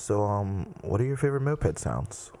So, 0.00 0.22
um, 0.22 0.72
what 0.80 0.98
are 1.02 1.04
your 1.04 1.18
favorite 1.18 1.42
moped 1.42 1.78
sounds? 1.78 2.32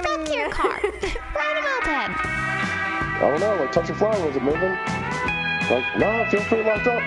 Fuck 0.00 0.32
your 0.32 0.48
car. 0.50 0.80
Ride 0.80 1.58
a 1.58 1.62
moped. 1.66 1.88
I 1.90 3.18
don't 3.20 3.40
know, 3.40 3.56
like 3.56 3.72
touch 3.72 3.90
a 3.90 3.94
fly, 3.96 4.16
was 4.24 4.36
it 4.36 4.42
moving? 4.44 4.78
Like, 5.68 5.84
nah, 5.98 6.22
I 6.22 6.30
feel 6.30 6.40
pretty 6.42 6.62
locked 6.62 6.86
up. 6.86 7.02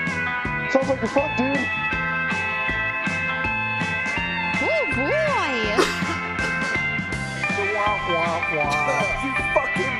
Sounds 0.71 0.89
like 0.89 0.99
you're 0.99 1.09
fucked, 1.09 1.37
dude. 1.37 1.57
Oh 4.61 4.85
boy. 4.91 5.55
you 9.23 9.31
fucking 9.55 9.90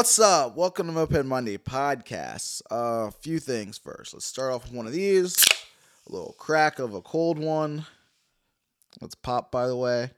What's 0.00 0.18
up? 0.18 0.56
Welcome 0.56 0.86
to 0.86 0.94
Moped 0.94 1.26
Monday 1.26 1.58
podcast. 1.58 2.62
A 2.70 2.74
uh, 2.74 3.10
few 3.10 3.38
things 3.38 3.76
first. 3.76 4.14
Let's 4.14 4.24
start 4.24 4.50
off 4.50 4.62
with 4.62 4.72
one 4.72 4.86
of 4.86 4.94
these. 4.94 5.44
A 6.08 6.10
little 6.10 6.34
crack 6.38 6.78
of 6.78 6.94
a 6.94 7.02
cold 7.02 7.38
one. 7.38 7.84
Let's 9.02 9.14
pop, 9.14 9.52
by 9.52 9.66
the 9.66 9.76
way. 9.76 10.12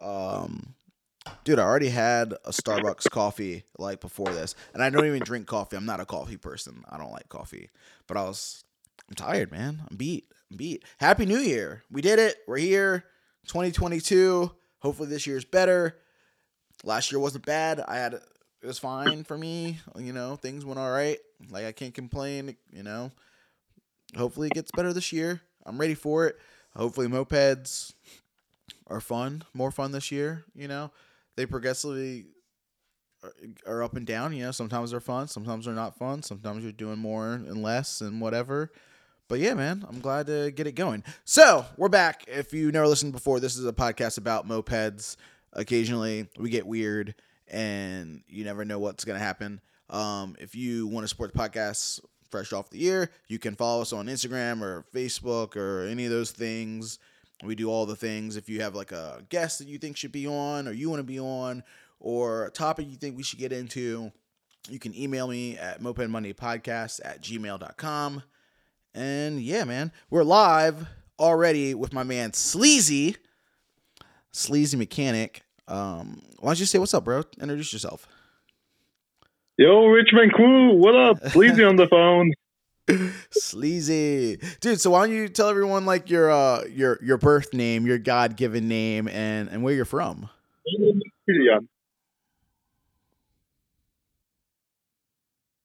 Um, 0.00 0.74
dude, 1.42 1.58
I 1.58 1.64
already 1.64 1.88
had 1.88 2.34
a 2.44 2.52
Starbucks 2.52 3.10
coffee 3.10 3.64
like 3.76 4.00
before 4.00 4.28
this, 4.28 4.54
and 4.74 4.80
I 4.80 4.90
don't 4.90 5.06
even 5.06 5.24
drink 5.24 5.48
coffee. 5.48 5.76
I'm 5.76 5.86
not 5.86 5.98
a 5.98 6.06
coffee 6.06 6.36
person. 6.36 6.84
I 6.88 6.96
don't 6.96 7.10
like 7.10 7.28
coffee, 7.28 7.68
but 8.06 8.16
I 8.16 8.22
was. 8.22 8.62
I'm 9.08 9.16
tired, 9.16 9.50
man. 9.50 9.82
I'm 9.90 9.96
beat. 9.96 10.26
I'm 10.52 10.56
beat. 10.56 10.84
Happy 11.00 11.26
New 11.26 11.40
Year. 11.40 11.82
We 11.90 12.00
did 12.00 12.20
it. 12.20 12.36
We're 12.46 12.58
here. 12.58 13.06
2022. 13.48 14.52
Hopefully 14.78 15.08
this 15.08 15.26
year's 15.26 15.44
better. 15.44 15.96
Last 16.84 17.10
year 17.10 17.18
wasn't 17.18 17.44
bad. 17.44 17.80
I 17.80 17.96
had 17.96 18.20
it 18.62 18.66
was 18.66 18.78
fine 18.78 19.24
for 19.24 19.36
me. 19.38 19.78
You 19.98 20.12
know, 20.12 20.36
things 20.36 20.64
went 20.64 20.78
all 20.78 20.90
right. 20.90 21.18
Like 21.50 21.64
I 21.66 21.72
can't 21.72 21.94
complain, 21.94 22.56
you 22.72 22.82
know. 22.82 23.10
Hopefully 24.16 24.48
it 24.48 24.54
gets 24.54 24.70
better 24.72 24.92
this 24.92 25.12
year. 25.12 25.40
I'm 25.64 25.78
ready 25.78 25.94
for 25.94 26.26
it. 26.26 26.38
Hopefully 26.76 27.06
mopeds 27.06 27.92
are 28.86 29.00
fun, 29.00 29.42
more 29.54 29.70
fun 29.70 29.92
this 29.92 30.10
year, 30.10 30.44
you 30.54 30.68
know. 30.68 30.90
They 31.36 31.46
progressively 31.46 32.26
are- 33.22 33.32
are 33.66 33.82
up 33.82 33.96
and 33.96 34.06
down, 34.06 34.32
you 34.32 34.42
know. 34.44 34.50
Sometimes 34.50 34.90
they're 34.90 35.00
fun, 35.00 35.28
sometimes 35.28 35.64
they're 35.64 35.74
not 35.74 35.96
fun. 35.96 36.22
Sometimes 36.22 36.62
you're 36.62 36.72
doing 36.72 36.98
more 36.98 37.34
and 37.34 37.62
less 37.62 38.00
and 38.00 38.20
whatever. 38.20 38.72
But 39.28 39.38
yeah, 39.38 39.54
man, 39.54 39.84
I'm 39.88 40.00
glad 40.00 40.26
to 40.26 40.50
get 40.50 40.66
it 40.66 40.72
going. 40.72 41.04
So 41.24 41.64
we're 41.76 41.88
back. 41.88 42.24
If 42.26 42.52
you 42.52 42.72
never 42.72 42.88
listened 42.88 43.12
before, 43.12 43.38
this 43.38 43.56
is 43.56 43.64
a 43.64 43.72
podcast 43.72 44.18
about 44.18 44.48
mopeds. 44.48 45.16
Occasionally, 45.52 46.28
we 46.36 46.50
get 46.50 46.66
weird, 46.66 47.14
and 47.50 48.22
you 48.28 48.44
never 48.44 48.64
know 48.64 48.78
what's 48.78 49.04
gonna 49.04 49.18
happen. 49.18 49.60
Um, 49.90 50.36
if 50.38 50.54
you 50.54 50.86
want 50.86 51.04
to 51.04 51.08
support 51.08 51.32
the 51.32 51.38
podcast 51.38 52.00
fresh 52.30 52.52
off 52.52 52.70
the 52.70 52.78
year, 52.78 53.10
you 53.28 53.38
can 53.38 53.56
follow 53.56 53.82
us 53.82 53.92
on 53.92 54.06
Instagram 54.06 54.62
or 54.62 54.86
Facebook 54.94 55.56
or 55.56 55.86
any 55.86 56.04
of 56.04 56.10
those 56.10 56.30
things. 56.30 56.98
We 57.42 57.54
do 57.54 57.70
all 57.70 57.86
the 57.86 57.96
things. 57.96 58.36
If 58.36 58.48
you 58.48 58.60
have 58.60 58.74
like 58.74 58.92
a 58.92 59.24
guest 59.28 59.58
that 59.58 59.68
you 59.68 59.78
think 59.78 59.96
should 59.96 60.12
be 60.12 60.26
on, 60.26 60.68
or 60.68 60.72
you 60.72 60.90
want 60.90 61.00
to 61.00 61.04
be 61.04 61.18
on, 61.18 61.62
or 61.98 62.46
a 62.46 62.50
topic 62.50 62.86
you 62.88 62.96
think 62.96 63.16
we 63.16 63.22
should 63.22 63.38
get 63.38 63.52
into, 63.52 64.12
you 64.68 64.78
can 64.78 64.96
email 64.96 65.26
me 65.26 65.56
at 65.56 65.80
mopedmondaypodcast 65.80 67.00
at 67.04 67.22
gmail.com. 67.22 68.22
And 68.94 69.40
yeah, 69.40 69.64
man, 69.64 69.92
we're 70.10 70.24
live 70.24 70.86
already 71.18 71.74
with 71.74 71.92
my 71.92 72.02
man 72.02 72.32
Sleazy, 72.32 73.16
Sleazy 74.32 74.76
Mechanic. 74.76 75.42
Um, 75.68 76.22
why 76.40 76.50
don't 76.50 76.60
you 76.60 76.66
say 76.66 76.78
what's 76.78 76.94
up, 76.94 77.04
bro? 77.04 77.22
Introduce 77.40 77.72
yourself. 77.72 78.06
Yo, 79.56 79.86
Richmond 79.86 80.32
crew, 80.32 80.74
what 80.76 80.94
up? 80.96 81.18
Sleazy 81.32 81.62
on 81.62 81.76
the 81.76 81.86
phone. 81.88 82.32
Sleazy, 83.30 84.38
dude. 84.60 84.80
So 84.80 84.90
why 84.90 85.06
don't 85.06 85.14
you 85.14 85.28
tell 85.28 85.48
everyone 85.48 85.86
like 85.86 86.10
your 86.10 86.30
uh 86.30 86.64
your 86.64 86.98
your 87.02 87.18
birth 87.18 87.52
name, 87.54 87.86
your 87.86 87.98
God 87.98 88.36
given 88.36 88.66
name, 88.68 89.06
and 89.06 89.48
and 89.48 89.62
where 89.62 89.74
you're 89.74 89.84
from? 89.84 90.28
Kilian. 91.28 91.68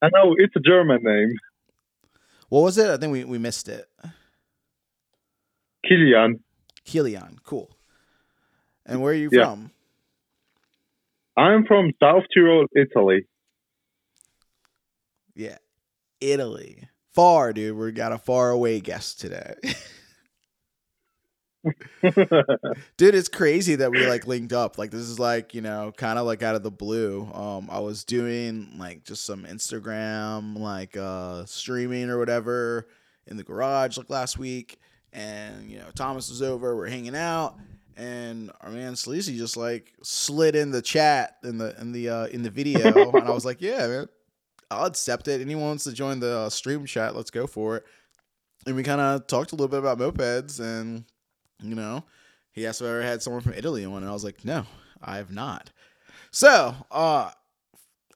I 0.02 0.10
know 0.14 0.36
it's 0.38 0.56
a 0.56 0.60
German 0.60 1.00
name. 1.04 1.34
What 2.50 2.62
was 2.62 2.78
it? 2.78 2.88
I 2.90 2.98
think 2.98 3.12
we 3.12 3.24
we 3.24 3.38
missed 3.40 3.68
it. 3.70 3.90
Kilian. 5.90 6.40
Kilian, 6.86 7.38
cool. 7.44 7.76
And 8.86 9.02
where 9.02 9.14
are 9.14 9.16
you 9.16 9.30
Yeah. 9.32 9.46
from? 9.46 9.72
I'm 11.38 11.66
from 11.66 11.92
South 12.02 12.24
Tyrol, 12.34 12.66
Italy. 12.76 13.28
Yeah, 15.36 15.58
Italy. 16.22 16.88
Far, 17.14 17.54
dude. 17.54 17.78
We 17.78 17.92
got 17.92 18.12
a 18.12 18.18
far 18.18 18.52
away 18.52 18.80
guest 18.80 19.20
today. 19.20 19.56
dude 22.98 23.16
it's 23.16 23.28
crazy 23.28 23.76
that 23.76 23.90
we 23.90 24.06
like 24.08 24.28
linked 24.28 24.54
up 24.54 24.78
like 24.78 24.92
this 24.92 25.02
is 25.02 25.20
like 25.20 25.56
you 25.56 25.62
know 25.62 25.92
kind 25.98 26.20
of 26.20 26.26
like 26.28 26.44
out 26.44 26.54
of 26.54 26.62
the 26.62 26.70
blue 26.70 27.28
um 27.34 27.68
i 27.72 27.80
was 27.80 28.04
doing 28.04 28.70
like 28.78 29.04
just 29.04 29.26
some 29.26 29.46
instagram 29.46 30.56
like 30.60 30.96
uh 30.96 31.44
streaming 31.46 32.12
or 32.12 32.20
whatever 32.20 32.88
in 33.26 33.36
the 33.36 33.44
garage 33.44 33.98
like 33.98 34.12
last 34.12 34.38
week 34.38 34.80
and 35.12 35.68
you 35.68 35.80
know 35.80 35.90
thomas 35.96 36.30
was 36.30 36.44
over 36.44 36.76
we're 36.76 36.88
hanging 36.88 37.16
out 37.16 37.58
and 37.98 38.52
our 38.62 38.70
man 38.70 38.96
Sleazy 38.96 39.38
just 39.38 39.58
like 39.58 39.94
slid 40.04 40.56
in 40.56 40.72
the 40.72 40.82
chat 40.82 41.38
in 41.44 41.58
the 41.58 41.80
in 41.80 41.92
the 41.92 42.10
uh 42.10 42.26
in 42.28 42.44
the 42.44 42.50
video 42.50 43.10
and 43.14 43.28
i 43.28 43.32
was 43.32 43.46
like 43.46 43.62
yeah 43.62 43.88
man 43.88 44.08
i'll 44.72 44.86
accept 44.86 45.28
it 45.28 45.42
anyone 45.42 45.66
wants 45.66 45.86
to 45.86 45.94
join 45.94 46.20
the 46.20 46.40
uh, 46.40 46.50
stream 46.50 46.86
chat 46.86 47.16
let's 47.16 47.32
go 47.32 47.48
for 47.48 47.78
it 47.78 47.86
and 48.68 48.76
we 48.76 48.84
kind 48.84 49.00
of 49.00 49.28
talked 49.28 49.52
a 49.52 49.56
little 49.56 49.68
bit 49.68 49.80
about 49.80 49.98
mopeds 49.98 50.60
and 50.60 51.06
you 51.62 51.76
know, 51.76 52.04
he 52.52 52.66
asked 52.66 52.82
if 52.82 52.88
I 52.88 52.90
ever 52.90 53.02
had 53.02 53.22
someone 53.22 53.42
from 53.42 53.54
Italy 53.54 53.86
on, 53.86 53.98
and 53.98 54.08
I 54.08 54.12
was 54.12 54.24
like, 54.24 54.44
no, 54.46 54.66
I 55.02 55.18
have 55.18 55.32
not. 55.32 55.72
So, 56.32 56.76
uh, 56.92 57.32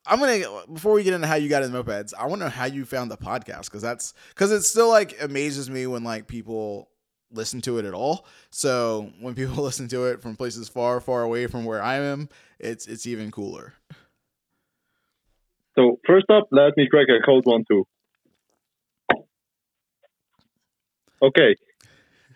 I'm 0.06 0.18
gonna 0.18 0.44
before 0.72 0.92
we 0.92 1.02
get 1.02 1.14
into 1.14 1.26
how 1.26 1.34
you 1.34 1.48
got 1.48 1.62
into 1.62 1.82
mopeds, 1.82 2.12
I 2.18 2.26
want 2.26 2.40
to 2.40 2.46
know 2.46 2.50
how 2.50 2.64
you 2.64 2.84
found 2.84 3.10
the 3.10 3.16
podcast 3.16 3.66
because 3.66 3.82
that's 3.82 4.14
because 4.30 4.50
it 4.50 4.62
still 4.62 4.88
like 4.88 5.20
amazes 5.22 5.70
me 5.70 5.86
when 5.86 6.04
like 6.04 6.26
people 6.26 6.89
listen 7.32 7.60
to 7.62 7.78
it 7.78 7.84
at 7.84 7.94
all. 7.94 8.26
So 8.50 9.10
when 9.20 9.34
people 9.34 9.62
listen 9.62 9.88
to 9.88 10.06
it 10.06 10.20
from 10.22 10.36
places 10.36 10.68
far, 10.68 11.00
far 11.00 11.22
away 11.22 11.46
from 11.46 11.64
where 11.64 11.82
I 11.82 11.96
am, 11.96 12.28
it's 12.58 12.86
it's 12.86 13.06
even 13.06 13.30
cooler. 13.30 13.74
So 15.78 15.98
first 16.06 16.26
up, 16.30 16.48
let 16.50 16.76
me 16.76 16.88
crack 16.90 17.06
a 17.08 17.24
cold 17.24 17.46
one 17.46 17.64
too. 17.70 17.84
Okay. 21.22 21.56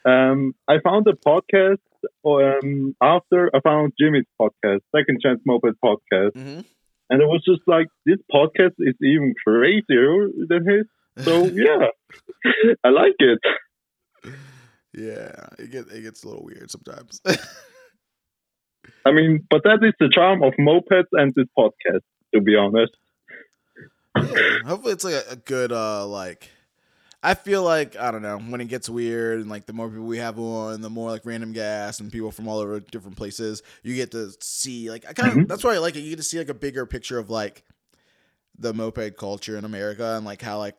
Um, 0.06 0.54
I 0.68 0.78
found 0.84 1.06
the 1.06 1.14
podcast 1.26 1.78
um, 2.26 2.94
after 3.02 3.50
I 3.54 3.60
found 3.60 3.94
Jimmy's 3.98 4.26
podcast, 4.40 4.80
Second 4.94 5.20
Chance 5.22 5.40
Moped 5.46 5.74
podcast, 5.82 6.32
Mm-hmm. 6.32 6.60
and 7.10 7.22
it 7.22 7.26
was 7.26 7.42
just 7.46 7.62
like 7.66 7.86
this 8.04 8.18
podcast 8.32 8.74
is 8.78 8.94
even 9.02 9.34
crazier 9.46 10.28
than 10.48 10.66
his. 10.68 11.24
So 11.24 11.44
yeah, 11.54 11.86
I 12.84 12.90
like 12.90 13.14
it. 13.18 13.38
Yeah, 14.94 15.46
it 15.58 15.70
gets 15.70 15.90
it 15.90 16.02
gets 16.02 16.24
a 16.24 16.28
little 16.28 16.44
weird 16.44 16.70
sometimes. 16.70 17.20
I 19.06 19.12
mean, 19.12 19.46
but 19.50 19.62
that 19.64 19.80
is 19.82 19.92
the 19.98 20.08
charm 20.08 20.42
of 20.42 20.54
mopeds 20.54 21.08
and 21.12 21.32
this 21.34 21.46
podcast, 21.56 22.00
to 22.34 22.40
be 22.40 22.56
honest. 22.56 22.92
Hopefully 24.64 24.92
it's 24.92 25.04
like 25.04 25.14
a, 25.14 25.32
a 25.32 25.36
good 25.36 25.72
uh 25.72 26.06
like 26.06 26.48
I 27.22 27.34
feel 27.34 27.62
like 27.62 27.96
I 27.96 28.10
don't 28.10 28.22
know 28.22 28.38
when 28.38 28.60
it 28.60 28.68
gets 28.68 28.88
weird 28.88 29.40
and 29.40 29.48
like 29.48 29.66
the 29.66 29.72
more 29.72 29.88
people 29.88 30.04
we 30.04 30.18
have 30.18 30.38
on, 30.38 30.82
the 30.82 30.90
more 30.90 31.10
like 31.10 31.24
random 31.24 31.52
gas 31.52 31.98
and 31.98 32.12
people 32.12 32.30
from 32.30 32.46
all 32.46 32.58
over 32.58 32.80
different 32.80 33.16
places, 33.16 33.62
you 33.82 33.96
get 33.96 34.10
to 34.12 34.30
see 34.40 34.90
like 34.90 35.04
I 35.08 35.14
kind 35.14 35.40
of 35.40 35.48
that's 35.48 35.64
why 35.64 35.74
I 35.74 35.78
like 35.78 35.96
it. 35.96 36.00
You 36.00 36.10
get 36.10 36.16
to 36.16 36.22
see 36.22 36.38
like 36.38 36.50
a 36.50 36.54
bigger 36.54 36.86
picture 36.86 37.18
of 37.18 37.30
like 37.30 37.64
the 38.58 38.72
moped 38.72 39.16
culture 39.16 39.56
in 39.56 39.64
America 39.64 40.14
and 40.16 40.24
like 40.24 40.42
how 40.42 40.58
like 40.58 40.76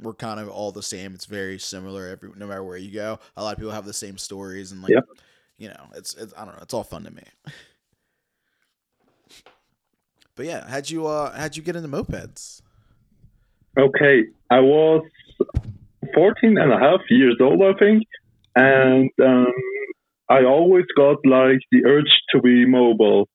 we're 0.00 0.14
kind 0.14 0.40
of 0.40 0.48
all 0.48 0.72
the 0.72 0.82
same. 0.82 1.14
It's 1.14 1.26
very 1.26 1.58
similar 1.58 2.08
every 2.08 2.30
no 2.36 2.46
matter 2.46 2.64
where 2.64 2.76
you 2.76 2.92
go. 2.92 3.18
A 3.36 3.42
lot 3.42 3.52
of 3.52 3.58
people 3.58 3.72
have 3.72 3.86
the 3.86 3.92
same 3.92 4.18
stories 4.18 4.72
and 4.72 4.82
like 4.82 4.90
Yep. 4.92 5.04
you 5.58 5.68
know 5.68 5.84
it's 5.94 6.14
it's 6.14 6.34
I 6.36 6.44
don't 6.44 6.54
know 6.54 6.62
it's 6.62 6.74
all 6.74 6.84
fun 6.84 7.04
to 7.04 7.10
me. 7.10 7.22
But 10.36 10.46
yeah, 10.46 10.68
how'd 10.68 10.88
you 10.88 11.06
uh 11.08 11.36
how'd 11.36 11.56
you 11.56 11.64
get 11.64 11.74
into 11.74 11.88
mopeds? 11.88 12.62
Okay, 13.76 14.26
I 14.50 14.60
was 14.60 15.04
14 16.14 16.56
and 16.58 16.72
a 16.72 16.78
half 16.78 17.00
years 17.10 17.36
old, 17.40 17.60
I 17.62 17.76
think, 17.78 18.04
and 18.54 19.10
um, 19.20 19.52
I 20.28 20.44
always 20.44 20.84
got 20.96 21.18
like 21.24 21.60
the 21.72 21.84
urge 21.86 22.10
to 22.30 22.40
be 22.40 22.66
mobile. 22.66 23.28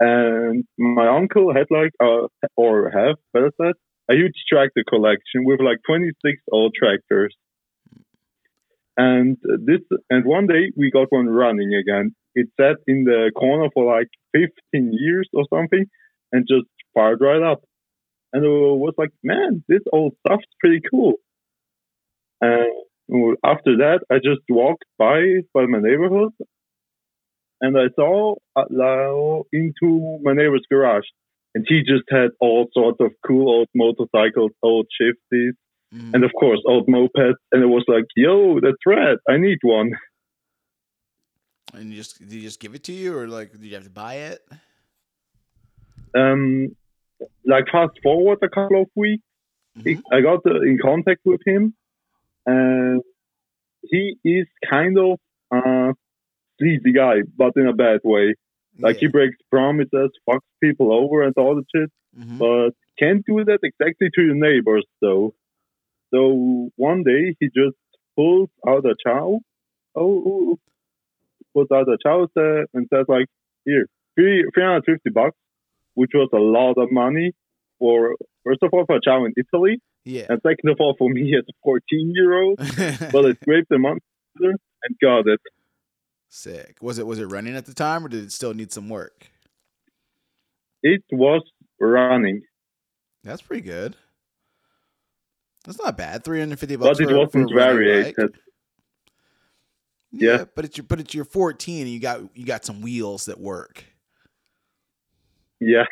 And 0.00 0.64
my 0.78 1.08
uncle 1.08 1.54
had 1.54 1.66
like, 1.70 1.92
uh, 2.02 2.26
or 2.56 2.90
have, 2.90 3.16
better 3.32 3.50
said, 3.60 3.74
a 4.10 4.14
huge 4.14 4.34
tractor 4.48 4.84
collection 4.88 5.44
with 5.44 5.60
like 5.60 5.78
26 5.86 6.42
old 6.52 6.74
tractors. 6.78 7.34
And 8.96 9.36
this, 9.42 9.80
and 10.10 10.24
one 10.24 10.46
day 10.46 10.70
we 10.76 10.90
got 10.90 11.08
one 11.10 11.28
running 11.28 11.74
again. 11.74 12.14
It 12.34 12.48
sat 12.60 12.76
in 12.86 13.04
the 13.04 13.32
corner 13.36 13.68
for 13.74 13.84
like 13.84 14.08
15 14.32 14.48
years 14.92 15.28
or 15.32 15.44
something 15.52 15.86
and 16.32 16.46
just 16.48 16.66
fired 16.94 17.20
right 17.20 17.42
up. 17.42 17.62
And 18.32 18.44
I 18.44 18.48
was 18.48 18.94
like, 18.98 19.10
man, 19.22 19.64
this 19.68 19.82
old 19.92 20.14
stuff's 20.26 20.44
pretty 20.60 20.80
cool. 20.90 21.14
And 22.40 22.72
after 23.44 23.76
that, 23.78 24.00
I 24.10 24.16
just 24.16 24.42
walked 24.48 24.84
by 24.98 25.20
by 25.52 25.66
my 25.66 25.78
neighborhood 25.80 26.32
and 27.60 27.78
I 27.78 27.88
saw 27.94 28.34
uh, 28.56 28.64
into 29.52 30.18
my 30.22 30.32
neighbor's 30.32 30.66
garage. 30.70 31.06
And 31.54 31.64
he 31.68 31.82
just 31.82 32.04
had 32.10 32.30
all 32.40 32.68
sorts 32.72 32.98
of 33.00 33.12
cool 33.26 33.48
old 33.48 33.68
motorcycles, 33.74 34.52
old 34.62 34.86
shifties, 35.00 35.52
Mm. 35.94 36.12
and 36.14 36.24
of 36.24 36.32
course 36.40 36.60
old 36.66 36.88
mopeds. 36.88 37.34
And 37.52 37.62
it 37.62 37.66
was 37.66 37.84
like, 37.86 38.06
yo, 38.16 38.58
that's 38.58 38.84
rad. 38.84 39.18
I 39.28 39.36
need 39.36 39.58
one. 39.62 39.92
And 41.72 41.90
you 41.90 41.96
just 41.96 42.18
did 42.18 42.32
he 42.32 42.40
just 42.40 42.58
give 42.58 42.74
it 42.74 42.82
to 42.84 42.92
you, 42.92 43.16
or 43.16 43.28
like 43.28 43.52
did 43.52 43.62
you 43.62 43.74
have 43.74 43.84
to 43.84 43.90
buy 43.90 44.14
it? 44.14 44.40
Um, 46.16 46.74
like 47.44 47.66
fast 47.70 47.92
forward 48.02 48.38
a 48.42 48.48
couple 48.48 48.82
of 48.82 48.88
weeks, 48.96 49.22
Mhm. 49.78 50.02
I 50.12 50.20
got 50.20 50.46
uh, 50.46 50.60
in 50.60 50.78
contact 50.78 51.20
with 51.24 51.40
him, 51.46 51.74
and 52.46 53.02
he 53.82 54.16
is 54.24 54.46
kind 54.68 54.96
of 54.98 55.18
a 55.52 55.92
sleazy 56.58 56.92
guy, 56.92 57.22
but 57.36 57.52
in 57.56 57.66
a 57.66 57.72
bad 57.72 58.00
way. 58.04 58.34
Like 58.78 58.96
he 58.96 59.06
breaks 59.06 59.36
promises, 59.50 60.10
fucks 60.28 60.40
people 60.62 60.92
over, 60.92 61.22
and 61.22 61.34
all 61.36 61.54
the 61.54 61.64
shit. 61.74 61.90
Mhm. 62.18 62.38
but 62.38 62.70
can't 62.96 63.24
do 63.26 63.44
that 63.44 63.58
exactly 63.64 64.08
to 64.14 64.22
your 64.22 64.36
neighbors 64.36 64.86
though. 65.00 65.34
So 66.12 66.70
one 66.76 67.02
day 67.02 67.34
he 67.40 67.46
just 67.46 67.76
pulls 68.16 68.50
out 68.68 68.84
a 68.84 68.94
Ciao, 69.04 69.40
oh, 69.96 70.58
pulls 71.52 71.68
out 71.72 71.88
a 71.88 71.98
Ciao 72.00 72.28
set 72.34 72.66
and 72.72 72.86
says 72.92 73.06
like, 73.08 73.26
here, 73.64 73.86
350 74.16 75.10
bucks, 75.10 75.36
which 75.94 76.12
was 76.14 76.28
a 76.32 76.38
lot 76.38 76.74
of 76.80 76.92
money 76.92 77.32
for, 77.80 78.14
first 78.44 78.62
of 78.62 78.70
all, 78.72 78.84
for 78.86 78.96
a 78.96 79.00
Ciao 79.02 79.24
in 79.24 79.32
Italy, 79.36 79.80
yeah. 80.04 80.26
and 80.28 80.40
second 80.42 80.70
of 80.70 80.76
all, 80.78 80.94
for 80.96 81.08
me 81.10 81.34
as 81.36 81.44
a 81.48 81.52
14 81.64 82.12
year 82.14 82.42
old. 82.42 82.58
But 83.12 83.26
I 83.26 83.32
scraped 83.42 83.70
the 83.70 83.78
money 83.78 84.00
and 84.38 84.96
got 85.02 85.26
it. 85.26 85.40
Sick. 86.36 86.78
Was 86.80 86.98
it 86.98 87.06
was 87.06 87.20
it 87.20 87.26
running 87.26 87.54
at 87.54 87.64
the 87.64 87.72
time, 87.72 88.04
or 88.04 88.08
did 88.08 88.24
it 88.24 88.32
still 88.32 88.52
need 88.54 88.72
some 88.72 88.88
work? 88.88 89.28
It 90.82 91.00
was 91.12 91.42
running, 91.78 92.42
That's 93.22 93.40
pretty 93.40 93.62
good. 93.62 93.94
That's 95.64 95.78
not 95.80 95.96
bad. 95.96 96.24
Three 96.24 96.40
hundred 96.40 96.58
fifty 96.58 96.74
bucks. 96.74 96.98
but 96.98 97.04
it 97.08 97.10
for- 97.12 97.18
wasn't 97.18 97.50
for 97.50 97.54
variated. 97.56 98.34
Yeah, 100.10 100.30
Yeah. 100.38 100.44
but 100.56 100.64
it's 100.64 100.76
your 100.76 100.84
but 100.84 100.98
it's 100.98 101.14
your 101.14 101.24
fourteen, 101.24 101.82
and 101.82 101.90
you 101.90 102.00
got 102.00 102.36
you 102.36 102.44
got 102.44 102.64
some 102.64 102.82
wheels 102.82 103.26
that 103.26 103.38
work. 103.38 103.84
Yeah. 105.60 105.86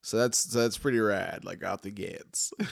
So 0.00 0.16
that's 0.16 0.38
so 0.38 0.62
that's 0.62 0.78
pretty 0.78 1.00
rad, 1.00 1.44
like 1.44 1.62
out 1.62 1.82
the 1.82 1.90
gates. 1.90 2.50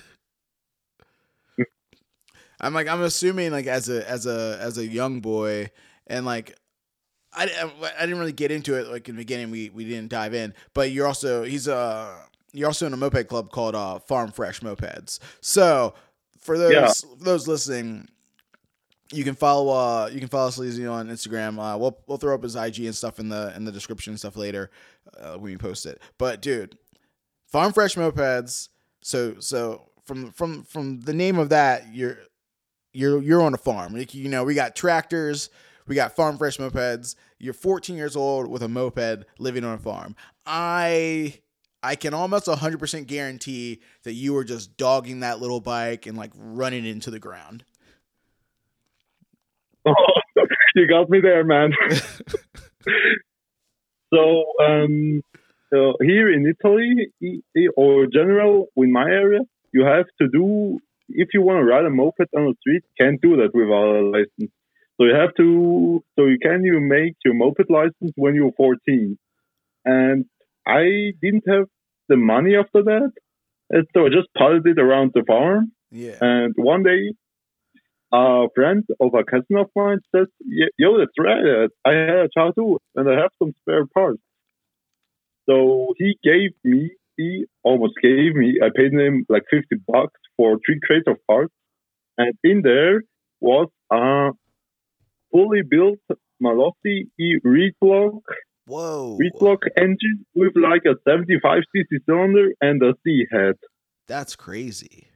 I'm 2.61 2.73
like 2.73 2.89
I'm 2.89 3.03
assuming 3.03 3.53
like 3.53 3.67
as 3.67 3.91
a 3.91 4.09
as 4.09 4.25
a 4.27 4.57
as 4.59 4.79
a 4.79 4.87
young 4.87 5.21
boy 5.21 5.71
and 6.07 6.25
like 6.25 6.57
I, 7.37 7.45
I, 7.45 7.93
I 7.99 8.01
didn't 8.07 8.19
really 8.19 8.33
get 8.33 8.51
into 8.51 8.75
it 8.75 8.89
like 8.89 9.09
in 9.09 9.17
the 9.17 9.21
beginning 9.21 9.51
we 9.51 9.71
we 9.71 9.85
didn't 9.85 10.09
dive 10.11 10.35
in 10.35 10.55
but 10.73 10.91
you're 10.93 11.07
also 11.07 11.43
he's 11.43 11.67
uh 11.69 12.15
you're 12.53 12.69
also 12.69 12.87
in 12.87 12.93
a 12.93 12.97
moped 12.97 13.27
club 13.29 13.51
called 13.51 13.75
uh 13.75 13.99
Farm 13.99 14.31
Fresh 14.31 14.61
Mopeds 14.61 15.19
so 15.41 15.95
for 16.41 16.57
those 16.59 16.73
Yeah. 16.73 16.89
for 16.93 17.25
those 17.25 17.49
listening 17.49 18.09
you 19.13 19.25
can 19.25 19.35
follow 19.35 19.69
uh 19.73 20.07
you 20.13 20.19
can 20.21 20.29
follow 20.29 20.51
Sleazy 20.51 20.87
on 20.87 21.09
Instagram 21.09 21.59
uh 21.59 21.77
we'll 21.79 21.99
we'll 22.07 22.19
throw 22.19 22.35
up 22.35 22.43
his 22.43 22.57
IG 22.57 22.81
and 22.85 22.95
stuff 22.95 23.19
in 23.19 23.29
the 23.29 23.53
in 23.57 23.65
the 23.65 23.73
description 23.73 24.13
and 24.13 24.19
stuff 24.19 24.37
later 24.37 24.71
uh, 25.19 25.35
when 25.35 25.53
we 25.53 25.57
post 25.57 25.87
it 25.87 26.01
but 26.19 26.41
dude 26.41 26.77
Farm 27.49 27.73
Fresh 27.73 27.95
Mopeds 27.97 28.69
so 29.03 29.35
so 29.41 29.89
from 30.05 30.31
from 30.33 30.63
from 30.65 31.01
the 31.03 31.13
name 31.15 31.39
of 31.39 31.49
that 31.51 31.93
you're 31.95 32.19
you're 32.93 33.21
you're 33.23 33.43
on 33.43 33.55
a 33.55 33.59
farm. 33.59 33.95
Like, 33.97 34.15
you 34.15 34.29
know, 34.29 34.45
we 34.45 34.55
got 34.55 34.77
tractors, 34.77 35.51
we 35.87 35.95
got 35.95 36.17
farm 36.17 36.39
fresh 36.39 36.57
mopeds. 36.59 37.15
You're 37.39 37.55
14 37.55 37.97
years 37.97 38.17
old 38.17 38.49
with 38.49 38.63
a 38.63 38.69
moped 38.69 39.25
living 39.39 39.65
on 39.65 39.75
a 39.75 39.79
farm. 39.79 40.17
I 40.47 41.41
I 41.83 41.97
can 41.97 42.15
almost 42.15 42.47
100% 42.47 43.07
guarantee 43.07 43.81
that 44.05 44.15
you 44.15 44.33
were 44.33 44.45
just 44.45 44.79
dogging 44.79 45.21
that 45.21 45.41
little 45.41 45.61
bike 45.61 46.07
and 46.07 46.17
like 46.17 46.33
running 46.35 46.87
into 46.87 47.11
the 47.11 47.19
ground. 47.19 47.65
you 50.75 50.89
got 50.89 51.11
me 51.11 51.21
there, 51.21 51.45
man. 51.45 51.73
so, 54.15 54.45
um, 54.63 55.21
so 55.71 55.93
here 56.01 56.33
in 56.33 56.47
Italy, 56.59 57.13
or 57.77 58.07
general 58.07 58.69
in 58.77 58.91
my 58.91 59.05
area, 59.05 59.41
you 59.73 59.85
have 59.85 60.07
to 60.23 60.29
do 60.29 60.79
if 61.11 61.29
you 61.35 61.43
want 61.43 61.59
to 61.59 61.65
ride 61.65 61.85
a 61.85 61.91
moped 61.91 62.29
on 62.35 62.47
the 62.47 62.55
street, 62.61 62.83
can't 62.99 63.21
do 63.21 63.37
that 63.37 63.51
without 63.55 63.97
a 63.97 64.09
license. 64.09 64.53
So 64.97 65.07
you 65.07 65.15
have 65.15 65.35
to. 65.37 66.05
So 66.17 66.27
you 66.27 66.39
can 66.41 66.63
you 66.65 66.81
make 66.81 67.15
your 67.25 67.35
moped 67.35 67.69
license 67.69 68.13
when 68.17 68.35
you're 68.35 68.53
14, 68.57 69.19
and 69.85 70.25
I 70.67 71.13
didn't 71.21 71.45
have 71.49 71.67
the 72.09 72.17
money 72.17 72.55
after 72.55 72.83
that, 72.85 73.11
and 73.71 73.87
so 73.93 74.07
I 74.07 74.09
just 74.11 74.29
piled 74.39 74.67
it 74.67 74.79
around 74.79 75.13
the 75.15 75.25
farm. 75.27 75.73
Yeah. 75.91 76.19
And 76.21 76.55
one 76.57 76.83
day, 76.85 77.15
a 78.13 78.47
friend 78.55 78.85
of 79.01 79.15
a 79.15 79.25
cousin 79.25 79.57
of 79.57 79.71
mine 79.75 79.99
says, 80.15 80.29
"Yo, 80.79 80.99
that's 80.99 81.19
right. 81.19 81.69
I 81.85 81.91
had 81.91 82.27
a 82.27 82.29
child 82.37 82.55
too, 82.57 82.79
and 82.95 83.09
I 83.09 83.15
have 83.21 83.33
some 83.41 83.53
spare 83.63 83.87
parts." 83.87 84.23
So 85.49 85.95
he 85.99 86.17
gave 86.23 86.53
me, 86.63 86.91
he 87.17 87.47
almost 87.63 87.95
gave 88.03 88.35
me. 88.35 88.59
I 88.63 88.69
paid 88.75 88.93
him 88.93 89.27
like 89.29 89.43
fifty 89.51 89.77
bucks 89.87 90.21
for 90.37 90.59
three 90.65 90.79
crates 90.87 91.09
of 91.09 91.17
parts, 91.27 91.53
and 92.17 92.33
in 92.45 92.63
there 92.63 93.03
was 93.41 93.69
a 93.93 94.31
fully 95.35 95.63
built 95.69 95.99
Malossi 96.43 97.09
E 97.19 97.39
reed 97.43 97.75
block, 97.81 98.23
Whoa. 98.67 99.17
reed 99.19 99.33
block 99.39 99.61
engine 99.77 100.25
with 100.35 100.53
like 100.55 100.83
a 100.87 100.95
seventy-five 101.09 101.63
cc 101.75 101.99
cylinder 102.07 102.51
and 102.61 102.81
a 102.83 102.95
C 103.05 103.27
head. 103.31 103.57
That's 104.07 104.37
crazy. 104.37 105.09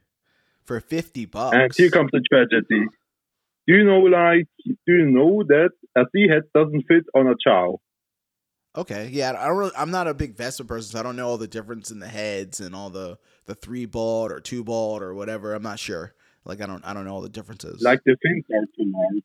For 0.65 0.79
50 0.79 1.25
bucks. 1.25 1.55
And 1.55 1.71
here 1.75 1.89
comes 1.89 2.11
the 2.11 2.21
tragedy. 2.31 2.85
Do 3.67 3.75
you 3.75 3.83
know, 3.83 4.01
like, 4.01 4.47
do 4.65 4.93
you 4.93 5.05
know 5.05 5.43
that 5.47 5.69
a 5.95 6.03
C 6.11 6.27
head 6.27 6.43
doesn't 6.53 6.83
fit 6.87 7.05
on 7.15 7.25
a 7.27 7.33
Ciao? 7.43 7.79
Okay, 8.75 9.09
yeah, 9.11 9.33
I 9.37 9.47
don't 9.47 9.57
really, 9.57 9.71
I'm 9.75 9.89
not 9.89 10.07
a 10.07 10.13
big 10.13 10.35
Vespa 10.35 10.63
person, 10.63 10.91
so 10.91 10.99
I 10.99 11.03
don't 11.03 11.15
know 11.15 11.27
all 11.27 11.37
the 11.37 11.47
difference 11.47 11.89
in 11.89 11.99
the 11.99 12.07
heads 12.07 12.59
and 12.59 12.75
all 12.75 12.91
the 12.91 13.17
the 13.45 13.55
three 13.55 13.85
bald 13.85 14.31
or 14.31 14.39
two 14.39 14.63
bald 14.63 15.01
or 15.01 15.15
whatever. 15.15 15.55
I'm 15.55 15.63
not 15.63 15.79
sure. 15.79 16.13
Like 16.45 16.61
I 16.61 16.67
don't 16.67 16.85
I 16.85 16.93
don't 16.93 17.03
know 17.03 17.15
all 17.15 17.21
the 17.21 17.29
differences. 17.29 17.81
Like 17.81 17.99
the 18.05 18.15
fins 18.23 18.45
are 18.53 18.65
too 18.77 18.91
large. 18.91 19.23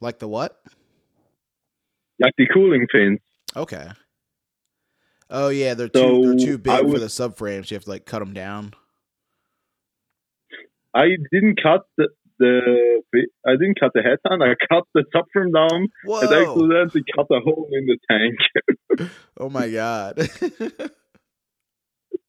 Like 0.00 0.18
the 0.18 0.28
what? 0.28 0.60
Like 2.18 2.34
the 2.36 2.46
cooling 2.52 2.86
fins. 2.92 3.18
Okay. 3.56 3.88
Oh 5.30 5.48
yeah, 5.48 5.74
they're 5.74 5.88
too 5.88 5.98
So, 5.98 6.22
they're 6.22 6.46
too 6.46 6.58
big 6.58 6.72
I 6.72 6.78
for 6.80 6.86
would- 6.86 7.00
the 7.00 7.06
subframes. 7.06 7.70
You 7.70 7.76
have 7.76 7.84
to 7.84 7.90
like 7.90 8.04
cut 8.06 8.18
them 8.20 8.34
down. 8.34 8.74
I 10.92 11.06
didn't 11.32 11.60
cut 11.62 11.82
the, 11.96 12.08
the 12.40 13.02
I 13.46 13.52
didn't 13.52 13.78
cut 13.78 13.92
the 13.94 14.02
head 14.02 14.18
down. 14.28 14.42
I 14.42 14.54
cut 14.68 14.82
the 14.92 15.04
subframe 15.14 15.52
down 15.54 15.70
and 15.82 15.88
Whoa! 16.04 16.16
accidentally 16.22 17.04
cut 17.16 17.26
a 17.30 17.38
hole 17.40 17.68
in 17.70 17.86
the 17.86 17.98
tank. 18.10 19.08
Oh 19.38 19.48
my 19.48 19.70
god. 19.70 20.28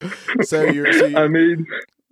so 0.43 0.63
you're 0.65 0.93
so 0.93 1.05
you, 1.07 1.17
I 1.17 1.27
mean, 1.27 1.65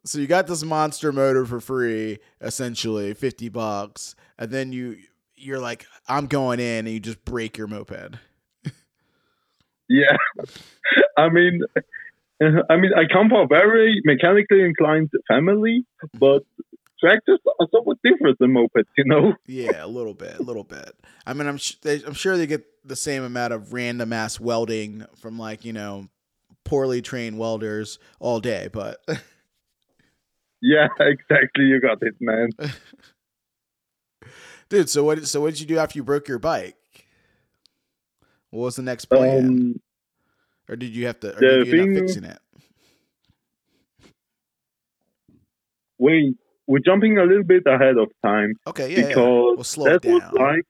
so 0.06 0.18
you 0.20 0.28
got 0.28 0.48
this 0.48 0.64
monster 0.64 1.12
motor 1.12 1.46
for 1.46 1.60
free, 1.60 2.18
essentially 2.42 3.14
fifty 3.14 3.50
bucks, 3.50 4.16
and 4.38 4.50
then 4.52 4.72
you 4.72 4.98
you're 5.40 5.60
like, 5.60 5.86
I'm 6.08 6.28
going 6.28 6.60
in, 6.60 6.86
and 6.86 6.90
you 6.90 7.00
just 7.00 7.24
break 7.26 7.58
your 7.58 7.68
moped. 7.68 8.16
yeah. 9.90 10.16
I 11.18 11.30
mean, 11.30 11.62
I 12.42 12.78
mean, 12.78 12.92
I 12.96 13.04
come 13.12 13.30
from 13.30 13.46
a 13.46 13.48
very 13.48 14.02
mechanically 14.06 14.64
inclined 14.64 15.10
family, 15.28 15.86
but 16.14 16.44
tractors 17.00 17.40
are 17.60 17.68
somewhat 17.72 17.98
different 18.04 18.38
than 18.40 18.54
mopeds, 18.54 18.86
you 18.98 19.06
know. 19.06 19.34
Yeah, 19.48 19.84
a 19.84 19.88
little 19.88 20.14
bit, 20.14 20.40
a 20.40 20.44
little 20.44 20.64
bit. 20.64 20.92
I 21.26 21.34
mean, 21.34 21.48
I'm 21.48 21.58
sh- 21.58 21.76
they, 21.82 22.04
I'm 22.04 22.14
sure 22.14 22.38
they 22.38 22.48
get 22.48 22.66
the 22.86 22.96
same 22.96 23.24
amount 23.24 23.54
of 23.54 23.74
random 23.74 24.14
ass 24.14 24.40
welding 24.40 25.06
from 25.16 25.38
like 25.38 25.66
you 25.66 25.74
know 25.74 26.08
poorly 26.64 27.02
trained 27.02 27.38
welders 27.38 28.00
all 28.20 28.40
day, 28.40 28.70
but 28.72 29.00
Yeah, 30.62 30.88
exactly. 31.00 31.66
You 31.66 31.80
got 31.80 32.00
it, 32.02 32.16
man. 32.20 32.50
Dude, 34.70 34.90
so 34.90 35.04
what? 35.04 35.26
So 35.28 35.42
what 35.42 35.52
did 35.52 35.60
you 35.60 35.66
do 35.66 35.78
after 35.78 35.98
you 35.98 36.04
broke 36.04 36.28
your 36.28 36.40
bike? 36.40 36.76
What 38.52 38.62
was 38.62 38.76
the 38.78 38.82
next 38.82 39.06
plan, 39.06 39.46
Um, 39.48 39.82
or 40.68 40.76
did 40.76 40.96
you 40.96 41.06
have 41.08 41.20
to? 41.22 41.36
Or 41.36 41.40
did 41.40 41.68
you 41.68 41.82
end 41.82 41.98
up 41.98 42.04
fixing 42.04 42.24
it? 42.24 42.40
wait, 45.98 46.36
we're 46.68 46.80
jumping 46.80 47.18
a 47.18 47.24
little 47.24 47.44
bit 47.44 47.64
ahead 47.66 47.98
of 47.98 48.10
time 48.24 48.54
Okay, 48.68 48.92
yeah, 48.94 49.00
yeah. 49.00 49.08
because 49.08 49.54
We'll 49.56 49.64
slow 49.64 49.86
that 49.86 50.06
was 50.06 50.24
like 50.34 50.64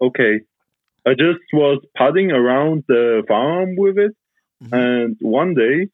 okay. 0.00 0.40
I 1.06 1.10
just 1.10 1.40
was 1.52 1.84
padding 1.96 2.30
around 2.30 2.84
the 2.88 3.22
farm 3.28 3.76
with 3.76 3.98
it, 3.98 4.12
Mhm. 4.62 4.72
and 4.72 5.16
one 5.20 5.54
day 5.54 5.88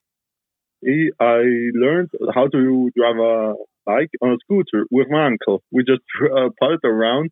I 1.21 1.43
learned 1.75 2.11
how 2.35 2.47
to 2.49 2.91
drive 2.97 3.19
a 3.19 3.55
bike 3.85 4.11
on 4.23 4.33
a 4.33 4.37
scooter 4.45 4.87
with 4.91 5.09
my 5.11 5.27
uncle. 5.27 5.63
We 5.73 5.85
just 5.85 6.03
uh, 6.23 6.49
around 6.85 7.31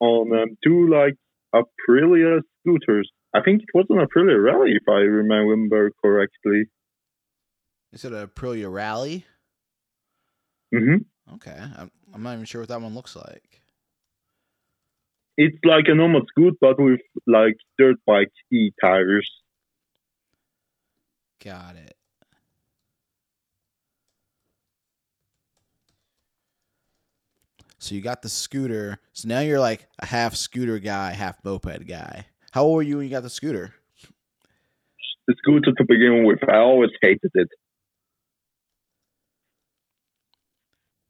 on 0.00 0.32
um, 0.32 0.56
two 0.64 0.88
like 0.88 1.14
Aprilia 1.54 2.40
scooters. 2.60 3.10
I 3.34 3.40
think 3.42 3.62
it 3.62 3.68
was 3.74 3.86
an 3.90 3.96
Aprilia 3.98 4.42
Rally, 4.42 4.72
if 4.72 4.88
I 4.88 5.00
remember 5.00 5.90
correctly. 6.02 6.66
Is 7.92 8.04
it 8.04 8.12
a 8.12 8.28
Aprilia 8.28 8.72
Rally? 8.72 9.24
hmm 10.72 10.96
Okay, 11.34 11.56
I'm, 11.78 11.90
I'm 12.12 12.22
not 12.22 12.34
even 12.34 12.44
sure 12.44 12.60
what 12.60 12.68
that 12.68 12.82
one 12.82 12.94
looks 12.94 13.16
like. 13.16 13.62
It's 15.36 15.56
like 15.64 15.86
a 15.88 15.94
normal 15.94 16.22
scoot, 16.28 16.58
but 16.60 16.78
with 16.78 17.00
like 17.26 17.56
dirt 17.78 17.96
bike 18.06 18.30
e 18.52 18.70
tires. 18.80 19.30
Got 21.42 21.76
it. 21.76 21.93
So 27.84 27.94
you 27.94 28.00
got 28.00 28.22
the 28.22 28.30
scooter. 28.30 28.98
So 29.12 29.28
now 29.28 29.40
you're 29.40 29.60
like 29.60 29.86
a 29.98 30.06
half 30.06 30.34
scooter 30.36 30.78
guy, 30.78 31.10
half 31.12 31.44
moped 31.44 31.86
guy. 31.86 32.24
How 32.50 32.62
old 32.64 32.76
were 32.76 32.82
you 32.82 32.96
when 32.96 33.04
you 33.04 33.10
got 33.10 33.24
the 33.24 33.28
scooter? 33.28 33.74
The 35.28 35.34
scooter 35.36 35.70
to 35.76 35.84
begin 35.86 36.24
with, 36.24 36.38
I 36.48 36.56
always 36.60 36.92
hated 37.02 37.30
it. 37.34 37.48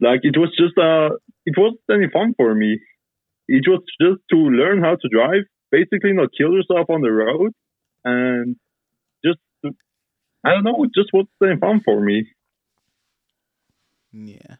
Like 0.00 0.20
it 0.24 0.36
was 0.36 0.50
just 0.58 0.76
uh, 0.76 1.14
it 1.46 1.54
wasn't 1.56 1.80
any 1.92 2.10
fun 2.12 2.34
for 2.36 2.52
me. 2.56 2.80
It 3.46 3.62
was 3.68 3.84
just 4.00 4.22
to 4.32 4.36
learn 4.36 4.82
how 4.82 4.96
to 4.96 5.08
drive, 5.08 5.44
basically 5.70 6.12
not 6.12 6.30
kill 6.36 6.54
yourself 6.54 6.90
on 6.90 7.02
the 7.02 7.12
road, 7.12 7.52
and 8.04 8.56
just 9.24 9.38
I 10.44 10.50
don't 10.50 10.64
know, 10.64 10.82
it 10.82 10.90
just 10.92 11.10
wasn't 11.12 11.30
any 11.40 11.56
fun 11.60 11.82
for 11.84 12.00
me. 12.00 12.26
Yeah. 14.10 14.56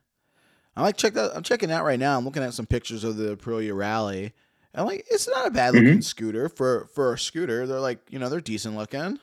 I 0.77 0.83
like 0.83 0.97
check 0.97 1.15
that. 1.15 1.37
I'm 1.37 1.43
checking 1.43 1.71
out 1.71 1.85
right 1.85 1.99
now. 1.99 2.19
I'm 2.19 2.25
looking 2.25 2.43
at 2.43 2.55
some 2.55 2.67
pictures 2.67 3.05
of 3.05 3.17
the 3.17 3.37
Aprilia 3.37 3.77
Rally. 3.77 4.33
And 4.75 4.87
like, 4.87 5.07
it's 5.09 5.29
not 5.29 5.47
a 5.47 5.51
bad 5.51 5.75
mm-hmm. 5.75 5.85
looking 5.85 6.03
scooter 6.03 6.49
for 6.49 6.89
for 6.95 7.13
a 7.13 7.19
scooter. 7.19 7.67
They're 7.67 7.81
like, 7.81 8.01
you 8.11 8.19
know, 8.19 8.29
they're 8.29 8.41
decent 8.41 8.77
looking. 8.77 9.21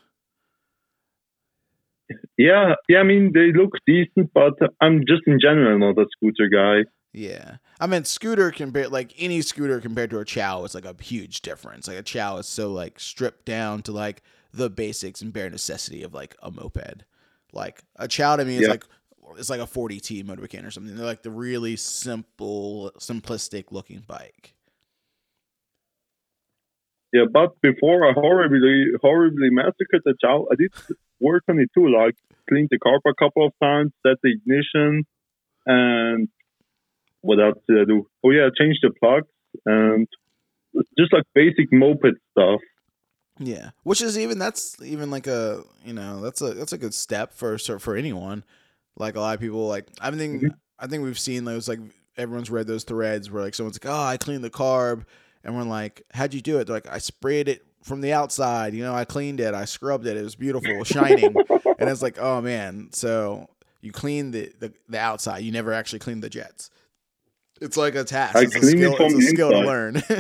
Yeah, 2.37 2.75
yeah. 2.89 2.99
I 2.99 3.03
mean, 3.03 3.31
they 3.33 3.51
look 3.51 3.71
decent, 3.85 4.31
but 4.33 4.53
I'm 4.81 5.01
just 5.07 5.23
in 5.27 5.39
general 5.39 5.77
not 5.79 6.01
a 6.01 6.05
scooter 6.11 6.49
guy. 6.49 6.89
Yeah, 7.13 7.57
I 7.79 7.87
mean, 7.87 8.05
scooter 8.05 8.51
compared 8.51 8.91
like 8.91 9.13
any 9.17 9.41
scooter 9.41 9.81
compared 9.81 10.09
to 10.11 10.19
a 10.19 10.25
Ciao 10.25 10.63
is 10.63 10.73
like 10.73 10.85
a 10.85 10.95
huge 11.01 11.41
difference. 11.41 11.87
Like 11.87 11.97
a 11.97 12.03
Ciao 12.03 12.37
is 12.37 12.47
so 12.47 12.71
like 12.71 12.99
stripped 12.99 13.45
down 13.45 13.81
to 13.83 13.91
like 13.91 14.23
the 14.53 14.69
basics 14.69 15.21
and 15.21 15.33
bare 15.33 15.49
necessity 15.49 16.03
of 16.03 16.13
like 16.13 16.35
a 16.41 16.51
moped. 16.51 17.03
Like 17.51 17.83
a 17.97 18.07
Ciao 18.07 18.37
to 18.37 18.45
me 18.45 18.55
is 18.55 18.61
Yeah. 18.61 18.69
like 18.69 18.85
it's 19.37 19.49
like 19.49 19.59
a 19.59 19.65
40T 19.65 20.23
motorcan 20.23 20.65
or 20.65 20.71
something. 20.71 20.95
They're 20.95 21.05
like 21.05 21.23
the 21.23 21.31
really 21.31 21.75
simple, 21.75 22.91
simplistic 22.99 23.71
looking 23.71 24.03
bike. 24.07 24.53
Yeah, 27.13 27.25
but 27.31 27.59
before 27.61 28.09
I 28.09 28.13
horribly, 28.13 28.85
horribly 29.01 29.49
massacred 29.49 30.01
the 30.05 30.13
child, 30.21 30.47
I 30.51 30.55
did 30.55 30.71
work 31.19 31.43
on 31.49 31.59
it 31.59 31.69
too. 31.73 31.89
Like 31.89 32.15
cleaned 32.47 32.69
the 32.71 32.79
carb 32.79 33.01
a 33.05 33.13
couple 33.13 33.45
of 33.45 33.53
times, 33.61 33.91
set 34.05 34.17
the 34.23 34.31
ignition, 34.31 35.05
and 35.65 36.29
what 37.21 37.39
else 37.39 37.57
did 37.67 37.81
I 37.81 37.85
do? 37.85 38.07
Oh 38.23 38.31
yeah, 38.31 38.49
change 38.57 38.77
the 38.81 38.91
plugs 38.97 39.27
and 39.65 40.07
just 40.97 41.13
like 41.13 41.23
basic 41.35 41.71
moped 41.71 42.17
stuff. 42.31 42.61
Yeah, 43.39 43.71
which 43.83 44.01
is 44.01 44.17
even 44.17 44.39
that's 44.39 44.75
even 44.81 45.09
like 45.09 45.27
a 45.27 45.63
you 45.83 45.93
know 45.93 46.21
that's 46.21 46.41
a 46.41 46.53
that's 46.53 46.73
a 46.73 46.77
good 46.77 46.93
step 46.93 47.33
for 47.33 47.57
for 47.57 47.79
for 47.79 47.95
anyone. 47.95 48.43
Like 49.01 49.15
a 49.15 49.19
lot 49.19 49.33
of 49.33 49.41
people 49.41 49.67
like 49.67 49.87
I 49.99 50.11
think 50.11 50.43
mm-hmm. 50.43 50.55
I 50.79 50.87
think 50.87 51.03
we've 51.03 51.19
seen 51.19 51.43
those 51.43 51.67
like 51.67 51.79
everyone's 52.17 52.49
read 52.49 52.67
those 52.67 52.83
threads 52.83 53.29
where 53.29 53.43
like 53.43 53.55
someone's 53.55 53.83
like 53.83 53.93
oh 53.93 54.03
I 54.03 54.17
cleaned 54.17 54.43
the 54.43 54.49
carb 54.49 55.05
and 55.43 55.55
we're 55.55 55.63
like 55.63 56.03
how'd 56.13 56.33
you 56.33 56.41
do 56.41 56.59
it? 56.59 56.67
They're 56.67 56.75
like 56.75 56.87
I 56.89 56.99
sprayed 56.99 57.49
it 57.49 57.65
from 57.83 58.01
the 58.01 58.13
outside. 58.13 58.73
You 58.73 58.83
know 58.83 58.93
I 58.93 59.05
cleaned 59.05 59.39
it. 59.39 59.53
I 59.53 59.65
scrubbed 59.65 60.07
it. 60.07 60.15
It 60.15 60.23
was 60.23 60.35
beautiful, 60.35 60.83
shining. 60.83 61.35
and 61.79 61.89
it's 61.89 62.01
like 62.01 62.19
oh 62.19 62.41
man, 62.41 62.89
so 62.93 63.49
you 63.81 63.91
clean 63.91 64.31
the, 64.31 64.53
the 64.59 64.73
the 64.87 64.99
outside. 64.99 65.39
You 65.39 65.51
never 65.51 65.73
actually 65.73 65.99
clean 65.99 66.21
the 66.21 66.29
jets. 66.29 66.69
It's 67.59 67.77
like 67.77 67.95
a 67.95 68.03
task. 68.03 68.35
I 68.35 68.41
it's 68.41 68.55
a 68.55 68.59
it 68.59 68.65
skill. 68.65 68.95
from 68.95 69.05
It's 69.07 69.25
a 69.25 69.27
skill 69.27 69.51
to 69.51 69.59
learn. 69.59 69.97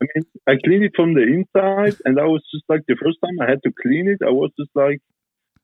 I 0.00 0.06
mean, 0.14 0.24
I 0.46 0.54
cleaned 0.64 0.84
it 0.84 0.92
from 0.94 1.14
the 1.14 1.22
inside, 1.22 1.96
and 2.04 2.16
that 2.16 2.28
was 2.28 2.42
just 2.52 2.64
like 2.68 2.82
the 2.86 2.96
first 3.02 3.18
time 3.24 3.40
I 3.40 3.50
had 3.50 3.62
to 3.64 3.72
clean 3.82 4.08
it. 4.08 4.20
I 4.24 4.30
was 4.30 4.52
just 4.58 4.70
like, 4.74 5.00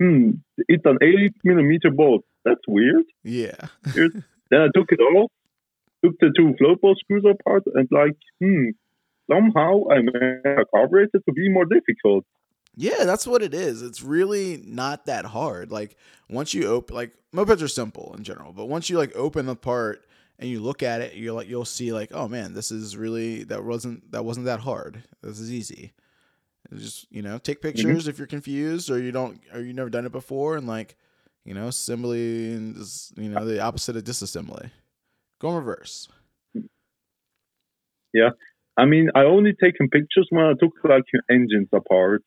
hmm, 0.01 0.31
it's 0.69 0.85
an 0.85 0.99
eight 1.03 1.35
millimeter 1.45 1.91
bolt. 1.91 2.25
That's 2.45 2.61
weird. 2.69 3.05
yeah. 3.23 3.57
Then 4.51 4.61
I 4.61 4.69
took 4.75 4.93
it 4.93 5.01
off, 5.01 5.31
took 6.05 6.15
the 6.21 6.33
two 6.37 6.55
float 6.59 6.81
ball 6.81 6.95
screws 6.99 7.25
apart, 7.25 7.63
and 7.75 7.89
like, 7.91 8.17
hmm, 8.43 8.71
somehow 9.31 9.85
I 9.91 10.03
made 10.03 10.41
a 10.45 10.65
carburetor 10.67 11.19
to 11.27 11.33
be 11.33 11.49
more 11.49 11.65
difficult. 11.65 12.25
Yeah, 12.77 13.05
that's 13.05 13.27
what 13.27 13.43
it 13.43 13.55
is. 13.55 13.83
It's 13.83 14.03
really 14.03 14.63
not 14.67 15.07
that 15.07 15.25
hard. 15.25 15.71
Like 15.71 15.97
once 16.29 16.55
you 16.55 16.67
open, 16.67 16.97
like 16.97 17.13
mopeds 17.35 17.63
are 17.63 17.69
simple 17.69 18.15
in 18.17 18.25
general, 18.25 18.53
but 18.53 18.67
once 18.67 18.91
you 18.91 18.99
like 18.99 19.15
open 19.15 19.47
the 19.47 19.57
part 19.57 20.05
and 20.39 20.51
you 20.51 20.61
look 20.61 20.83
at 20.83 21.01
it, 21.01 21.15
you're 21.15 21.35
like 21.35 21.49
you'll 21.49 21.65
see 21.65 21.93
like, 21.93 22.11
oh 22.13 22.29
man, 22.29 22.53
this 22.53 22.71
is 22.73 22.97
really 22.97 23.45
that 23.45 23.65
wasn't 23.65 24.11
that 24.13 24.25
wasn't 24.25 24.47
that 24.47 24.61
hard. 24.61 25.05
This 25.23 25.39
is 25.39 25.53
easy. 25.53 25.93
Just 26.77 27.07
you 27.11 27.23
know 27.23 27.39
take 27.39 27.61
mm-hmm. 27.61 27.77
pictures 27.77 28.09
if 28.09 28.19
you're 28.19 28.27
confused 28.27 28.91
or 28.91 28.99
you 28.99 29.13
don't 29.13 29.41
or 29.53 29.61
you've 29.61 29.77
never 29.77 29.91
done 29.91 30.07
it 30.07 30.13
before, 30.13 30.57
and 30.57 30.67
like 30.67 30.97
you 31.45 31.55
know 31.55 31.69
assembly 31.69 32.53
and 32.53 32.77
is 32.77 33.13
you 33.17 33.29
know 33.29 33.45
the 33.45 33.61
opposite 33.61 33.97
of 33.97 34.05
disassembly. 34.05 34.71
Go 35.41 35.51
in 35.51 35.57
reverse. 35.57 36.09
Yeah. 38.15 38.31
I 38.77 38.87
mean, 38.87 39.11
I 39.15 39.25
only 39.25 39.53
taken 39.53 39.89
pictures 39.89 40.29
when 40.31 40.45
I 40.45 40.53
took 40.59 40.73
like 40.85 41.03
engines 41.31 41.69
apart 41.73 42.23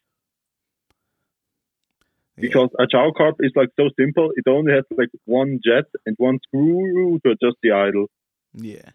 Yeah. 2.37 2.41
because 2.41 2.69
a 2.79 2.85
Ciao 2.87 3.11
carb 3.11 3.33
is 3.39 3.53
like 3.55 3.69
so 3.75 3.89
simple. 3.99 4.31
It 4.35 4.47
only 4.47 4.73
has 4.73 4.83
like 4.95 5.09
one 5.25 5.59
jet 5.63 5.85
and 6.05 6.15
one 6.17 6.39
screw 6.43 7.19
to 7.25 7.31
adjust 7.31 7.57
the 7.63 7.71
idle. 7.71 8.07
Yeah. 8.53 8.91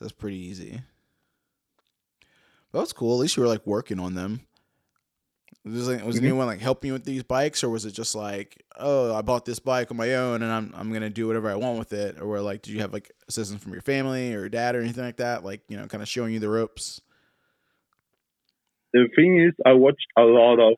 That's 0.00 0.12
pretty 0.12 0.38
easy. 0.38 0.80
But 2.72 2.80
was 2.80 2.92
cool. 2.92 3.14
At 3.16 3.20
least 3.20 3.36
you 3.36 3.42
were 3.42 3.48
like 3.48 3.66
working 3.66 4.00
on 4.00 4.14
them. 4.14 4.40
Was, 5.64 5.86
like, 5.88 6.04
was 6.04 6.16
Mhm. 6.18 6.24
anyone 6.24 6.46
like 6.46 6.58
helping 6.60 6.88
you 6.88 6.92
with 6.94 7.04
these 7.04 7.22
bikes, 7.22 7.62
or 7.62 7.68
was 7.68 7.84
it 7.84 7.92
just 7.92 8.14
like, 8.16 8.64
oh, 8.78 9.14
I 9.14 9.22
bought 9.22 9.44
this 9.44 9.60
bike 9.60 9.90
on 9.92 9.96
my 9.96 10.14
own 10.14 10.42
and 10.42 10.50
I'm 10.50 10.72
I'm 10.74 10.92
gonna 10.92 11.10
do 11.10 11.26
whatever 11.28 11.50
I 11.50 11.54
want 11.54 11.78
with 11.78 11.92
it, 11.92 12.18
or 12.20 12.26
were 12.26 12.40
like, 12.40 12.62
did 12.62 12.72
you 12.72 12.80
have 12.80 12.92
like 12.92 13.12
assistance 13.28 13.62
from 13.62 13.72
your 13.72 13.82
family 13.82 14.34
or 14.34 14.40
your 14.40 14.48
dad 14.48 14.74
or 14.74 14.80
anything 14.80 15.04
like 15.04 15.18
that, 15.18 15.44
like 15.44 15.60
you 15.68 15.76
know, 15.76 15.86
kind 15.86 16.02
of 16.02 16.08
showing 16.08 16.32
you 16.32 16.40
the 16.40 16.48
ropes? 16.48 17.00
The 18.92 19.08
thing 19.16 19.40
is, 19.40 19.52
I 19.64 19.72
watched 19.74 20.06
a 20.18 20.22
lot 20.22 20.58
of 20.58 20.74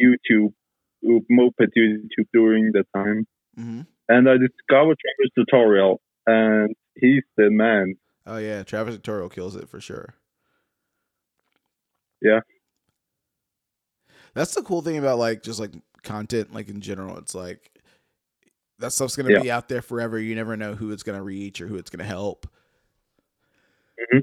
YouTube, 0.00 0.52
moped 1.02 1.60
YouTube 1.76 2.26
during 2.32 2.72
the 2.72 2.84
time. 2.94 3.26
hmm 3.56 3.80
and 4.10 4.26
I 4.28 4.34
discovered 4.38 4.96
Travis 4.98 5.32
tutorial, 5.36 6.00
and 6.26 6.74
he's 6.96 7.22
the 7.36 7.50
man. 7.50 7.96
Oh 8.26 8.38
yeah, 8.38 8.62
Travis 8.62 8.94
Tutorial 8.96 9.28
kills 9.28 9.54
it 9.56 9.68
for 9.68 9.80
sure. 9.80 10.14
Yeah. 12.20 12.40
That's 14.34 14.54
the 14.54 14.62
cool 14.62 14.82
thing 14.82 14.98
about 14.98 15.18
like 15.18 15.42
just 15.42 15.60
like 15.60 15.72
content, 16.02 16.52
like 16.54 16.68
in 16.68 16.80
general. 16.80 17.16
It's 17.18 17.34
like 17.34 17.70
that 18.78 18.92
stuff's 18.92 19.16
gonna 19.16 19.32
Yeah. 19.32 19.42
be 19.42 19.50
out 19.50 19.68
there 19.68 19.82
forever. 19.82 20.18
You 20.18 20.34
never 20.34 20.56
know 20.56 20.74
who 20.74 20.90
it's 20.92 21.02
gonna 21.02 21.22
reach 21.22 21.60
or 21.60 21.66
who 21.66 21.76
it's 21.76 21.90
gonna 21.90 22.04
help. 22.04 22.46
Mhm. 24.12 24.22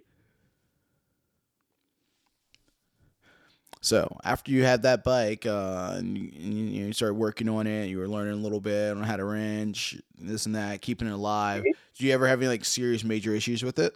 So 3.82 4.18
after 4.24 4.52
you 4.52 4.64
had 4.64 4.82
that 4.84 5.04
bike, 5.04 5.46
uh, 5.46 5.94
and 5.98 6.18
you, 6.18 6.32
and 6.34 6.70
you 6.74 6.94
started 6.94 7.16
working 7.16 7.48
on 7.50 7.68
it, 7.68 7.86
you 7.88 8.00
were 8.00 8.08
learning 8.08 8.34
a 8.34 8.38
little 8.38 8.60
bit 8.60 8.98
on 8.98 9.04
how 9.04 9.16
to 9.16 9.24
wrench, 9.24 9.96
this 10.18 10.48
and 10.48 10.56
that, 10.56 10.82
keeping 10.82 11.08
it 11.08 11.12
alive. 11.12 11.62
Mm-hmm. 11.62 11.72
Did 11.98 12.04
you 12.06 12.12
ever 12.14 12.28
have 12.28 12.42
any 12.42 12.48
like 12.48 12.66
serious 12.66 13.04
major 13.04 13.34
issues 13.36 13.64
with 13.64 13.78
it 13.78 13.96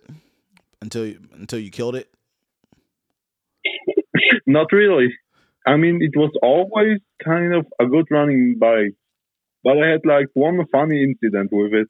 until 0.81 1.07
you, 1.07 1.19
until 1.33 1.57
you 1.59 1.71
killed 1.71 1.95
it? 1.95 2.13
Not 4.49 4.71
really. 4.71 5.09
I 5.67 5.77
mean, 5.77 5.99
it 6.01 6.15
was 6.17 6.31
always 6.41 6.99
kind 7.23 7.53
of 7.53 7.67
a 7.79 7.85
good 7.85 8.07
running 8.09 8.57
bike, 8.59 8.95
but 9.63 9.77
I 9.77 9.87
had 9.93 10.01
like 10.05 10.27
one 10.33 10.65
funny 10.71 11.03
incident 11.03 11.49
with 11.51 11.73
it. 11.81 11.87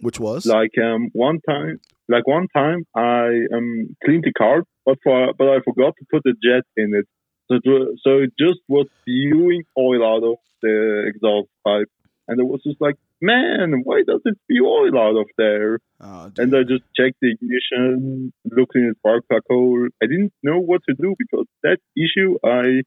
Which 0.00 0.20
was 0.20 0.46
Like 0.46 0.76
um, 0.78 1.10
one 1.12 1.40
time, 1.48 1.80
like 2.08 2.26
one 2.28 2.46
time, 2.54 2.84
I 2.94 3.24
um 3.56 3.96
cleaned 4.04 4.24
the 4.24 4.32
car, 4.42 4.62
but 4.86 4.98
for 5.02 5.32
but 5.38 5.48
I 5.48 5.58
forgot 5.68 5.94
to 5.98 6.04
put 6.12 6.22
the 6.22 6.34
jet 6.46 6.64
in 6.76 6.94
it. 6.94 7.06
So 7.48 7.56
it, 7.56 7.98
so 8.04 8.10
it 8.24 8.32
just 8.38 8.60
was 8.68 8.86
spewing 9.00 9.64
oil 9.76 10.02
out 10.12 10.22
of 10.32 10.38
the 10.62 10.76
exhaust 11.08 11.48
pipe, 11.66 11.90
and 12.28 12.38
it 12.38 12.44
was 12.44 12.60
just 12.62 12.80
like, 12.80 12.96
man, 13.24 13.80
why 13.84 14.02
does 14.06 14.20
it 14.24 14.36
spew 14.44 14.66
oil 14.66 14.98
out 14.98 15.16
of 15.16 15.26
there? 15.38 15.78
Oh. 16.00 16.30
And 16.36 16.54
I 16.54 16.62
just 16.62 16.84
checked 16.96 17.16
the 17.22 17.32
ignition, 17.32 18.32
looked 18.44 18.76
in 18.76 18.88
the 18.88 18.94
spark 18.98 19.26
plug 19.28 19.42
hole. 19.48 19.88
I 20.02 20.06
didn't 20.06 20.32
know 20.42 20.60
what 20.60 20.82
to 20.88 20.94
do 20.94 21.14
because 21.18 21.46
that 21.62 21.78
issue 21.96 22.36
I 22.44 22.82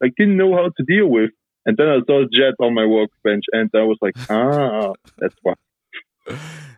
like 0.00 0.14
didn't 0.16 0.36
know 0.36 0.54
how 0.54 0.70
to 0.76 0.84
deal 0.86 1.08
with. 1.08 1.30
And 1.66 1.76
then 1.76 1.88
I 1.88 1.98
saw 2.06 2.22
a 2.22 2.26
jet 2.26 2.54
on 2.60 2.74
my 2.74 2.86
workbench, 2.86 3.44
and 3.52 3.68
I 3.74 3.82
was 3.82 3.98
like, 4.00 4.14
ah, 4.30 4.92
that's 5.18 5.34
why. 5.42 5.54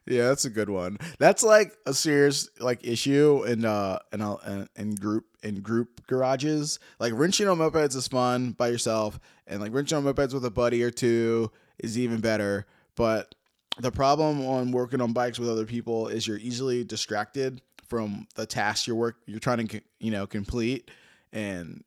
yeah, 0.07 0.29
that's 0.29 0.47
a 0.47 0.51
good 0.51 0.71
one. 0.71 0.97
That's 1.19 1.43
like 1.43 1.75
a 1.87 1.93
serious 1.93 2.49
like 2.59 2.87
issue 2.87 3.45
in 3.45 3.65
uh 3.65 3.99
in 4.13 4.21
uh, 4.23 4.37
in- 4.47 4.69
in 4.77 4.95
group 4.95 5.25
in 5.43 5.61
group 5.61 6.07
garages. 6.07 6.79
Like 6.99 7.13
wrenching 7.15 7.49
on 7.49 7.59
mopeds 7.59 7.97
is 7.97 8.09
fun 8.09 8.53
by 8.53 8.69
yourself, 8.69 9.21
and 9.47 9.61
like 9.61 9.73
wrenching 9.75 9.99
on 9.99 10.05
mopeds 10.05 10.33
with 10.33 10.45
a 10.45 10.51
buddy 10.51 10.83
or 10.83 10.91
two 10.91 11.51
is 11.79 11.99
even 11.99 12.21
better. 12.21 12.67
But 12.99 13.35
the 13.81 13.93
problem 13.93 14.45
on 14.45 14.73
working 14.73 15.01
on 15.01 15.13
bikes 15.13 15.39
with 15.39 15.49
other 15.49 15.65
people 15.65 16.09
is 16.09 16.27
you're 16.27 16.39
easily 16.39 16.83
distracted 16.83 17.63
from 17.87 18.27
the 18.35 18.45
task 18.45 18.87
you're 18.89 18.97
work 18.97 19.17
you're 19.27 19.39
trying 19.39 19.67
to 19.69 19.81
you 20.01 20.11
know 20.11 20.27
complete, 20.27 20.91
and 21.33 21.85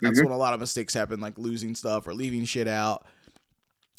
that's 0.00 0.18
Mhm. 0.18 0.24
when 0.24 0.32
a 0.32 0.36
lot 0.38 0.54
of 0.54 0.60
mistakes 0.60 0.94
happen, 0.94 1.20
like 1.20 1.38
losing 1.38 1.74
stuff 1.74 2.08
or 2.08 2.14
leaving 2.14 2.46
shit 2.46 2.66
out 2.66 3.06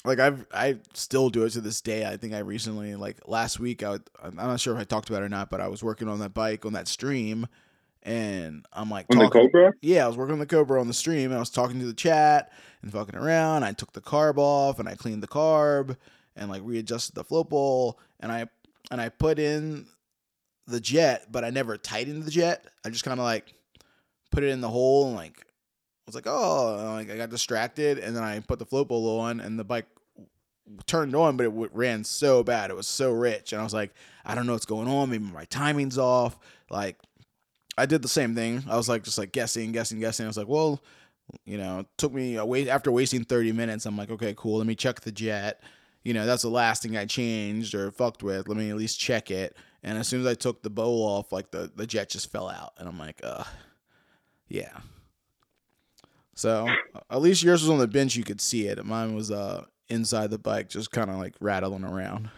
like 0.03 0.19
I've 0.19 0.45
I 0.51 0.79
still 0.93 1.29
do 1.29 1.43
it 1.43 1.51
to 1.51 1.61
this 1.61 1.79
day. 1.81 2.05
I 2.05 2.17
think 2.17 2.33
I 2.33 2.39
recently 2.39 2.95
like 2.95 3.17
last 3.27 3.59
week 3.59 3.83
I 3.83 3.91
would, 3.91 4.09
I'm 4.23 4.35
not 4.35 4.59
sure 4.59 4.73
if 4.73 4.79
I 4.79 4.83
talked 4.83 5.09
about 5.09 5.21
it 5.21 5.25
or 5.25 5.29
not, 5.29 5.49
but 5.49 5.61
I 5.61 5.67
was 5.67 5.83
working 5.83 6.07
on 6.07 6.19
that 6.19 6.33
bike 6.33 6.65
on 6.65 6.73
that 6.73 6.87
stream, 6.87 7.45
and 8.03 8.65
I'm 8.73 8.89
like 8.89 9.05
On 9.11 9.19
the 9.19 9.29
Cobra? 9.29 9.73
Yeah, 9.81 10.05
I 10.05 10.07
was 10.07 10.17
working 10.17 10.33
on 10.33 10.39
the 10.39 10.45
Cobra 10.47 10.79
on 10.79 10.87
the 10.87 10.93
stream, 10.93 11.25
and 11.25 11.35
I 11.35 11.39
was 11.39 11.49
talking 11.49 11.79
to 11.79 11.85
the 11.85 11.93
chat 11.93 12.51
and 12.81 12.91
fucking 12.91 13.15
around. 13.15 13.63
I 13.63 13.73
took 13.73 13.93
the 13.93 14.01
carb 14.01 14.37
off 14.37 14.79
and 14.79 14.87
I 14.89 14.95
cleaned 14.95 15.21
the 15.21 15.27
carb 15.27 15.97
and 16.37 16.49
like 16.49 16.61
readjusted 16.63 17.15
the 17.15 17.23
float 17.23 17.49
bowl, 17.49 17.99
and 18.19 18.31
I 18.31 18.47
and 18.91 19.01
I 19.01 19.09
put 19.09 19.39
in 19.39 19.87
the 20.67 20.79
jet, 20.79 21.31
but 21.31 21.43
I 21.43 21.49
never 21.49 21.77
tightened 21.77 22.23
the 22.23 22.31
jet. 22.31 22.65
I 22.85 22.89
just 22.89 23.03
kind 23.03 23.19
of 23.19 23.23
like 23.25 23.53
put 24.31 24.43
it 24.43 24.49
in 24.49 24.61
the 24.61 24.69
hole 24.69 25.07
and 25.07 25.15
like 25.15 25.45
was 26.07 26.15
like, 26.15 26.27
oh, 26.27 26.93
like 26.95 27.11
I 27.11 27.17
got 27.17 27.29
distracted, 27.29 27.99
and 27.99 28.15
then 28.15 28.23
I 28.23 28.39
put 28.39 28.59
the 28.59 28.65
float 28.65 28.87
bowl 28.87 29.19
on, 29.19 29.39
and 29.39 29.59
the 29.59 29.63
bike 29.63 29.85
turned 30.85 31.15
on, 31.15 31.37
but 31.37 31.45
it 31.45 31.49
w- 31.49 31.69
ran 31.73 32.03
so 32.03 32.43
bad, 32.43 32.71
it 32.71 32.75
was 32.75 32.87
so 32.87 33.11
rich, 33.11 33.51
and 33.51 33.61
I 33.61 33.63
was 33.63 33.73
like, 33.73 33.93
I 34.25 34.33
don't 34.33 34.47
know 34.47 34.53
what's 34.53 34.65
going 34.65 34.87
on. 34.87 35.09
Maybe 35.09 35.25
my 35.25 35.45
timing's 35.45 35.97
off. 35.97 36.37
Like, 36.69 36.97
I 37.77 37.85
did 37.85 38.01
the 38.01 38.09
same 38.09 38.35
thing. 38.35 38.63
I 38.69 38.77
was 38.77 38.89
like, 38.89 39.03
just 39.03 39.17
like 39.17 39.31
guessing, 39.31 39.71
guessing, 39.71 39.99
guessing. 39.99 40.25
I 40.25 40.29
was 40.29 40.37
like, 40.37 40.47
well, 40.47 40.81
you 41.45 41.57
know, 41.57 41.85
took 41.97 42.13
me 42.13 42.37
a 42.37 42.45
wait 42.45 42.69
after 42.69 42.91
wasting 42.91 43.23
thirty 43.25 43.51
minutes. 43.51 43.85
I'm 43.85 43.97
like, 43.97 44.09
okay, 44.09 44.33
cool. 44.37 44.57
Let 44.57 44.67
me 44.67 44.75
check 44.75 45.01
the 45.01 45.11
jet. 45.11 45.61
You 46.07 46.13
know, 46.13 46.25
that's 46.25 46.43
the 46.43 46.49
last 46.49 46.83
thing 46.83 46.95
I 46.95 47.03
changed 47.03 47.75
or 47.75 47.91
fucked 47.91 48.23
with. 48.23 48.47
Let 48.47 48.55
me 48.55 48.69
at 48.69 48.77
least 48.77 48.97
check 48.97 49.29
it. 49.29 49.57
And 49.83 49.97
as 49.97 50.07
soon 50.07 50.21
as 50.21 50.25
I 50.25 50.35
took 50.35 50.63
the 50.63 50.69
bowl 50.69 51.03
off, 51.03 51.33
like 51.33 51.51
the 51.51 51.69
the 51.75 51.85
jet 51.85 52.07
just 52.09 52.31
fell 52.31 52.47
out, 52.47 52.71
and 52.77 52.87
I'm 52.87 52.97
like, 52.97 53.19
uh, 53.25 53.43
yeah. 54.47 54.77
So 56.33 56.65
at 57.09 57.21
least 57.21 57.43
yours 57.43 57.61
was 57.61 57.69
on 57.69 57.79
the 57.79 57.89
bench; 57.89 58.15
you 58.15 58.23
could 58.23 58.39
see 58.39 58.67
it. 58.67 58.85
Mine 58.85 59.15
was 59.15 59.31
uh 59.31 59.65
inside 59.89 60.29
the 60.29 60.37
bike, 60.37 60.69
just 60.69 60.91
kind 60.91 61.09
of 61.09 61.17
like 61.17 61.35
rattling 61.41 61.83
around. 61.83 62.29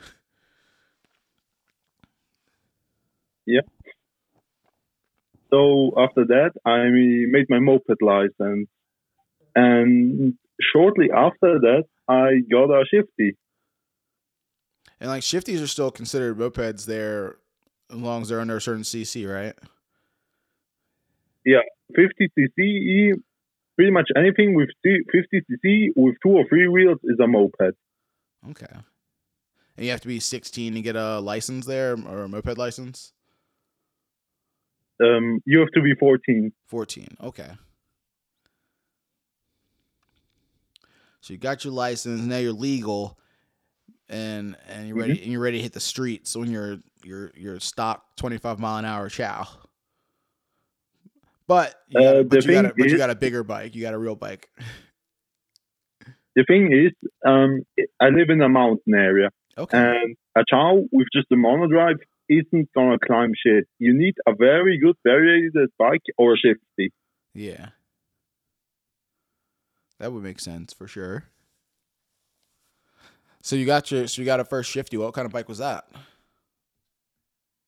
Yeah. 3.46 3.62
So 5.52 5.94
after 5.96 6.26
that, 6.26 6.54
I 6.66 6.86
made 6.90 7.46
my 7.50 7.60
moped 7.60 8.02
license. 8.02 8.68
And 9.56 10.34
shortly 10.60 11.12
after 11.16 11.60
that, 11.60 11.84
I 12.08 12.40
got 12.50 12.72
a 12.72 12.84
shifty. 12.90 13.38
And 15.00 15.10
like 15.10 15.22
shifties 15.22 15.64
are 15.64 15.68
still 15.68 15.92
considered 15.92 16.38
mopeds 16.38 16.86
there, 16.86 17.38
as 17.90 17.98
long 17.98 18.22
as 18.22 18.30
they're 18.30 18.42
under 18.42 18.58
a 18.58 18.62
certain 18.62 18.84
CC, 18.84 19.32
right? 19.32 19.56
Yeah, 21.46 21.62
50 21.96 22.30
cc, 22.38 23.14
pretty 23.76 23.92
much 23.92 24.10
anything 24.16 24.56
with 24.56 24.70
50 24.84 25.06
cc 25.34 25.90
with 25.96 26.16
two 26.22 26.32
or 26.32 26.46
three 26.50 26.68
wheels 26.68 27.00
is 27.04 27.18
a 27.20 27.28
moped. 27.28 27.76
Okay. 28.50 28.74
And 29.78 29.86
you 29.86 29.92
have 29.92 30.02
to 30.02 30.08
be 30.08 30.20
16 30.20 30.74
to 30.74 30.82
get 30.82 30.98
a 30.98 31.20
license 31.20 31.66
there, 31.66 31.94
or 31.94 32.24
a 32.24 32.28
moped 32.28 32.58
license. 32.58 33.14
Um, 35.02 35.42
you 35.46 35.60
have 35.60 35.72
to 35.76 35.82
be 35.82 35.96
14. 35.96 36.52
14. 36.68 37.08
Okay. 37.24 37.52
So 41.22 41.34
you 41.34 41.40
got 41.40 41.64
your 41.64 41.74
license, 41.74 42.22
now 42.22 42.38
you're 42.38 42.52
legal 42.52 43.18
and 44.10 44.56
and 44.68 44.88
you're 44.88 44.98
ready 44.98 45.22
and 45.22 45.32
you're 45.32 45.42
ready 45.42 45.58
to 45.58 45.64
hit 45.64 45.74
the 45.74 45.80
streets 45.80 46.36
when 46.36 46.50
you're 46.52 46.78
you're 47.04 47.32
you're 47.36 47.60
stock 47.60 48.16
25 48.18 48.60
mile 48.60 48.78
an 48.78 48.86
hour 48.86 49.10
Ciao. 49.10 49.48
But 51.48 51.76
you 51.88 52.00
got, 52.00 52.16
Uh, 52.16 52.20
a, 52.20 52.24
but, 52.24 52.46
you 52.46 52.52
got 52.52 52.66
a, 52.66 52.74
but 52.78 52.90
you 52.90 52.98
got 52.98 53.10
a 53.10 53.16
bigger 53.16 53.44
bike. 53.44 53.74
You 53.76 53.82
got 53.82 53.94
a 53.96 53.98
real 53.98 54.16
bike. 54.16 54.50
The 56.36 56.44
thing 56.48 56.72
is, 56.72 56.92
um, 57.26 57.64
I 58.00 58.10
live 58.10 58.30
in 58.30 58.40
a 58.42 58.48
mountain 58.50 58.94
area, 58.94 59.30
Okay. 59.58 59.78
and 59.78 60.16
a 60.38 60.44
Ciao 60.48 60.84
with 60.92 61.08
just 61.14 61.26
a 61.32 61.36
monodrive 61.36 61.98
isn't 62.30 62.70
gonna 62.76 63.00
climb 63.00 63.32
shit. 63.36 63.68
You 63.80 63.98
need 63.98 64.14
a 64.28 64.34
very 64.36 64.78
good 64.78 64.96
variated 65.04 65.70
bike 65.80 66.04
or 66.18 66.34
a 66.34 66.38
shifty. 66.38 66.94
yeah. 67.34 67.70
That 70.00 70.14
would 70.14 70.24
make 70.24 70.40
sense 70.40 70.72
for 70.72 70.88
sure. 70.88 71.26
So 73.42 73.56
you 73.56 73.66
got 73.66 73.92
your 73.92 74.08
so 74.08 74.22
you 74.22 74.26
got 74.26 74.40
a 74.40 74.46
first 74.46 74.70
shifty. 74.70 74.98
What 74.98 75.14
kind 75.14 75.26
of 75.26 75.32
bike 75.32 75.48
was 75.48 75.60
that? 75.60 75.86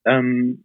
Um, 0.08 0.60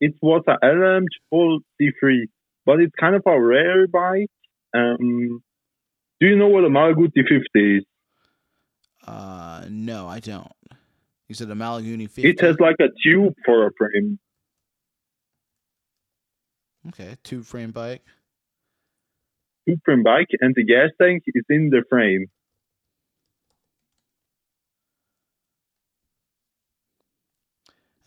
it 0.00 0.14
was 0.22 0.42
a 0.46 0.66
LM 0.66 1.06
Full 1.30 1.60
C3, 1.80 2.22
but 2.64 2.80
it's 2.80 2.94
kind 2.98 3.14
of 3.14 3.22
a 3.26 3.40
rare 3.40 3.86
bike. 3.86 4.30
Um, 4.74 5.42
do 6.20 6.26
you 6.26 6.36
know 6.36 6.48
what 6.48 6.64
a 6.64 6.68
Malaguti 6.68 7.22
50 7.28 7.76
is? 7.76 7.84
Uh 9.06 9.64
no, 9.70 10.08
I 10.08 10.20
don't. 10.20 10.52
You 11.28 11.34
said 11.34 11.50
a 11.50 11.54
Malaguti 11.54 12.10
50. 12.10 12.28
It 12.28 12.40
has 12.40 12.58
like 12.58 12.76
a 12.80 12.88
tube 13.02 13.34
for 13.44 13.66
a 13.66 13.70
frame. 13.78 14.18
Okay, 16.88 17.16
tube 17.22 17.44
frame 17.44 17.70
bike. 17.70 18.02
Tube 19.68 19.80
frame 19.84 20.02
bike, 20.02 20.28
and 20.40 20.54
the 20.54 20.64
gas 20.64 20.90
tank 21.00 21.22
is 21.26 21.44
in 21.48 21.70
the 21.70 21.84
frame. 21.88 22.26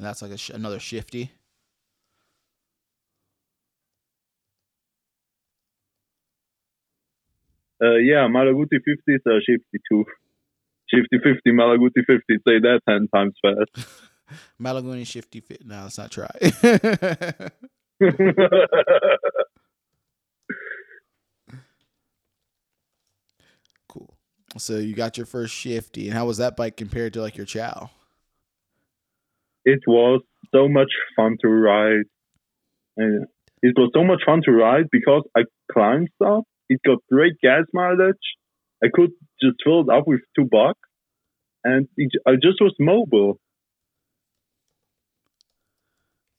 And 0.01 0.07
that's 0.07 0.23
like 0.23 0.31
a 0.31 0.37
sh- 0.37 0.49
another 0.49 0.79
shifty. 0.79 1.31
Uh, 7.79 7.97
yeah, 7.97 8.27
Malaguti 8.27 8.79
50 8.83 9.13
is 9.13 9.21
a 9.27 9.39
shifty 9.41 9.77
too. 9.87 10.05
Shifty 10.89 11.19
50, 11.19 11.51
Malaguti 11.51 12.03
50. 12.07 12.23
Say 12.47 12.57
that 12.61 12.81
10 12.89 13.09
times 13.13 13.35
fast. 13.43 13.69
Malaguti 14.59 15.05
shifty 15.05 15.39
fit. 15.39 15.63
No, 15.63 15.83
let's 15.83 15.99
not 15.99 16.09
try. 16.09 16.31
cool. 23.87 24.17
So 24.57 24.79
you 24.79 24.95
got 24.95 25.15
your 25.17 25.27
first 25.27 25.53
shifty, 25.53 26.07
and 26.07 26.17
how 26.17 26.25
was 26.25 26.37
that 26.37 26.57
bike 26.57 26.75
compared 26.75 27.13
to 27.13 27.21
like 27.21 27.37
your 27.37 27.45
Ciao? 27.45 27.91
It 29.65 29.79
was 29.87 30.21
so 30.53 30.67
much 30.67 30.91
fun 31.15 31.37
to 31.41 31.47
ride. 31.47 32.05
And 32.97 33.27
it 33.61 33.75
was 33.77 33.91
so 33.93 34.03
much 34.03 34.21
fun 34.25 34.41
to 34.45 34.51
ride 34.51 34.85
because 34.91 35.23
I 35.35 35.41
climbed 35.71 36.09
stuff. 36.15 36.43
It 36.69 36.79
got 36.85 36.99
great 37.11 37.33
gas 37.41 37.63
mileage. 37.73 38.15
I 38.83 38.87
could 38.93 39.11
just 39.41 39.57
fill 39.63 39.81
it 39.81 39.89
up 39.89 40.07
with 40.07 40.21
two 40.35 40.47
bucks, 40.49 40.79
and 41.63 41.87
it, 41.97 42.11
I 42.25 42.33
just 42.33 42.59
was 42.59 42.73
mobile. 42.79 43.39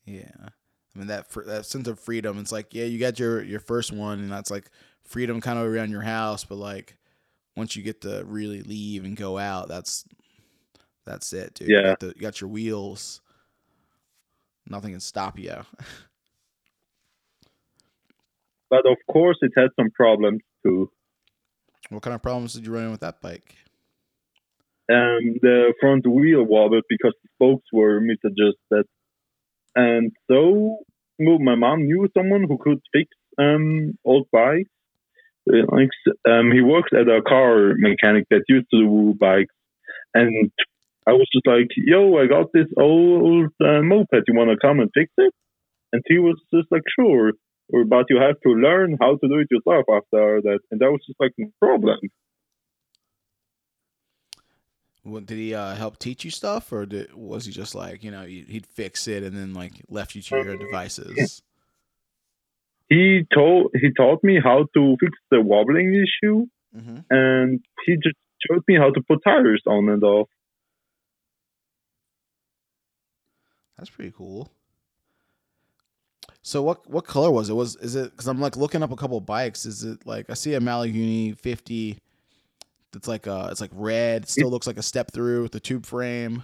Yeah, 0.04 0.48
I 0.94 0.98
mean 0.98 1.06
that 1.06 1.28
that 1.46 1.66
sense 1.66 1.86
of 1.86 2.00
freedom. 2.00 2.38
It's 2.38 2.50
like 2.50 2.74
yeah, 2.74 2.84
you 2.84 2.98
got 2.98 3.20
your 3.20 3.42
your 3.42 3.60
first 3.60 3.92
one, 3.92 4.18
and 4.18 4.32
that's 4.32 4.50
like 4.50 4.70
freedom 5.04 5.40
kind 5.40 5.58
of 5.58 5.66
around 5.66 5.90
your 5.90 6.02
house. 6.02 6.44
But 6.44 6.56
like 6.56 6.96
once 7.56 7.76
you 7.76 7.82
get 7.82 8.00
to 8.00 8.24
really 8.26 8.62
leave 8.62 9.04
and 9.04 9.16
go 9.16 9.38
out, 9.38 9.68
that's 9.68 10.04
that's 11.04 11.32
it, 11.32 11.54
dude. 11.54 11.68
You 11.68 11.76
Yeah. 11.76 11.82
got, 11.82 12.00
the, 12.00 12.06
you 12.08 12.20
got 12.20 12.40
your 12.40 12.48
wheels. 12.50 13.20
Nothing 14.68 14.92
can 14.92 15.00
stop 15.00 15.38
you. 15.38 15.54
But 18.70 18.86
of 18.90 18.96
course, 19.10 19.36
it 19.42 19.52
had 19.56 19.68
some 19.78 19.90
problems 19.90 20.40
too. 20.64 20.90
what 21.90 22.02
kind 22.02 22.14
of 22.14 22.22
problems 22.22 22.54
did 22.54 22.64
you 22.66 22.72
run 22.72 22.84
in 22.84 22.90
with 22.90 23.00
that 23.00 23.20
bike? 23.20 23.54
Um, 24.90 25.36
the 25.42 25.74
front 25.80 26.06
wheel 26.06 26.42
wobbled 26.42 26.84
because 26.88 27.14
the 27.22 27.28
spokes 27.36 27.66
were 27.72 28.00
misadjusted, 28.00 28.86
and 29.76 30.12
so 30.30 30.78
well, 31.18 31.38
my 31.38 31.54
mom 31.54 31.84
knew 31.84 32.08
someone 32.16 32.44
who 32.48 32.58
could 32.58 32.80
fix 32.92 33.08
um 33.38 33.96
old 34.04 34.26
bikes. 34.32 34.70
like 35.46 35.90
um, 36.28 36.50
he 36.50 36.62
works 36.62 36.90
at 36.92 37.08
a 37.08 37.22
car 37.22 37.74
mechanic 37.76 38.24
that 38.30 38.42
used 38.48 38.66
to 38.72 38.78
do 38.80 39.14
bikes, 39.18 39.54
and 40.14 40.50
I 41.06 41.12
was 41.12 41.28
just 41.32 41.46
like, 41.46 41.68
"Yo, 41.76 42.16
I 42.16 42.26
got 42.26 42.52
this 42.52 42.68
old 42.78 43.50
uh, 43.60 43.82
moped. 43.82 44.24
You 44.28 44.34
want 44.34 44.50
to 44.50 44.56
come 44.66 44.80
and 44.80 44.90
fix 44.94 45.10
it?" 45.18 45.34
And 45.92 46.02
he 46.06 46.18
was 46.18 46.40
just 46.54 46.68
like, 46.70 46.82
"Sure." 46.98 47.32
Or, 47.72 47.84
but 47.84 48.06
you 48.10 48.18
have 48.20 48.38
to 48.42 48.50
learn 48.50 48.98
how 49.00 49.16
to 49.16 49.28
do 49.28 49.38
it 49.38 49.48
yourself 49.50 49.86
after 49.88 50.42
that, 50.42 50.60
and 50.70 50.80
that 50.80 50.90
was 50.90 51.00
just 51.06 51.18
like 51.18 51.32
no 51.38 51.48
problem. 51.60 51.98
What, 55.04 55.26
did 55.26 55.38
he 55.38 55.52
uh, 55.54 55.74
help 55.74 55.98
teach 55.98 56.24
you 56.24 56.30
stuff, 56.30 56.70
or 56.72 56.86
did, 56.86 57.12
was 57.14 57.46
he 57.46 57.52
just 57.52 57.74
like 57.74 58.04
you 58.04 58.10
know 58.10 58.24
he- 58.24 58.46
he'd 58.48 58.66
fix 58.66 59.08
it 59.08 59.22
and 59.24 59.36
then 59.36 59.52
like 59.54 59.72
left 59.88 60.14
you 60.14 60.22
to 60.22 60.42
your 60.44 60.56
devices? 60.56 61.42
He 62.88 63.22
told 63.34 63.72
he 63.74 63.90
taught 63.96 64.22
me 64.22 64.38
how 64.42 64.66
to 64.74 64.96
fix 65.00 65.12
the 65.30 65.40
wobbling 65.40 65.94
issue, 65.94 66.46
hmm 66.72 66.98
and 67.10 67.60
he 67.86 67.94
just 67.96 68.16
showed 68.46 68.62
me 68.68 68.76
how 68.76 68.90
to 68.90 69.02
put 69.08 69.20
tires 69.24 69.62
on 69.66 69.88
and 69.88 70.02
off. 70.04 70.28
That's 73.76 73.90
pretty 73.90 74.12
cool. 74.16 74.50
So 76.42 76.60
what 76.62 76.88
what 76.90 77.06
color 77.06 77.30
was 77.30 77.48
it? 77.48 77.54
Was 77.54 77.76
is 77.76 77.94
it 77.94 78.10
because 78.10 78.26
I'm 78.26 78.40
like 78.40 78.56
looking 78.56 78.82
up 78.82 78.90
a 78.90 78.96
couple 78.96 79.20
bikes? 79.20 79.64
Is 79.64 79.84
it 79.84 80.04
like 80.06 80.28
I 80.28 80.34
see 80.34 80.54
a 80.54 80.60
Malaguti 80.60 81.38
50 81.38 81.98
that's 82.92 83.06
like 83.06 83.26
uh 83.26 83.48
it's 83.50 83.60
like 83.60 83.70
red, 83.72 84.28
still 84.28 84.50
looks 84.50 84.66
like 84.66 84.76
a 84.76 84.82
step 84.82 85.12
through 85.12 85.42
with 85.42 85.52
the 85.52 85.60
tube 85.60 85.86
frame. 85.86 86.42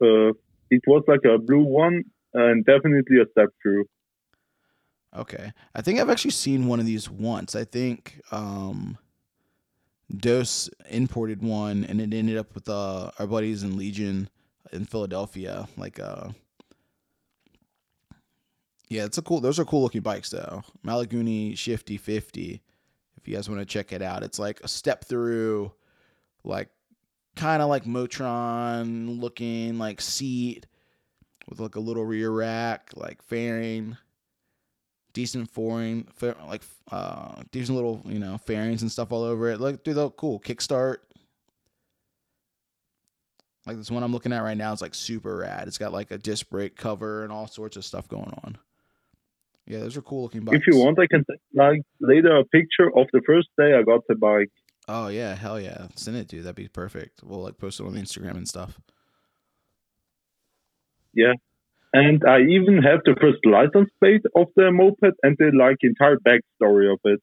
Uh, 0.00 0.32
it 0.70 0.82
was 0.86 1.04
like 1.06 1.24
a 1.24 1.38
blue 1.38 1.62
one 1.62 2.04
and 2.34 2.64
definitely 2.66 3.20
a 3.20 3.26
step 3.30 3.48
through. 3.62 3.84
Okay. 5.16 5.52
I 5.74 5.82
think 5.82 6.00
I've 6.00 6.10
actually 6.10 6.32
seen 6.32 6.66
one 6.66 6.80
of 6.80 6.86
these 6.86 7.08
once. 7.08 7.56
I 7.56 7.64
think 7.64 8.20
um 8.30 8.98
Dose 10.14 10.68
imported 10.90 11.42
one 11.42 11.84
and 11.84 11.98
it 11.98 12.12
ended 12.12 12.36
up 12.36 12.54
with 12.54 12.68
uh 12.68 13.10
our 13.18 13.26
buddies 13.26 13.62
in 13.62 13.78
Legion 13.78 14.28
in 14.72 14.84
Philadelphia. 14.84 15.68
Like 15.76 16.00
uh 16.00 16.30
Yeah, 18.88 19.04
it's 19.04 19.18
a 19.18 19.22
cool 19.22 19.40
those 19.40 19.58
are 19.58 19.64
cool 19.64 19.82
looking 19.82 20.02
bikes 20.02 20.30
though. 20.30 20.62
Malaguti 20.84 21.56
Shifty 21.56 21.96
50. 21.96 22.62
If 23.16 23.28
you 23.28 23.36
guys 23.36 23.48
want 23.48 23.60
to 23.60 23.66
check 23.66 23.92
it 23.92 24.02
out. 24.02 24.22
It's 24.22 24.38
like 24.38 24.60
a 24.62 24.68
step 24.68 25.04
through 25.04 25.72
like 26.44 26.68
kind 27.36 27.62
of 27.62 27.68
like 27.68 27.84
Motron 27.84 29.20
looking 29.20 29.78
like 29.78 30.00
seat 30.00 30.66
with 31.48 31.60
like 31.60 31.76
a 31.76 31.80
little 31.80 32.04
rear 32.04 32.30
rack, 32.30 32.90
like 32.94 33.22
fairing 33.22 33.96
decent 35.12 35.50
fairing, 35.50 36.06
fa- 36.14 36.36
like 36.46 36.62
uh, 36.90 37.42
decent 37.50 37.76
little 37.76 38.02
you 38.06 38.18
know 38.18 38.38
fairings 38.38 38.82
and 38.82 38.90
stuff 38.90 39.12
all 39.12 39.22
over 39.22 39.50
it. 39.50 39.60
Look, 39.60 39.84
dude, 39.84 39.96
look 39.96 40.16
cool. 40.16 40.40
Kickstart. 40.40 40.98
Like 43.66 43.76
this 43.76 43.90
one 43.90 44.02
I'm 44.02 44.12
looking 44.12 44.32
at 44.32 44.42
right 44.42 44.56
now 44.56 44.72
is 44.72 44.82
like 44.82 44.94
super 44.94 45.36
rad. 45.36 45.68
It's 45.68 45.78
got 45.78 45.92
like 45.92 46.10
a 46.10 46.18
disc 46.18 46.48
brake 46.50 46.76
cover 46.76 47.22
and 47.22 47.32
all 47.32 47.46
sorts 47.46 47.76
of 47.76 47.84
stuff 47.84 48.08
going 48.08 48.32
on. 48.42 48.58
Yeah, 49.66 49.78
those 49.78 49.96
are 49.96 50.02
cool 50.02 50.22
looking 50.22 50.44
bikes. 50.44 50.58
If 50.58 50.66
you 50.66 50.78
want, 50.78 50.98
I 50.98 51.06
can 51.06 51.24
like 51.54 51.82
later 52.00 52.36
a 52.36 52.44
picture 52.44 52.88
of 52.96 53.06
the 53.12 53.22
first 53.24 53.48
day 53.56 53.74
I 53.74 53.82
got 53.82 54.00
the 54.08 54.16
bike. 54.16 54.50
Oh 54.88 55.06
yeah, 55.06 55.34
hell 55.34 55.60
yeah. 55.60 55.86
Send 55.94 56.16
it, 56.16 56.26
dude. 56.26 56.44
That'd 56.44 56.56
be 56.56 56.66
perfect. 56.66 57.22
We'll 57.22 57.42
like 57.42 57.58
post 57.58 57.78
it 57.78 57.86
on 57.86 57.94
Instagram 57.94 58.36
and 58.36 58.48
stuff. 58.48 58.80
Yeah, 61.14 61.34
and 61.92 62.24
I 62.26 62.40
even 62.40 62.82
have 62.82 63.00
the 63.04 63.14
first 63.20 63.44
license 63.44 63.90
plate 64.00 64.22
of 64.34 64.48
the 64.56 64.72
moped 64.72 65.16
and 65.22 65.36
the 65.38 65.52
like 65.56 65.76
entire 65.82 66.16
backstory 66.16 66.92
of 66.92 66.98
it. 67.04 67.20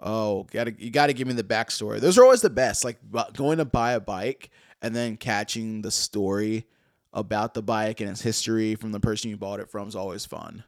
Oh, 0.00 0.46
gotta 0.52 0.74
you 0.78 0.90
gotta 0.90 1.14
give 1.14 1.26
me 1.26 1.34
the 1.34 1.42
backstory. 1.42 1.98
Those 1.98 2.18
are 2.18 2.22
always 2.22 2.42
the 2.42 2.50
best. 2.50 2.84
Like 2.84 2.98
going 3.32 3.58
to 3.58 3.64
buy 3.64 3.92
a 3.92 4.00
bike 4.00 4.50
and 4.86 4.94
then 4.94 5.16
catching 5.16 5.82
the 5.82 5.90
story 5.90 6.64
about 7.12 7.54
the 7.54 7.62
bike 7.62 8.00
and 8.00 8.08
its 8.08 8.22
history 8.22 8.76
from 8.76 8.92
the 8.92 9.00
person 9.00 9.30
you 9.30 9.36
bought 9.36 9.58
it 9.58 9.68
from 9.68 9.88
is 9.88 9.96
always 9.96 10.24
fun. 10.24 10.62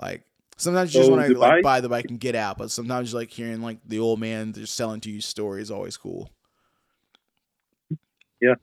Like 0.00 0.22
sometimes 0.56 0.94
you 0.94 1.00
just 1.00 1.10
want 1.10 1.26
to 1.26 1.36
like 1.36 1.62
buy 1.62 1.80
the 1.80 1.88
bike 1.88 2.06
and 2.08 2.20
get 2.20 2.36
out, 2.36 2.56
but 2.56 2.70
sometimes 2.70 3.12
like 3.12 3.30
hearing 3.30 3.60
like 3.60 3.78
the 3.84 3.98
old 3.98 4.20
man 4.20 4.52
just 4.52 4.76
selling 4.76 5.00
to 5.00 5.10
you 5.10 5.20
story 5.20 5.60
is 5.60 5.70
always 5.70 5.96
cool. 5.96 6.30
Yeah. 8.40 8.54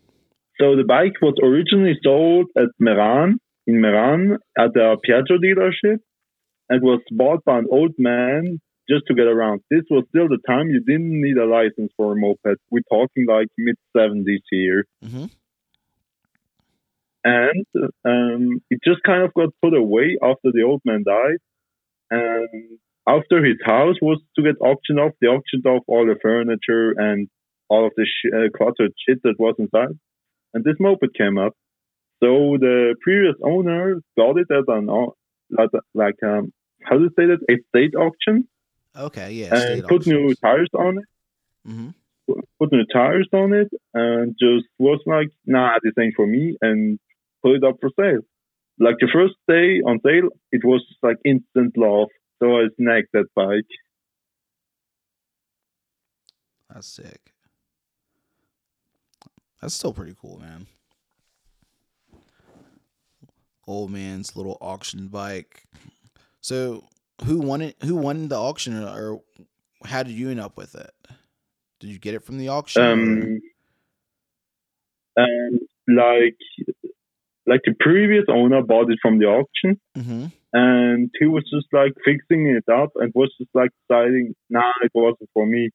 So 0.61 0.77
the 0.77 0.85
bike 0.87 1.21
was 1.21 1.35
originally 1.43 1.99
sold 2.01 2.47
at 2.57 2.69
Meran 2.81 3.33
in 3.67 3.81
Meran 3.81 4.37
at 4.57 4.69
a 4.77 4.95
Piaggio 5.05 5.37
dealership 5.43 5.99
and 6.69 6.81
was 6.81 7.01
bought 7.11 7.43
by 7.43 7.57
an 7.57 7.67
old 7.69 7.91
man 7.97 8.61
just 8.89 9.03
to 9.07 9.15
get 9.15 9.27
around. 9.27 9.61
This 9.69 9.83
was 9.89 10.05
still 10.09 10.27
the 10.27 10.39
time 10.47 10.69
you 10.69 10.81
didn't 10.81 11.21
need 11.21 11.37
a 11.37 11.45
license 11.45 11.91
for 11.97 12.13
a 12.13 12.15
moped. 12.15 12.59
We're 12.71 12.81
talking 12.89 13.25
like 13.27 13.47
mid 13.57 13.75
70s 13.95 14.43
here. 14.49 14.85
hmm 15.03 15.25
and 17.25 17.65
um, 18.05 18.61
it 18.69 18.79
just 18.85 19.01
kind 19.03 19.23
of 19.23 19.33
got 19.33 19.49
put 19.61 19.73
away 19.73 20.15
after 20.21 20.51
the 20.53 20.61
old 20.61 20.81
man 20.85 21.03
died. 21.03 21.39
And 22.11 22.77
after 23.09 23.43
his 23.43 23.57
house 23.65 23.95
was 23.99 24.21
to 24.35 24.43
get 24.43 24.61
auctioned 24.61 24.99
off, 24.99 25.13
they 25.19 25.27
auctioned 25.27 25.65
off 25.65 25.83
all 25.87 26.05
the 26.05 26.19
furniture 26.21 26.91
and 26.95 27.27
all 27.67 27.87
of 27.87 27.93
the 27.97 28.05
sh- 28.05 28.31
uh, 28.31 28.55
cluttered 28.55 28.93
shit 29.07 29.23
that 29.23 29.39
was 29.39 29.55
inside. 29.57 29.97
And 30.53 30.63
this 30.63 30.75
moped 30.79 31.17
came 31.17 31.39
up. 31.39 31.53
So 32.23 32.57
the 32.59 32.95
previous 33.01 33.35
owner 33.43 33.95
got 34.15 34.37
it 34.37 34.47
as 34.51 34.65
an 34.67 34.87
like, 35.49 35.69
like 35.95 36.15
um, 36.23 36.53
how 36.83 36.97
do 36.97 37.05
you 37.05 37.09
say 37.17 37.25
that 37.25 37.41
estate 37.49 37.95
auction 37.95 38.47
Okay, 38.97 39.31
yeah. 39.33 39.55
and 39.55 39.83
put 39.87 40.07
new 40.07 40.33
tires 40.41 40.69
on 40.73 40.97
it 40.99 41.05
Mm-hmm. 41.67 41.89
put 42.59 42.71
new 42.71 42.85
tires 42.93 43.27
on 43.33 43.53
it 43.53 43.69
and 43.93 44.35
just 44.39 44.65
was 44.77 44.99
like, 45.05 45.29
nah, 45.45 45.79
this 45.83 45.93
ain't 45.99 46.13
for 46.15 46.27
me, 46.27 46.55
and 46.61 46.99
put 47.41 47.53
it 47.55 47.63
up 47.63 47.77
for 47.81 47.89
sale. 47.99 48.21
Like 48.79 48.97
the 48.99 49.07
first 49.11 49.33
day 49.47 49.79
on 49.81 49.99
sale, 50.05 50.29
it 50.51 50.63
was 50.63 50.83
like 51.01 51.17
instant 51.25 51.75
love. 51.77 52.09
So 52.39 52.57
I 52.57 52.67
snagged 52.77 53.07
that 53.13 53.25
bike. 53.35 53.63
That's 56.71 56.87
sick. 56.87 57.33
That's 59.61 59.73
still 59.73 59.93
pretty 59.93 60.15
cool, 60.19 60.39
man. 60.39 60.67
Old 63.65 63.89
man's 63.91 64.35
little 64.35 64.57
auction 64.61 65.07
bike. 65.07 65.63
So, 66.41 66.83
who 67.23 67.39
won 67.39 67.61
it? 67.61 67.75
Who 67.83 67.95
won 67.95 68.27
the 68.27 68.37
auction, 68.37 68.83
or, 68.83 69.21
how 69.83 70.03
did 70.03 70.13
you 70.13 70.31
end 70.31 70.39
up 70.39 70.57
with 70.57 70.75
it? 70.75 70.91
Did 71.79 71.89
you 71.89 71.99
get 71.99 72.15
it 72.15 72.23
from 72.23 72.37
the 72.37 72.49
auction? 72.49 72.81
Um, 72.81 73.41
and 75.17 75.59
like, 75.87 76.37
like 77.45 77.61
the 77.63 77.75
previous 77.79 78.25
owner 78.29 78.61
bought 78.63 78.91
it 78.91 78.99
from 79.01 79.19
the 79.19 79.25
auction, 79.25 79.79
mm-hmm. 79.95 80.25
and 80.53 81.11
he 81.19 81.25
was 81.25 81.43
just 81.43 81.67
like 81.71 81.93
fixing 82.03 82.47
it 82.47 82.71
up 82.71 82.91
and 82.95 83.11
was 83.13 83.33
just 83.39 83.51
like 83.53 83.69
deciding, 83.87 84.35
nah, 84.49 84.71
it 84.81 84.91
wasn't 84.93 85.29
for 85.33 85.45
me. 85.45 85.69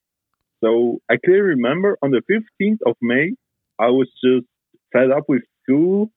So 0.63 0.99
I 1.09 1.15
clearly 1.23 1.55
remember 1.55 1.97
on 2.01 2.11
the 2.11 2.21
15th 2.29 2.79
of 2.85 2.95
May, 3.01 3.31
I 3.79 3.87
was 3.87 4.09
just 4.23 4.45
fed 4.93 5.09
up 5.09 5.23
with 5.27 5.41
school. 5.63 6.11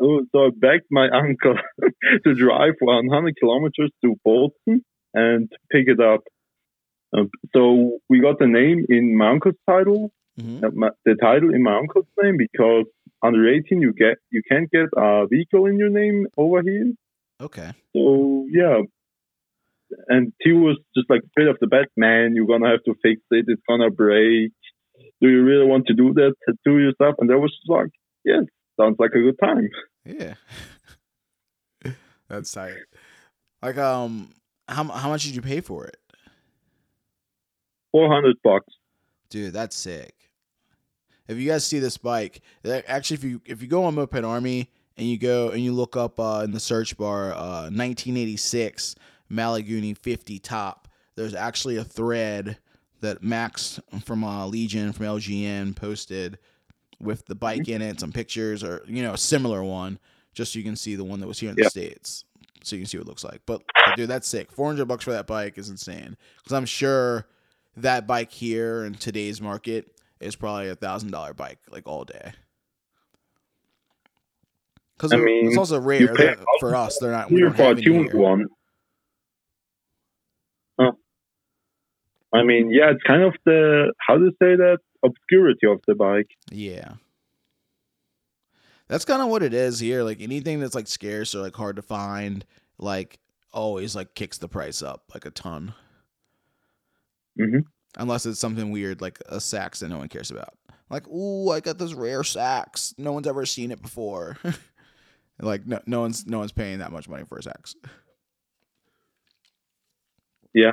So 0.00 0.46
I 0.46 0.48
begged 0.56 0.86
my 0.90 1.08
uncle 1.10 1.54
to 2.24 2.34
drive 2.34 2.74
100 2.80 3.36
kilometers 3.38 3.90
to 4.04 4.16
Bolton 4.24 4.84
and 5.14 5.50
pick 5.70 5.86
it 5.88 6.00
up. 6.00 6.20
Um, 7.16 7.28
so 7.54 7.98
we 8.08 8.20
got 8.20 8.38
the 8.38 8.46
name 8.46 8.86
in 8.88 9.16
my 9.16 9.30
uncle's 9.30 9.56
title, 9.68 10.12
Mhm. 10.40 10.62
uh, 10.64 10.70
my- 10.74 10.90
the 11.04 11.16
title 11.16 11.52
in 11.52 11.62
my 11.62 11.76
uncle's 11.76 12.06
name 12.22 12.36
because 12.38 12.86
under 13.22 13.48
18 13.48 13.80
you 13.82 13.92
get 13.92 14.16
you 14.30 14.42
can't 14.50 14.70
get 14.70 14.88
a 14.96 15.26
vehicle 15.26 15.66
in 15.66 15.76
your 15.76 15.90
name 15.90 16.26
over 16.38 16.62
here. 16.62 16.92
Okay. 17.42 17.70
So 17.94 18.46
yeah, 18.50 18.80
and 20.08 20.32
he 20.40 20.52
was 20.52 20.78
just 20.96 21.10
like 21.10 21.22
straight 21.30 21.48
of 21.48 21.58
the 21.60 21.66
bat, 21.66 21.88
man, 21.96 22.34
you're 22.34 22.46
gonna 22.46 22.70
have 22.70 22.84
to 22.84 22.94
fix 23.02 23.20
it. 23.32 23.46
It's 23.48 23.62
gonna 23.68 23.90
break. 23.90 24.52
Do 25.20 25.28
you 25.28 25.42
really 25.42 25.66
want 25.66 25.86
to 25.88 25.94
do 25.94 26.12
that 26.14 26.34
to 26.66 26.78
yourself? 26.78 27.16
And 27.18 27.30
I 27.32 27.36
was 27.36 27.50
just 27.58 27.68
like, 27.68 27.90
yes, 28.24 28.44
sounds 28.78 28.96
like 28.98 29.10
a 29.14 29.20
good 29.26 29.38
time. 29.42 29.68
Yeah. 30.04 30.34
That's 32.28 32.50
tight. 32.52 32.74
Like, 33.62 33.76
um, 33.76 34.30
how 34.68 34.84
how 34.84 35.08
much 35.08 35.24
did 35.24 35.34
you 35.34 35.42
pay 35.42 35.60
for 35.60 35.84
it, 35.86 35.96
Four 37.92 38.08
hundred 38.12 38.36
bucks. 38.42 38.72
dude? 39.28 39.52
That's 39.52 39.76
sick. 39.76 40.14
If 41.28 41.38
you 41.38 41.48
guys 41.48 41.64
see 41.64 41.78
this 41.78 41.96
bike, 41.96 42.40
that- 42.62 42.84
actually, 42.88 43.16
if 43.16 43.24
you 43.24 43.42
if 43.44 43.62
you 43.62 43.68
go 43.68 43.84
on 43.84 43.94
Moped 43.96 44.24
Army 44.24 44.70
and 44.96 45.06
you 45.06 45.18
go 45.18 45.50
and 45.50 45.62
you 45.62 45.72
look 45.72 45.96
up 45.96 46.18
uh, 46.20 46.42
in 46.44 46.52
the 46.52 46.60
search 46.60 46.96
bar, 46.96 47.32
uh, 47.32 47.62
1986 47.70 48.94
Malaguti 49.30 49.96
50 49.96 50.38
top, 50.38 50.88
there's 51.16 51.34
actually 51.34 51.76
a 51.76 51.84
thread 51.84 52.58
that 53.00 53.22
Max 53.22 53.80
from 54.04 54.22
uh, 54.24 54.46
Legion 54.46 54.92
from 54.92 55.06
LGN 55.06 55.74
posted 55.74 56.38
with 57.00 57.26
the 57.26 57.34
bike 57.34 57.62
mm-hmm. 57.62 57.82
in 57.82 57.82
it, 57.82 58.00
some 58.00 58.12
pictures 58.12 58.62
or 58.62 58.82
you 58.86 59.02
know 59.02 59.14
a 59.14 59.18
similar 59.18 59.62
one, 59.62 59.98
just 60.34 60.52
so 60.52 60.58
you 60.58 60.64
can 60.64 60.76
see 60.76 60.94
the 60.94 61.04
one 61.04 61.20
that 61.20 61.26
was 61.26 61.38
here 61.40 61.50
in 61.50 61.56
the 61.56 61.70
states. 61.70 62.24
so 62.62 62.76
you 62.76 62.82
can 62.82 62.88
see 62.88 62.98
what 62.98 63.06
it 63.06 63.08
looks 63.08 63.24
like. 63.24 63.40
But 63.46 63.62
dude, 63.96 64.08
that's 64.08 64.28
sick. 64.28 64.52
Four 64.52 64.66
hundred 64.66 64.86
bucks 64.86 65.04
for 65.04 65.12
that 65.12 65.26
bike 65.26 65.58
is 65.58 65.70
insane. 65.70 66.16
Because 66.38 66.52
I'm 66.52 66.66
sure 66.66 67.26
that 67.76 68.06
bike 68.06 68.30
here 68.30 68.84
in 68.84 68.94
today's 68.94 69.40
market 69.40 69.92
is 70.20 70.36
probably 70.36 70.68
a 70.68 70.76
thousand 70.76 71.10
dollar 71.10 71.34
bike 71.34 71.58
like 71.70 71.86
all 71.86 72.04
day. 72.04 72.32
Because 74.96 75.14
I 75.14 75.16
mean, 75.16 75.48
it's 75.48 75.56
also 75.56 75.80
rare 75.80 76.14
pay 76.14 76.34
for 76.58 76.76
us. 76.76 76.98
They're 76.98 77.12
not. 77.12 77.30
We 77.30 77.40
don't 77.40 77.56
have 77.56 77.78
any 77.78 77.82
tuned 77.82 78.10
here. 78.10 78.20
one. 78.20 78.46
Huh. 80.78 80.92
I 82.34 82.42
mean, 82.42 82.70
yeah, 82.70 82.90
it's 82.90 83.02
kind 83.02 83.22
of 83.22 83.34
the 83.46 83.94
how 84.06 84.18
to 84.18 84.30
say 84.32 84.56
that 84.56 84.78
obscurity 85.02 85.66
of 85.66 85.80
the 85.86 85.94
bike. 85.94 86.30
Yeah. 86.50 86.94
That's 88.88 89.04
kind 89.04 89.22
of 89.22 89.28
what 89.28 89.42
it 89.42 89.54
is 89.54 89.78
here. 89.78 90.02
Like 90.02 90.20
anything 90.20 90.60
that's 90.60 90.74
like 90.74 90.88
scarce 90.88 91.34
or 91.34 91.40
like 91.40 91.54
hard 91.54 91.76
to 91.76 91.82
find, 91.82 92.44
like 92.78 93.18
always 93.52 93.94
like 93.94 94.14
kicks 94.14 94.38
the 94.38 94.48
price 94.48 94.82
up 94.82 95.04
like 95.14 95.24
a 95.26 95.30
ton. 95.30 95.74
Mhm. 97.38 97.64
Unless 97.98 98.26
it's 98.26 98.40
something 98.40 98.70
weird 98.70 99.00
like 99.00 99.18
a 99.26 99.40
Sachs 99.40 99.80
that 99.80 99.88
no 99.88 99.98
one 99.98 100.08
cares 100.08 100.30
about. 100.30 100.54
Like, 100.90 101.06
ooh, 101.08 101.50
I 101.50 101.60
got 101.60 101.78
this 101.78 101.94
rare 101.94 102.24
Sachs. 102.24 102.94
No 102.98 103.12
one's 103.12 103.28
ever 103.28 103.46
seen 103.46 103.70
it 103.70 103.80
before. 103.80 104.36
like 105.40 105.66
no, 105.66 105.80
no 105.86 106.00
one's 106.00 106.26
no 106.26 106.40
one's 106.40 106.52
paying 106.52 106.80
that 106.80 106.92
much 106.92 107.08
money 107.08 107.24
for 107.24 107.38
a 107.38 107.42
Sachs. 107.42 107.76
Yeah, 110.52 110.72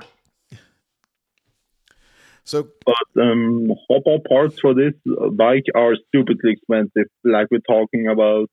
So 2.48 2.70
but 2.86 3.22
um, 3.22 3.74
hop 3.90 4.24
parts 4.30 4.58
for 4.58 4.74
this 4.74 4.94
uh, 5.06 5.28
bike 5.28 5.66
are 5.76 5.98
stupidly 6.08 6.54
expensive. 6.54 7.12
Like 7.26 7.48
we're 7.52 7.60
talking 7.60 8.08
about 8.08 8.50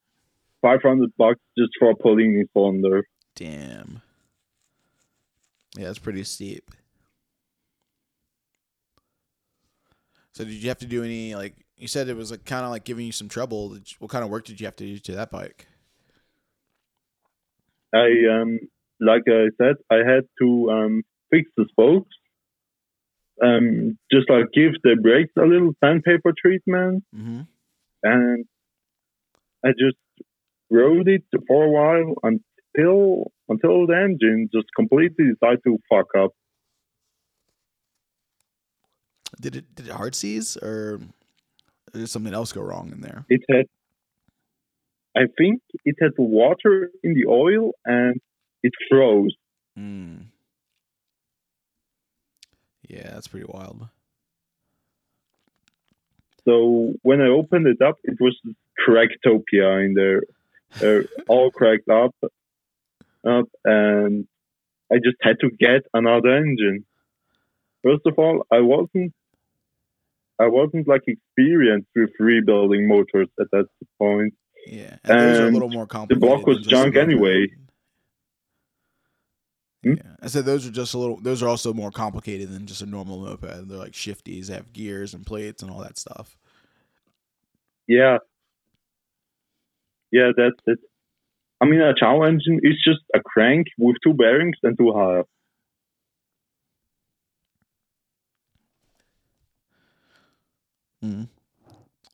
five 0.61 0.83
hundred 0.83 1.13
bucks 1.17 1.39
just 1.57 1.71
for 1.79 1.91
a 1.91 1.95
Polini 1.95 2.43
cylinder. 2.53 3.05
damn. 3.37 4.03
Yeah, 5.77 5.91
it's 5.91 6.01
pretty 6.01 6.25
steep. 6.25 6.73
So 10.33 10.45
did 10.45 10.55
you 10.55 10.69
have 10.71 10.79
to 10.79 10.87
do 10.87 11.05
any 11.05 11.37
like 11.37 11.55
you 11.77 11.87
said 11.87 12.09
it 12.09 12.17
was 12.17 12.33
like 12.33 12.45
kind 12.45 12.65
of 12.65 12.73
like 12.73 12.83
giving 12.83 13.07
you 13.07 13.13
some 13.13 13.29
trouble? 13.29 13.79
What 14.01 14.11
kind 14.11 14.25
of 14.25 14.31
work 14.31 14.45
did 14.45 14.61
you 14.61 14.67
have 14.67 14.77
to 14.77 14.85
do 14.85 14.99
to 14.99 15.13
that 15.13 15.31
bike? 15.31 15.69
I 17.95 18.09
um, 18.41 18.59
like 18.99 19.23
I 19.29 19.51
said, 19.57 19.77
I 19.89 19.99
had 19.99 20.25
to 20.41 20.71
um, 20.73 21.03
fix 21.31 21.49
the 21.57 21.67
spokes. 21.71 22.11
Um, 23.43 23.99
just 24.13 24.31
like 24.31 24.47
give 24.55 24.73
the 24.85 24.97
brakes 25.01 25.33
a 25.37 25.43
little 25.43 25.73
sandpaper 25.83 26.33
treatment. 26.41 27.05
Mm-hmm. 27.15 27.41
and 28.05 28.45
I 29.65 29.71
just 29.71 29.97
rode 30.71 31.09
it 31.09 31.25
for 31.49 31.65
a 31.65 31.71
while 31.71 32.15
until 32.23 33.33
until 33.49 33.87
the 33.87 33.97
engine 33.97 34.49
just 34.55 34.67
completely 34.77 35.33
decided 35.33 35.61
to 35.67 35.79
fuck 35.89 36.07
up. 36.17 36.33
Did 39.41 39.57
it 39.57 39.75
did 39.75 39.89
it 39.89 39.93
hard 39.93 40.15
seize 40.15 40.57
or 40.59 41.01
did 41.93 42.09
something 42.09 42.35
else 42.35 42.53
go 42.53 42.63
wrong 42.63 42.91
in 42.93 43.01
there? 43.01 43.25
It 43.29 43.43
had, 43.49 43.67
I 45.17 45.27
think, 45.39 45.63
it 45.85 45.97
had 46.01 46.13
water 46.19 46.91
in 47.03 47.15
the 47.15 47.27
oil 47.27 47.73
and 47.85 48.21
it 48.63 48.73
froze. 48.91 49.35
Mm. 49.79 50.27
Yeah, 52.89 53.11
that's 53.13 53.29
pretty 53.29 53.47
wild. 53.49 53.89
So 56.45 56.95
when 57.03 57.21
I 57.21 57.29
opened 57.29 57.67
it 57.67 57.81
up, 57.81 57.97
it 58.05 58.19
was 58.21 58.39
Cracktopia 58.87 59.85
in 59.85 59.95
there, 59.95 60.23
uh, 60.83 61.05
all 61.27 61.51
cracked 61.51 61.89
up, 61.89 62.15
up, 63.27 63.49
and 63.65 64.27
I 64.93 64.97
just 64.97 65.17
had 65.23 65.41
to 65.41 65.51
get 65.51 65.87
another 65.95 66.37
engine. 66.37 66.85
First 67.83 68.03
of 68.07 68.19
all, 68.19 68.47
I 68.53 68.61
wasn't, 68.61 69.15
I 70.39 70.49
wasn't 70.49 70.87
like 70.87 71.05
experienced 71.07 71.89
with 71.95 72.11
rebuilding 72.19 72.89
motors 72.89 73.29
at 73.41 73.51
that 73.53 73.67
point. 73.99 74.35
Yeah, 74.67 74.97
and 75.05 75.21
are 75.21 75.47
a 75.47 75.51
little 75.51 75.71
more 75.71 75.87
the 75.87 76.17
block 76.17 76.47
was 76.47 76.59
than 76.59 76.65
just 76.65 76.67
a 76.67 76.85
junk 76.85 76.97
anyway. 76.97 77.49
Hmm? 79.85 79.95
Yeah, 79.95 80.17
I 80.23 80.27
said 80.29 80.47
those 80.47 80.67
are 80.67 80.71
just 80.71 80.95
a 80.95 80.99
little. 80.99 81.19
Those 81.21 81.43
are 81.43 81.49
also 81.49 81.73
more 81.75 81.91
complicated 81.91 82.51
than 82.51 82.67
just 82.67 82.83
a 82.83 82.87
normal 82.87 83.21
moped. 83.21 83.69
They're 83.69 83.79
like 83.79 83.93
shifties, 83.93 84.47
they 84.47 84.55
have 84.55 84.73
gears 84.73 85.15
and 85.15 85.25
plates 85.27 85.63
and 85.63 85.71
all 85.71 85.81
that 85.81 85.99
stuff. 85.99 86.37
Yeah, 87.87 88.19
yeah, 90.11 90.31
that's 90.37 90.57
it. 90.67 90.79
I 91.61 91.67
mean, 91.67 91.81
a 91.81 91.95
Ciao 91.95 92.23
engine 92.23 92.61
is 92.63 92.75
just 92.85 93.01
a 93.15 93.21
crank 93.21 93.67
with 93.79 93.97
two 94.03 94.15
bearings 94.15 94.57
and 94.63 94.77
two 94.79 94.93
halves. 94.93 95.29
Mm. 101.05 101.29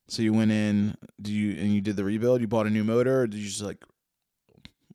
So 0.08 0.22
you 0.22 0.32
went 0.32 0.50
in, 0.50 0.96
do 1.22 1.32
you 1.32 1.52
and 1.60 1.72
you 1.72 1.80
did 1.80 1.96
the 1.96 2.04
rebuild? 2.04 2.40
You 2.40 2.48
bought 2.48 2.66
a 2.66 2.70
new 2.70 2.82
motor, 2.82 3.20
or 3.20 3.26
did 3.28 3.38
you 3.38 3.46
just 3.46 3.62
like, 3.62 3.84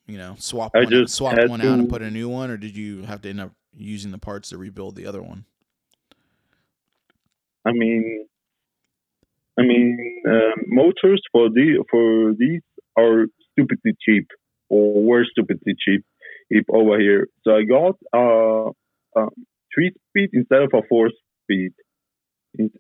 you 0.07 0.17
know, 0.17 0.35
swap 0.37 0.71
I 0.75 0.83
one, 0.83 1.07
swap 1.07 1.37
one 1.47 1.61
out 1.61 1.79
and 1.79 1.89
put 1.89 2.01
a 2.01 2.11
new 2.11 2.29
one, 2.29 2.49
or 2.49 2.57
did 2.57 2.75
you 2.75 3.03
have 3.03 3.21
to 3.21 3.29
end 3.29 3.41
up 3.41 3.51
using 3.75 4.11
the 4.11 4.17
parts 4.17 4.49
to 4.49 4.57
rebuild 4.57 4.95
the 4.95 5.05
other 5.07 5.21
one? 5.21 5.45
I 7.65 7.71
mean, 7.71 8.27
I 9.57 9.63
mean, 9.63 10.21
uh, 10.27 10.61
motors 10.67 11.21
for 11.31 11.49
the 11.49 11.83
for 11.89 12.33
these 12.37 12.61
are 12.97 13.25
stupidly 13.51 13.93
cheap, 14.05 14.27
or 14.69 15.03
were 15.03 15.25
stupidly 15.25 15.73
cheap, 15.83 16.05
if 16.49 16.65
over 16.69 16.99
here. 16.99 17.27
So 17.43 17.55
I 17.55 17.63
got 17.63 17.95
uh, 18.13 18.71
a 19.19 19.27
three 19.73 19.91
speed 20.09 20.29
instead 20.33 20.61
of 20.61 20.71
a 20.73 20.81
four 20.87 21.09
speed, 21.43 21.73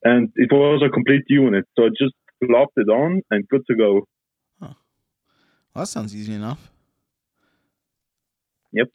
and 0.03 0.29
it 0.35 0.51
was 0.51 0.83
a 0.85 0.89
complete 0.89 1.23
unit. 1.27 1.65
So 1.75 1.85
I 1.85 1.89
just 1.89 2.13
plopped 2.43 2.73
it 2.77 2.89
on 2.89 3.21
and 3.31 3.47
good 3.47 3.65
to 3.69 3.75
go. 3.75 4.07
Well, 5.75 5.83
that 5.83 5.87
sounds 5.87 6.15
easy 6.15 6.33
enough. 6.33 6.71
Yep. 8.71 8.87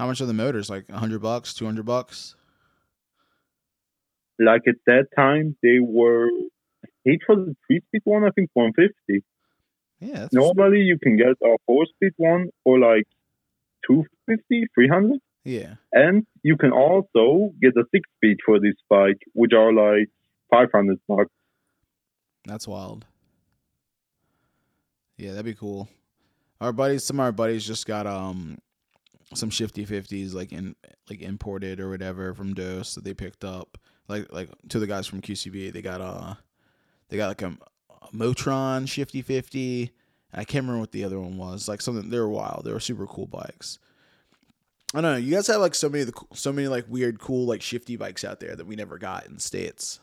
How 0.00 0.06
much 0.06 0.22
are 0.22 0.26
the 0.26 0.32
motors? 0.32 0.70
Like 0.70 0.86
a 0.88 0.96
hundred 0.96 1.20
bucks, 1.20 1.52
two 1.52 1.66
hundred 1.66 1.84
bucks? 1.84 2.34
Like 4.38 4.62
at 4.66 4.76
that 4.86 5.08
time, 5.14 5.56
they 5.62 5.78
were. 5.78 6.26
Eight 7.06 7.20
for 7.26 7.36
the 7.36 7.54
three 7.66 7.82
speed 7.86 8.00
one, 8.04 8.24
I 8.24 8.30
think 8.30 8.48
150. 8.54 9.22
Yeah, 10.00 10.20
that's, 10.20 10.32
Normally, 10.32 10.80
you 10.80 10.98
can 10.98 11.18
get 11.18 11.28
a 11.42 11.56
four 11.66 11.84
speed 11.84 12.12
one 12.16 12.48
for 12.64 12.78
like 12.78 13.06
250, 13.86 14.68
300. 14.74 15.18
yeah. 15.44 15.74
And 15.92 16.26
you 16.42 16.56
can 16.56 16.72
also 16.72 17.52
get 17.60 17.76
a 17.76 17.84
six 17.94 18.08
speed 18.16 18.38
for 18.46 18.58
this 18.58 18.76
bike, 18.88 19.20
which 19.34 19.52
are 19.52 19.70
like 19.72 20.08
500 20.50 20.98
bucks. 21.08 21.30
That's 22.46 22.66
wild. 22.66 23.04
Yeah, 25.18 25.32
that'd 25.32 25.44
be 25.44 25.54
cool. 25.54 25.88
Our 26.60 26.72
buddies, 26.72 27.04
some 27.04 27.20
of 27.20 27.24
our 27.24 27.32
buddies 27.32 27.66
just 27.66 27.86
got 27.86 28.06
um 28.06 28.58
some 29.34 29.50
shifty 29.50 29.84
fifties 29.84 30.34
like 30.34 30.52
in 30.52 30.74
like 31.08 31.22
imported 31.22 31.80
or 31.80 31.90
whatever 31.90 32.34
from 32.34 32.54
Dose 32.54 32.94
that 32.94 33.04
they 33.04 33.14
picked 33.14 33.44
up. 33.44 33.78
Like 34.08 34.32
like 34.32 34.48
to 34.68 34.78
the 34.78 34.86
guys 34.86 35.06
from 35.06 35.20
QCB, 35.20 35.72
they 35.72 35.82
got 35.82 36.00
uh 36.00 36.34
they 37.08 37.16
got 37.16 37.28
like 37.28 37.42
a, 37.42 37.56
a 38.02 38.08
Motron 38.12 38.88
shifty 38.88 39.22
fifty. 39.22 39.92
I 40.32 40.44
can't 40.44 40.64
remember 40.64 40.80
what 40.80 40.92
the 40.92 41.04
other 41.04 41.20
one 41.20 41.36
was. 41.36 41.68
Like 41.68 41.80
something 41.80 42.10
they 42.10 42.18
were 42.18 42.28
wild. 42.28 42.64
They 42.64 42.72
were 42.72 42.80
super 42.80 43.06
cool 43.06 43.26
bikes. 43.26 43.78
I 44.94 45.00
don't 45.00 45.12
know. 45.12 45.18
You 45.18 45.34
guys 45.34 45.46
have 45.46 45.60
like 45.60 45.74
so 45.76 45.88
many 45.88 46.02
of 46.02 46.12
the, 46.12 46.20
so 46.34 46.52
many 46.52 46.66
like 46.66 46.84
weird 46.88 47.20
cool 47.20 47.46
like 47.46 47.62
shifty 47.62 47.96
bikes 47.96 48.24
out 48.24 48.40
there 48.40 48.56
that 48.56 48.66
we 48.66 48.74
never 48.74 48.98
got 48.98 49.26
in 49.26 49.38
states. 49.38 50.00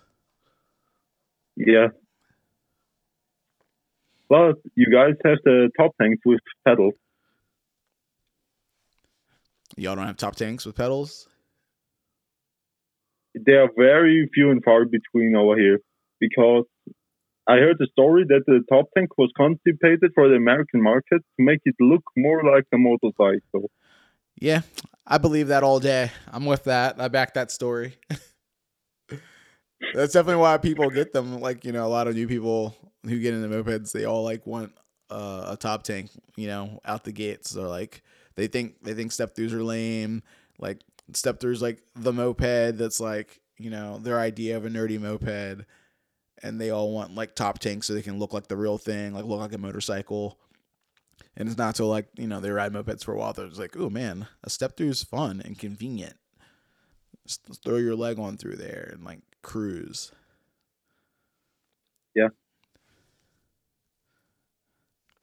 Yeah. 1.57 1.87
But 4.29 4.55
you 4.75 4.87
guys 4.91 5.15
have 5.25 5.39
the 5.43 5.69
top 5.77 5.91
tanks 6.01 6.21
with 6.25 6.39
pedals. 6.65 6.93
Y'all 9.75 9.95
don't 9.95 10.07
have 10.07 10.17
top 10.17 10.35
tanks 10.35 10.65
with 10.65 10.75
pedals. 10.75 11.27
They 13.35 13.53
are 13.53 13.69
very 13.77 14.29
few 14.33 14.49
and 14.49 14.63
far 14.63 14.85
between 14.85 15.35
over 15.35 15.57
here 15.57 15.79
because 16.19 16.65
I 17.47 17.57
heard 17.57 17.77
the 17.79 17.87
story 17.91 18.25
that 18.27 18.43
the 18.45 18.61
top 18.69 18.87
tank 18.95 19.17
was 19.17 19.31
contemplated 19.37 20.11
for 20.13 20.27
the 20.27 20.35
American 20.35 20.81
market 20.81 21.21
to 21.21 21.39
make 21.39 21.61
it 21.65 21.75
look 21.79 22.03
more 22.15 22.43
like 22.43 22.65
a 22.73 22.77
motorcycle. 22.77 23.69
Yeah, 24.39 24.61
I 25.05 25.17
believe 25.17 25.47
that 25.47 25.63
all 25.63 25.79
day. 25.79 26.11
I'm 26.31 26.45
with 26.45 26.65
that. 26.65 26.99
I 26.99 27.07
back 27.07 27.33
that 27.35 27.51
story. 27.51 27.95
That's 29.93 30.13
definitely 30.13 30.41
why 30.41 30.57
people 30.57 30.89
get 30.89 31.13
them. 31.13 31.39
Like 31.39 31.63
you 31.63 31.71
know, 31.71 31.85
a 31.85 31.89
lot 31.89 32.07
of 32.07 32.15
new 32.15 32.27
people 32.27 32.75
who 33.03 33.19
get 33.19 33.33
into 33.33 33.47
mopeds, 33.47 33.91
they 33.91 34.05
all 34.05 34.23
like 34.23 34.45
want 34.45 34.73
uh, 35.09 35.45
a 35.49 35.57
top 35.57 35.83
tank. 35.83 36.11
You 36.35 36.47
know, 36.47 36.79
out 36.83 37.03
the 37.03 37.11
gates. 37.11 37.51
They're 37.51 37.65
like 37.65 38.03
they 38.37 38.47
think 38.47 38.81
they 38.83 38.93
think 38.93 39.11
step 39.11 39.35
throughs 39.35 39.51
are 39.51 39.63
lame. 39.63 40.23
Like 40.59 40.81
step 41.13 41.39
throughs 41.39 41.61
like 41.61 41.81
the 41.95 42.13
moped. 42.13 42.77
That's 42.77 43.01
like 43.01 43.41
you 43.57 43.69
know 43.69 43.97
their 43.97 44.19
idea 44.19 44.55
of 44.55 44.65
a 44.65 44.69
nerdy 44.69 44.99
moped, 44.99 45.65
and 46.41 46.61
they 46.61 46.69
all 46.69 46.91
want 46.91 47.15
like 47.15 47.35
top 47.35 47.59
tanks 47.59 47.87
so 47.87 47.93
they 47.93 48.01
can 48.01 48.19
look 48.19 48.31
like 48.31 48.47
the 48.47 48.55
real 48.55 48.77
thing, 48.77 49.13
like 49.13 49.25
look 49.25 49.39
like 49.39 49.53
a 49.53 49.57
motorcycle. 49.57 50.39
And 51.35 51.49
it's 51.49 51.57
not 51.57 51.75
so 51.75 51.89
like 51.89 52.07
you 52.15 52.27
know 52.27 52.39
they 52.39 52.51
ride 52.51 52.71
mopeds 52.71 53.03
for 53.03 53.13
a 53.13 53.17
while. 53.17 53.33
They're 53.33 53.47
just 53.47 53.59
like, 53.59 53.75
oh 53.75 53.89
man, 53.89 54.27
a 54.43 54.49
step 54.49 54.77
through 54.77 54.89
is 54.89 55.03
fun 55.03 55.41
and 55.43 55.57
convenient. 55.57 56.15
Just 57.25 57.63
throw 57.65 57.75
your 57.75 57.95
leg 57.95 58.19
on 58.19 58.37
through 58.37 58.55
there 58.55 58.91
and 58.93 59.03
like 59.03 59.19
cruise. 59.41 60.11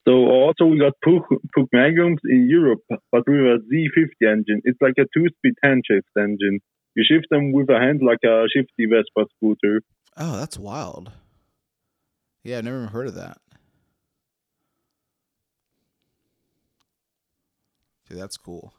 So 0.06 0.12
also 0.26 0.66
we 0.66 0.78
got 0.78 0.92
Puch, 1.04 1.24
Puch 1.56 1.68
Magnums 1.72 2.20
in 2.28 2.46
Europe, 2.48 2.80
but 2.88 3.22
with 3.26 3.36
a 3.36 3.58
Z50 3.72 4.30
engine. 4.30 4.60
It's 4.64 4.80
like 4.80 4.94
a 4.98 5.06
two-speed 5.16 5.54
hand-shift 5.62 6.08
engine. 6.18 6.60
You 6.94 7.04
shift 7.08 7.26
them 7.30 7.52
with 7.52 7.70
a 7.70 7.78
hand 7.78 8.02
like 8.06 8.18
a 8.24 8.44
shifty 8.54 8.86
Vespa 8.86 9.26
scooter. 9.36 9.80
Oh, 10.16 10.36
that's 10.36 10.58
wild. 10.58 11.10
Yeah, 12.42 12.58
I've 12.58 12.64
never 12.64 12.76
even 12.78 12.88
heard 12.90 13.06
of 13.08 13.14
that. 13.14 13.38
Dude, 18.08 18.18
that's 18.18 18.36
cool. 18.36 18.74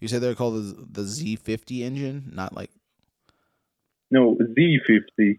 You 0.00 0.08
said 0.08 0.22
they're 0.22 0.34
called 0.34 0.54
the, 0.54 0.86
the 0.90 1.02
Z50 1.02 1.82
engine, 1.82 2.30
not 2.32 2.54
like 2.54 2.70
No, 4.10 4.36
Z50. 4.36 5.38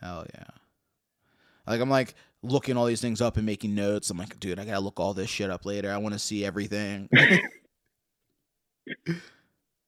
hell 0.00 0.26
yeah. 0.34 0.44
Like 1.66 1.80
I'm 1.80 1.90
like 1.90 2.14
looking 2.42 2.76
all 2.76 2.86
these 2.86 3.00
things 3.00 3.20
up 3.20 3.36
and 3.36 3.46
making 3.46 3.74
notes. 3.74 4.10
I'm 4.10 4.18
like, 4.18 4.38
dude, 4.38 4.58
I 4.58 4.64
gotta 4.64 4.80
look 4.80 5.00
all 5.00 5.14
this 5.14 5.30
shit 5.30 5.50
up 5.50 5.64
later. 5.64 5.90
I 5.90 5.96
want 5.96 6.14
to 6.14 6.18
see 6.18 6.44
everything. 6.44 7.08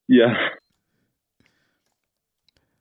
Yeah. 0.08 0.34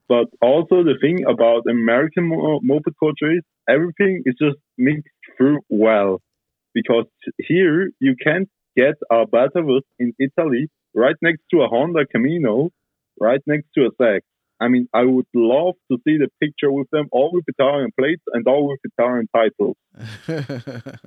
But 0.07 0.27
also 0.41 0.83
the 0.83 0.95
thing 1.01 1.25
about 1.27 1.63
American 1.69 2.25
mo- 2.25 2.59
moped 2.61 2.93
culture 2.99 3.31
is 3.31 3.41
everything 3.67 4.21
is 4.25 4.35
just 4.39 4.57
mixed 4.77 5.09
through 5.37 5.59
well. 5.69 6.21
Because 6.73 7.05
here 7.39 7.89
you 7.99 8.15
can't 8.21 8.49
get 8.77 8.95
a 9.11 9.25
Batavus 9.25 9.81
in 9.97 10.13
Italy 10.19 10.69
right 10.93 11.15
next 11.21 11.41
to 11.51 11.61
a 11.61 11.67
Honda 11.67 12.05
Camino, 12.05 12.69
right 13.19 13.41
next 13.47 13.67
to 13.75 13.85
a 13.85 13.89
Sachs. 13.99 14.25
I 14.59 14.67
mean, 14.69 14.87
I 14.93 15.03
would 15.03 15.25
love 15.35 15.75
to 15.91 15.97
see 16.07 16.17
the 16.17 16.29
picture 16.41 16.71
with 16.71 16.89
them, 16.91 17.07
all 17.11 17.31
with 17.33 17.43
Italian 17.47 17.91
plates 17.99 18.23
and 18.33 18.47
all 18.47 18.67
with 18.69 18.79
Italian 18.97 19.27
titles. 19.35 19.75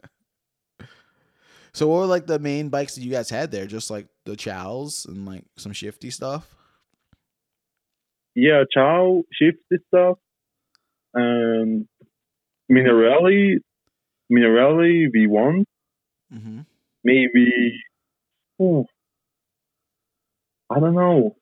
so 1.72 1.86
what 1.88 2.00
were 2.00 2.06
like 2.06 2.26
the 2.26 2.38
main 2.38 2.68
bikes 2.68 2.94
that 2.96 3.02
you 3.02 3.10
guys 3.10 3.30
had 3.30 3.50
there? 3.50 3.66
Just 3.66 3.90
like 3.90 4.06
the 4.26 4.32
Ciaos 4.32 5.06
and 5.08 5.24
like 5.26 5.44
some 5.56 5.72
shifty 5.72 6.10
stuff? 6.10 6.54
Yeah, 8.34 8.64
Ciao, 8.72 9.22
shifty 9.32 9.82
stuff, 9.88 10.18
and 11.14 11.88
Minarelli, 12.70 13.54
Minarelli 14.32 15.06
V1, 15.16 15.64
Mm-hmm. 16.32 16.60
maybe. 17.02 17.80
Oh, 18.60 18.84
I 20.70 20.78
don't 20.78 20.94
know. 20.94 21.37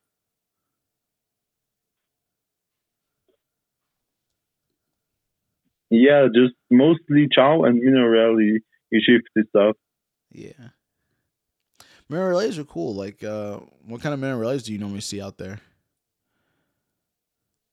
Yeah, 5.91 6.27
just 6.35 6.55
mostly 6.71 7.29
Ciao 7.33 7.65
and 7.65 7.81
Minarelli 7.81 8.59
shifty 8.93 9.49
stuff. 9.51 9.77
Yeah. 10.33 10.71
Mirror 12.09 12.35
are 12.37 12.65
cool. 12.65 12.95
Like, 12.95 13.23
uh, 13.25 13.59
what 13.85 14.01
kind 14.01 14.15
of 14.15 14.21
mirror 14.21 14.57
do 14.59 14.73
you 14.73 14.79
normally 14.79 15.01
see 15.01 15.21
out 15.21 15.39
there? 15.39 15.61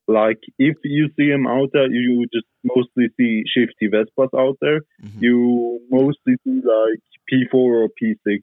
Like 0.07 0.39
if 0.59 0.75
you 0.83 1.09
see 1.17 1.29
them 1.29 1.47
out 1.47 1.69
there, 1.71 1.89
you 1.89 2.25
just 2.33 2.45
mostly 2.63 3.09
see 3.17 3.43
shifty 3.47 3.87
Vespas 3.87 4.29
out 4.37 4.57
there. 4.59 4.81
Mhm. 5.01 5.21
You 5.21 5.79
mostly 5.89 6.35
see 6.43 6.61
like 6.61 6.99
P4 7.31 7.53
or 7.53 7.87
P6. 8.01 8.41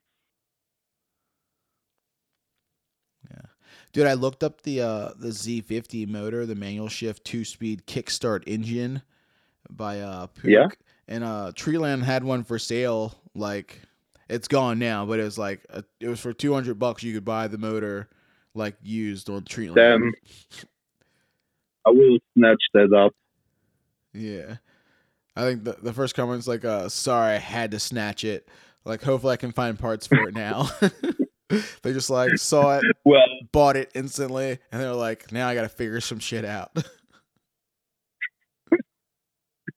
Dude, 3.92 4.06
I 4.06 4.14
looked 4.14 4.44
up 4.44 4.62
the 4.62 4.80
uh 4.80 5.10
the 5.18 5.28
Z50 5.28 6.06
motor, 6.06 6.46
the 6.46 6.54
manual 6.54 6.88
shift 6.88 7.24
two 7.24 7.44
speed 7.44 7.86
kickstart 7.86 8.44
engine 8.46 9.02
by 9.76 10.00
uh 10.00 10.26
Puch. 10.28 10.50
Yeah. 10.50 10.68
And 11.08 11.24
uh 11.24 11.52
Treatland 11.54 12.02
had 12.02 12.24
one 12.24 12.44
for 12.44 12.58
sale. 12.58 13.14
Like 13.34 13.80
it's 14.28 14.48
gone 14.48 14.78
now, 14.78 15.06
but 15.06 15.18
it 15.20 15.24
was 15.24 15.38
like 15.38 15.60
a, 15.70 15.84
it 16.00 16.08
was 16.08 16.20
for 16.20 16.32
two 16.32 16.52
hundred 16.52 16.78
bucks. 16.78 17.02
You 17.02 17.14
could 17.14 17.24
buy 17.24 17.48
the 17.48 17.58
motor 17.58 18.08
like 18.54 18.76
used 18.82 19.30
on 19.30 19.42
Treatland. 19.42 19.76
Damn. 19.76 20.12
I 21.86 21.90
will 21.90 22.18
snatch 22.34 22.62
that 22.74 22.92
up. 22.92 23.14
Yeah. 24.12 24.56
I 25.36 25.42
think 25.42 25.64
the, 25.64 25.76
the 25.80 25.92
first 25.92 26.14
comment's 26.14 26.48
like, 26.48 26.64
uh, 26.64 26.88
sorry, 26.88 27.34
I 27.34 27.38
had 27.38 27.70
to 27.70 27.78
snatch 27.78 28.24
it. 28.24 28.48
Like, 28.84 29.02
hopefully 29.02 29.32
I 29.32 29.36
can 29.36 29.52
find 29.52 29.78
parts 29.78 30.06
for 30.06 30.28
it 30.28 30.34
now. 30.34 30.68
they 31.48 31.92
just 31.92 32.10
like 32.10 32.36
saw 32.38 32.78
it, 32.78 32.84
Well, 33.04 33.22
bought 33.52 33.76
it 33.76 33.90
instantly, 33.94 34.58
and 34.72 34.82
they're 34.82 34.92
like, 34.92 35.32
now 35.32 35.48
I 35.48 35.54
got 35.54 35.62
to 35.62 35.68
figure 35.68 36.00
some 36.00 36.18
shit 36.18 36.44
out. 36.44 36.70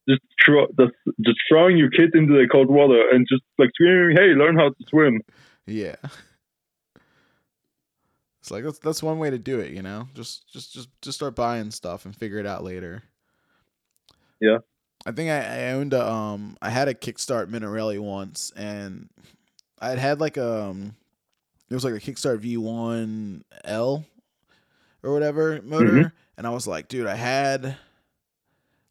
just 0.10 0.22
throw, 0.46 0.68
just, 0.80 0.94
just 1.22 1.38
throwing 1.50 1.78
your 1.78 1.90
kid 1.90 2.14
into 2.16 2.34
the 2.34 2.48
cold 2.52 2.70
water 2.70 3.02
and 3.12 3.26
just 3.30 3.44
like 3.58 3.70
screaming, 3.76 4.16
"Hey, 4.18 4.34
learn 4.36 4.56
how 4.58 4.70
to 4.70 4.76
swim!" 4.90 5.22
yeah. 5.66 5.96
It's 8.42 8.52
like 8.52 8.64
that's 8.66 8.80
that's 8.80 9.02
one 9.02 9.20
way 9.20 9.30
to 9.30 9.38
do 9.38 9.60
it, 9.60 9.72
you 9.72 9.82
know. 9.82 10.10
Just 10.14 10.52
just 10.52 10.74
just 10.74 10.90
just 11.02 11.18
start 11.18 11.36
buying 11.36 11.72
stuff 11.72 12.06
and 12.06 12.14
figure 12.16 12.40
it 12.40 12.46
out 12.46 12.64
later. 12.64 13.04
Yeah. 14.42 14.58
I 15.06 15.12
think 15.12 15.30
I, 15.30 15.68
I 15.70 15.72
owned 15.72 15.94
a 15.94 16.06
um 16.12 16.58
I 16.62 16.70
had 16.70 16.88
a 16.90 16.94
Kickstart 16.94 17.48
Minarelli 17.48 18.00
once 18.00 18.52
and 18.56 19.08
I 19.80 19.90
had 19.90 20.00
had 20.00 20.20
like 20.20 20.36
a 20.36 20.64
um 20.66 20.96
it 21.70 21.74
was 21.74 21.86
like 21.86 21.94
a 21.94 22.00
Kickstart 22.06 22.40
V1 22.40 23.44
L 23.64 24.04
or 25.04 25.14
whatever 25.14 25.62
motor 25.64 25.92
Mhm. 25.94 26.12
and 26.38 26.46
I 26.48 26.50
was 26.50 26.68
like, 26.68 26.90
dude, 26.90 27.08
I 27.08 27.16
had 27.16 27.78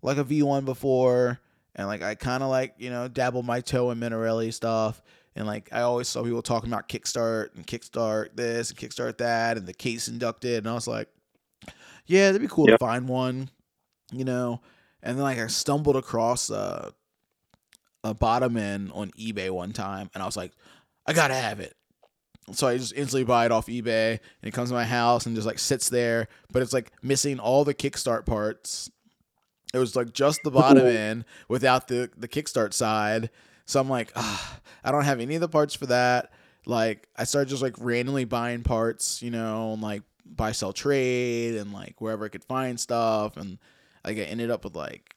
like 0.02 0.18
a 0.18 0.24
V1 0.24 0.64
before 0.64 1.40
and 1.74 1.86
like 1.86 2.02
I 2.02 2.14
kind 2.14 2.42
of 2.42 2.50
like, 2.50 2.74
you 2.78 2.90
know, 2.90 3.08
dabbled 3.08 3.46
my 3.46 3.60
toe 3.60 3.90
in 3.90 3.98
Minarelli 4.00 4.52
stuff 4.52 5.00
and 5.34 5.46
like 5.46 5.68
I 5.72 5.80
always 5.82 6.08
saw 6.08 6.22
people 6.22 6.42
talking 6.42 6.70
about 6.70 6.88
Kickstart 6.88 7.54
and 7.54 7.66
Kickstart 7.66 8.36
this 8.36 8.70
and 8.70 8.78
Kickstart 8.78 9.18
that 9.18 9.56
and 9.56 9.66
the 9.66 9.72
case 9.74 10.08
inducted 10.08 10.58
and 10.58 10.68
I 10.68 10.74
was 10.74 10.86
like, 10.88 11.08
yeah, 12.06 12.26
that'd 12.26 12.42
be 12.42 12.48
cool 12.48 12.66
Yeah. 12.68 12.72
to 12.76 12.78
find 12.78 13.08
one, 13.08 13.48
you 14.12 14.24
know. 14.24 14.60
And 15.02 15.16
then 15.16 15.22
like 15.22 15.38
I 15.38 15.46
stumbled 15.46 15.96
across 15.96 16.50
uh, 16.50 16.90
a 18.04 18.14
bottom 18.14 18.56
end 18.56 18.90
on 18.94 19.10
eBay 19.12 19.50
one 19.50 19.72
time, 19.72 20.10
and 20.14 20.22
I 20.22 20.26
was 20.26 20.36
like, 20.36 20.52
I 21.06 21.12
gotta 21.12 21.34
have 21.34 21.60
it. 21.60 21.74
So 22.52 22.66
I 22.66 22.76
just 22.76 22.92
instantly 22.94 23.24
buy 23.24 23.46
it 23.46 23.52
off 23.52 23.66
eBay, 23.66 24.10
and 24.10 24.20
it 24.42 24.50
comes 24.52 24.70
to 24.70 24.74
my 24.74 24.84
house 24.84 25.26
and 25.26 25.34
just 25.36 25.46
like 25.46 25.58
sits 25.60 25.88
there, 25.88 26.26
but 26.52 26.62
it's 26.62 26.72
like 26.72 26.90
missing 27.02 27.38
all 27.38 27.64
the 27.64 27.74
kickstart 27.74 28.26
parts. 28.26 28.90
It 29.72 29.78
was 29.78 29.96
like 29.96 30.12
just 30.12 30.40
the 30.44 30.50
bottom 30.50 30.86
end 30.86 31.24
without 31.48 31.88
the 31.88 32.10
the 32.16 32.28
kickstart 32.28 32.72
side. 32.72 33.30
So 33.64 33.80
I'm 33.80 33.88
like, 33.88 34.12
ah, 34.16 34.60
I 34.84 34.92
don't 34.92 35.04
have 35.04 35.20
any 35.20 35.34
of 35.34 35.40
the 35.40 35.48
parts 35.48 35.74
for 35.74 35.86
that. 35.86 36.32
Like 36.66 37.08
I 37.16 37.24
started 37.24 37.48
just 37.48 37.62
like 37.62 37.74
randomly 37.78 38.24
buying 38.24 38.62
parts, 38.62 39.22
you 39.22 39.30
know, 39.30 39.72
and 39.72 39.82
like 39.82 40.02
buy 40.24 40.52
sell 40.52 40.72
trade 40.72 41.56
and 41.56 41.72
like 41.72 42.00
wherever 42.00 42.24
I 42.24 42.28
could 42.28 42.44
find 42.44 42.78
stuff 42.78 43.36
and 43.36 43.58
like 44.04 44.16
I 44.18 44.22
ended 44.22 44.50
up 44.50 44.64
with 44.64 44.76
like 44.76 45.14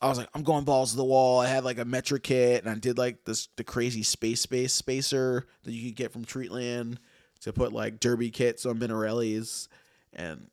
I 0.00 0.08
was 0.08 0.18
like, 0.18 0.28
I'm 0.34 0.42
going 0.42 0.64
balls 0.64 0.90
to 0.90 0.98
the 0.98 1.04
wall. 1.04 1.40
I 1.40 1.46
had 1.46 1.64
like 1.64 1.78
a 1.78 1.84
metric 1.84 2.24
kit 2.24 2.62
and 2.62 2.70
I 2.70 2.78
did 2.78 2.98
like 2.98 3.24
this 3.24 3.48
the 3.56 3.64
crazy 3.64 4.02
space 4.02 4.40
space 4.40 4.72
spacer 4.72 5.46
that 5.62 5.72
you 5.72 5.88
could 5.88 5.96
get 5.96 6.12
from 6.12 6.24
Treatland 6.24 6.98
to 7.40 7.52
put 7.52 7.72
like 7.72 8.00
derby 8.00 8.30
kits 8.30 8.66
on 8.66 8.78
Minarellis 8.78 9.68
and 10.12 10.48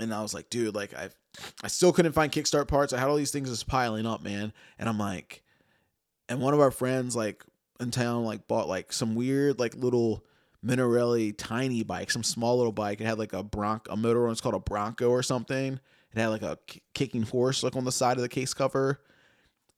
and 0.00 0.14
I 0.14 0.22
was 0.22 0.34
like, 0.34 0.50
dude, 0.50 0.74
like 0.74 0.94
I 0.94 1.08
I 1.62 1.68
still 1.68 1.92
couldn't 1.92 2.12
find 2.12 2.32
kickstart 2.32 2.68
parts. 2.68 2.92
I 2.92 2.98
had 2.98 3.08
all 3.08 3.16
these 3.16 3.30
things 3.30 3.50
just 3.50 3.66
piling 3.66 4.06
up, 4.06 4.22
man. 4.22 4.52
And 4.78 4.88
I'm 4.88 4.98
like 4.98 5.42
and 6.28 6.40
one 6.40 6.54
of 6.54 6.60
our 6.60 6.70
friends 6.70 7.16
like 7.16 7.44
in 7.80 7.90
town 7.90 8.24
like 8.24 8.46
bought 8.46 8.68
like 8.68 8.92
some 8.92 9.14
weird 9.14 9.58
like 9.58 9.74
little 9.74 10.24
Minarelli 10.64 11.34
tiny 11.36 11.84
bike, 11.84 12.10
some 12.10 12.24
small 12.24 12.56
little 12.56 12.72
bike. 12.72 13.00
It 13.00 13.06
had 13.06 13.18
like 13.18 13.32
a 13.32 13.42
bronc 13.42 13.86
a 13.90 13.96
motor 13.96 14.26
on 14.26 14.32
it's 14.32 14.40
called 14.40 14.54
a 14.54 14.60
Bronco 14.60 15.08
or 15.10 15.22
something. 15.22 15.78
It 16.14 16.20
had 16.20 16.28
like 16.28 16.42
a 16.42 16.58
k- 16.66 16.82
kicking 16.94 17.22
horse 17.22 17.62
like 17.62 17.76
on 17.76 17.84
the 17.84 17.92
side 17.92 18.16
of 18.16 18.22
the 18.22 18.28
case 18.28 18.54
cover. 18.54 19.00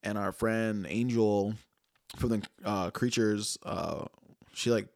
And 0.03 0.16
our 0.16 0.32
friend 0.32 0.86
Angel 0.88 1.55
from 2.16 2.30
the 2.30 2.42
uh, 2.64 2.90
creatures, 2.90 3.59
uh, 3.62 4.07
she 4.55 4.70
like 4.70 4.88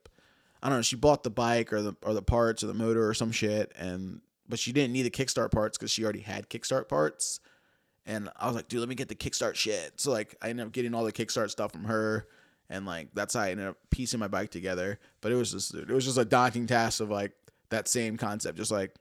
I 0.62 0.70
don't 0.70 0.78
know, 0.78 0.82
she 0.82 0.96
bought 0.96 1.22
the 1.22 1.30
bike 1.30 1.72
or 1.74 1.82
the 1.82 1.94
or 2.02 2.14
the 2.14 2.22
parts 2.22 2.64
or 2.64 2.68
the 2.68 2.74
motor 2.74 3.06
or 3.06 3.12
some 3.12 3.32
shit, 3.32 3.72
and 3.76 4.22
but 4.48 4.58
she 4.58 4.72
didn't 4.72 4.92
need 4.92 5.02
the 5.02 5.10
kickstart 5.10 5.50
parts 5.50 5.76
because 5.78 5.90
she 5.90 6.04
already 6.04 6.20
had 6.20 6.48
kickstart 6.50 6.88
parts. 6.88 7.40
And 8.06 8.28
I 8.36 8.46
was 8.46 8.54
like, 8.54 8.68
dude, 8.68 8.80
let 8.80 8.88
me 8.88 8.94
get 8.94 9.08
the 9.08 9.14
kickstart 9.14 9.54
shit. 9.54 9.98
So 10.00 10.10
like 10.12 10.36
I 10.42 10.50
ended 10.50 10.66
up 10.66 10.72
getting 10.72 10.94
all 10.94 11.04
the 11.04 11.12
kickstart 11.12 11.50
stuff 11.50 11.72
from 11.72 11.84
her, 11.84 12.26
and 12.68 12.84
like 12.84 13.08
that's 13.14 13.34
how 13.34 13.40
I 13.40 13.50
ended 13.50 13.66
up 13.68 13.76
piecing 13.90 14.20
my 14.20 14.28
bike 14.28 14.50
together. 14.50 14.98
But 15.20 15.32
it 15.32 15.36
was 15.36 15.52
just 15.52 15.74
it 15.74 15.88
was 15.88 16.04
just 16.04 16.18
a 16.18 16.24
daunting 16.24 16.66
task 16.66 17.00
of 17.00 17.10
like 17.10 17.32
that 17.70 17.88
same 17.88 18.16
concept, 18.18 18.58
just 18.58 18.70
like 18.70 18.94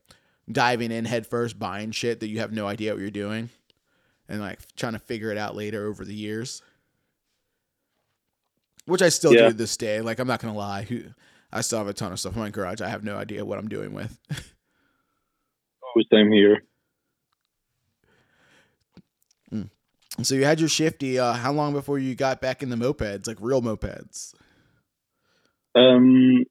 diving 0.51 0.91
in 0.91 1.05
head 1.05 1.27
first, 1.27 1.59
buying 1.59 1.91
shit 1.91 2.19
that 2.21 2.27
you 2.27 2.39
have 2.39 2.51
no 2.53 2.65
idea 2.67 2.93
what 2.93 3.01
you're 3.01 3.09
doing, 3.11 3.49
and 4.29 4.39
like 4.39 4.59
trying 4.77 4.93
to 4.93 4.99
figure 4.99 5.31
it 5.31 5.37
out 5.37 5.55
later 5.55 5.85
over 5.87 6.05
the 6.05 6.15
years. 6.15 6.61
which 8.85 9.01
I 9.01 9.07
still 9.09 9.33
Yeah. 9.33 9.47
do 9.47 9.53
this 9.53 9.77
day. 9.77 10.01
Like 10.01 10.19
I'm 10.19 10.27
not 10.27 10.41
gonna 10.41 10.57
lie, 10.57 10.85
I 11.53 11.61
still 11.61 11.77
have 11.79 11.87
a 11.87 11.93
ton 11.93 12.11
of 12.11 12.19
stuff 12.19 12.33
in 12.35 12.41
my 12.41 12.49
garage. 12.49 12.81
I 12.81 12.89
have 12.89 13.03
no 13.03 13.15
idea 13.15 13.45
what 13.45 13.57
I'm 13.57 13.69
doing 13.69 13.93
with. 13.93 14.17
Same 16.11 16.31
here. 16.31 16.63
so 20.21 20.35
you 20.35 20.45
had 20.45 20.59
your 20.59 20.69
shifty. 20.69 21.17
Uh, 21.17 21.33
how 21.33 21.51
long 21.51 21.73
before 21.73 21.97
you 21.97 22.15
got 22.15 22.41
back 22.41 22.61
in 22.61 22.69
the 22.69 22.75
mopeds, 22.75 23.27
like 23.27 23.37
real 23.39 23.61
mopeds? 23.61 24.33
Um, 25.75 26.43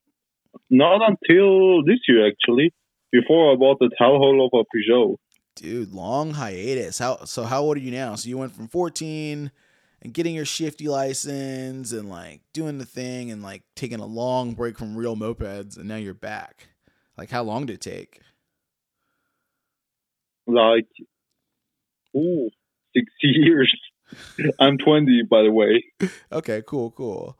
not 0.68 1.00
until 1.00 1.84
this 1.84 1.98
year 2.08 2.26
actually. 2.26 2.72
Before 3.12 3.52
I 3.52 3.56
bought 3.56 3.78
the 3.78 3.90
Hellhole 4.00 4.46
of 4.46 4.50
a 4.54 4.64
Peugeot. 4.74 5.16
Dude, 5.54 5.92
long 5.92 6.32
hiatus. 6.32 6.98
How 6.98 7.24
so? 7.24 7.44
How 7.44 7.60
old 7.60 7.76
are 7.76 7.80
you 7.80 7.90
now? 7.90 8.14
So 8.14 8.30
you 8.30 8.38
went 8.38 8.56
from 8.56 8.68
14 8.68 9.50
and 10.00 10.14
getting 10.14 10.34
your 10.34 10.46
shifty 10.46 10.88
license 10.88 11.92
and 11.92 12.08
like 12.08 12.40
doing 12.54 12.78
the 12.78 12.86
thing 12.86 13.30
and 13.30 13.42
like 13.42 13.62
taking 13.76 14.00
a 14.00 14.06
long 14.06 14.54
break 14.54 14.78
from 14.78 14.96
real 14.96 15.14
mopeds, 15.14 15.76
and 15.76 15.86
now 15.86 15.96
you're 15.96 16.14
back. 16.14 16.68
Like, 17.18 17.30
how 17.30 17.42
long 17.42 17.66
did 17.66 17.74
it 17.74 17.80
take? 17.82 18.20
Like, 20.46 20.88
ooh, 22.16 22.50
six 22.94 23.06
years. 23.22 23.72
I'm 24.60 24.78
20, 24.78 25.22
by 25.30 25.42
the 25.42 25.50
way. 25.52 25.84
Okay, 26.30 26.62
cool, 26.66 26.90
cool. 26.90 27.38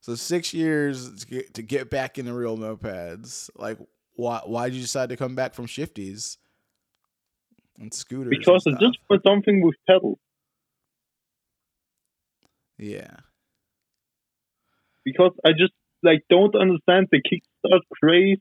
So 0.00 0.14
six 0.14 0.54
years 0.54 1.12
to 1.20 1.26
get, 1.26 1.54
to 1.54 1.62
get 1.62 1.90
back 1.90 2.18
into 2.18 2.32
real 2.32 2.56
mopeds. 2.56 3.50
Like, 3.56 3.78
why 4.14 4.40
why 4.46 4.68
did 4.68 4.76
you 4.76 4.82
decide 4.82 5.08
to 5.10 5.16
come 5.16 5.34
back 5.34 5.54
from 5.54 5.66
shifties 5.66 6.38
and 7.78 7.92
scooters? 7.92 8.30
and 8.32 8.40
Because 8.40 8.62
I 8.66 8.70
stuff? 8.70 8.80
just 8.80 8.98
want 9.10 9.22
something 9.26 9.62
with 9.62 9.74
pedals. 9.86 10.18
yeah. 12.78 13.16
Because 15.04 15.32
I 15.44 15.50
just 15.52 15.72
like 16.02 16.22
don't 16.30 16.54
understand 16.54 17.08
the 17.10 17.20
kickstart 17.20 17.80
craze 18.02 18.38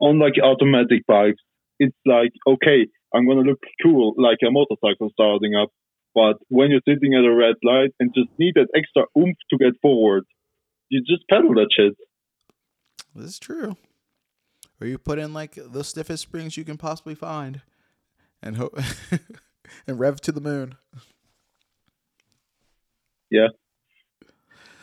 on 0.00 0.18
like 0.18 0.34
automatic 0.42 1.06
bikes. 1.06 1.42
It's 1.78 1.96
like 2.06 2.32
okay, 2.46 2.86
I'm 3.14 3.26
gonna 3.26 3.40
look 3.40 3.60
cool 3.82 4.14
like 4.16 4.38
a 4.46 4.50
motorcycle 4.50 5.10
starting 5.12 5.54
up, 5.54 5.70
but 6.14 6.36
when 6.48 6.70
you're 6.70 6.80
sitting 6.86 7.14
at 7.14 7.24
a 7.24 7.34
red 7.34 7.56
light 7.62 7.90
and 8.00 8.12
just 8.14 8.28
need 8.38 8.54
that 8.54 8.68
extra 8.74 9.04
oomph 9.16 9.36
to 9.50 9.58
get 9.58 9.80
forward, 9.80 10.24
you 10.88 11.00
just 11.00 11.26
pedal 11.28 11.54
that 11.54 11.68
shit. 11.74 11.94
This 13.14 13.30
is 13.30 13.38
true. 13.38 13.76
Or 14.80 14.86
you 14.86 14.98
put 14.98 15.18
in 15.18 15.32
like 15.32 15.56
the 15.56 15.82
stiffest 15.82 16.22
springs 16.22 16.56
you 16.56 16.64
can 16.64 16.76
possibly 16.76 17.14
find, 17.14 17.62
and 18.42 18.56
hope 18.56 18.78
and 19.86 19.98
rev 19.98 20.20
to 20.22 20.32
the 20.32 20.40
moon. 20.40 20.76
Yeah. 23.30 23.48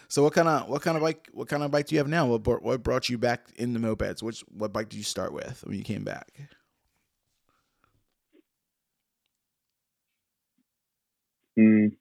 So 0.07 0.23
what 0.23 0.33
kind 0.33 0.47
of 0.47 0.69
what 0.69 0.81
kind 0.81 0.97
of 0.97 1.03
bike 1.03 1.29
what 1.33 1.47
kind 1.47 1.63
of 1.63 1.71
bike 1.71 1.87
do 1.87 1.95
you 1.95 1.99
have 1.99 2.07
now? 2.07 2.27
What 2.27 2.43
brought, 2.43 2.61
what 2.61 2.83
brought 2.83 3.09
you 3.09 3.17
back 3.17 3.47
in 3.55 3.73
the 3.73 3.79
mopeds? 3.79 4.21
Which 4.21 4.41
what 4.49 4.71
bike 4.71 4.89
did 4.89 4.97
you 4.97 5.03
start 5.03 5.33
with 5.33 5.63
when 5.65 5.77
you 5.77 5.83
came 5.83 6.03
back? 6.03 6.31
Mm. 11.57 11.91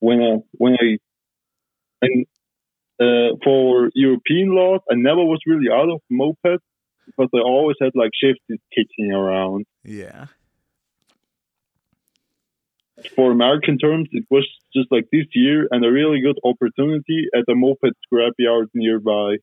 When 0.00 0.20
I 0.20 0.36
when 0.52 0.74
I 0.74 0.98
and 2.02 2.26
uh, 3.00 3.36
for 3.42 3.90
European 3.94 4.54
laws, 4.54 4.80
I 4.90 4.94
never 4.94 5.24
was 5.24 5.40
really 5.46 5.68
out 5.72 5.90
of 5.90 6.00
moped 6.10 6.62
because 7.06 7.28
I 7.34 7.38
always 7.38 7.76
had 7.80 7.92
like 7.94 8.10
shifties 8.22 8.60
kicking 8.74 9.12
around. 9.12 9.66
Yeah. 9.82 10.26
For 13.16 13.32
American 13.32 13.78
terms, 13.78 14.08
it 14.12 14.24
was 14.30 14.48
just 14.74 14.90
like 14.90 15.06
this 15.12 15.26
year 15.34 15.68
and 15.70 15.84
a 15.84 15.90
really 15.90 16.20
good 16.20 16.38
opportunity 16.44 17.26
at 17.34 17.44
a 17.48 17.54
moped 17.54 17.92
scrapyard 18.06 18.68
nearby. 18.72 19.36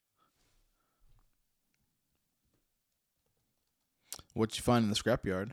What'd 4.33 4.57
you 4.57 4.63
find 4.63 4.85
in 4.85 4.89
the 4.89 4.95
scrapyard? 4.95 5.51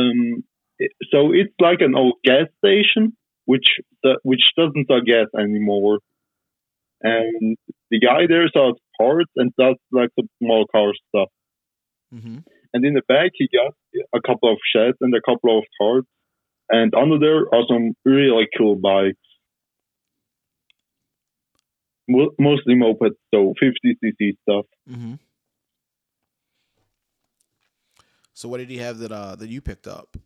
Um, 0.00 0.44
so 1.12 1.32
it's 1.32 1.54
like 1.60 1.80
an 1.80 1.94
old 1.94 2.14
gas 2.24 2.46
station, 2.64 3.16
which 3.44 3.66
which 4.22 4.42
doesn't 4.56 4.86
sell 4.86 5.00
gas 5.04 5.26
anymore. 5.38 5.98
And 7.02 7.56
the 7.90 8.00
guy 8.00 8.26
there 8.28 8.48
sells 8.52 8.78
parts 8.98 9.30
and 9.36 9.52
does 9.58 9.76
like 9.90 10.10
some 10.18 10.28
small 10.42 10.66
car 10.70 10.92
stuff. 11.08 11.28
Mm-hmm. 12.14 12.38
And 12.72 12.84
in 12.84 12.94
the 12.94 13.02
back, 13.08 13.30
he 13.34 13.48
got 13.52 13.74
a 14.14 14.20
couple 14.20 14.52
of 14.52 14.58
sheds 14.74 14.96
and 15.00 15.14
a 15.14 15.20
couple 15.20 15.58
of 15.58 15.64
tarps. 15.80 16.04
And 16.68 16.94
under 16.94 17.18
there 17.18 17.52
are 17.52 17.64
some 17.68 17.94
really 18.04 18.46
cool 18.56 18.76
bikes. 18.76 19.16
Mostly 22.08 22.74
mopeds, 22.74 23.16
so 23.32 23.54
50cc 23.62 24.32
stuff. 24.42 24.66
Mm-hmm. 24.88 25.14
So 28.40 28.48
what 28.48 28.56
did 28.56 28.70
he 28.70 28.78
have 28.78 28.96
that 29.00 29.12
uh 29.12 29.36
that 29.36 29.50
you 29.50 29.60
picked 29.60 29.86
up? 29.86 30.16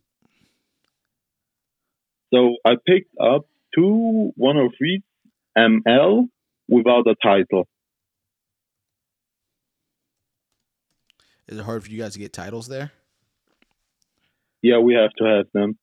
So 2.33 2.55
I 2.63 2.75
picked 2.87 3.13
up 3.19 3.45
two 3.75 4.31
103 4.37 5.03
ML 5.57 6.29
without 6.69 7.07
a 7.07 7.15
title. 7.21 7.67
Is 11.49 11.57
it 11.57 11.65
hard 11.65 11.83
for 11.83 11.91
you 11.91 11.97
guys 11.97 12.13
to 12.13 12.19
get 12.19 12.31
titles 12.31 12.69
there? 12.69 12.93
Yeah, 14.61 14.79
we 14.79 14.93
have 14.93 15.11
to 15.17 15.25
have 15.25 15.47
them. 15.53 15.77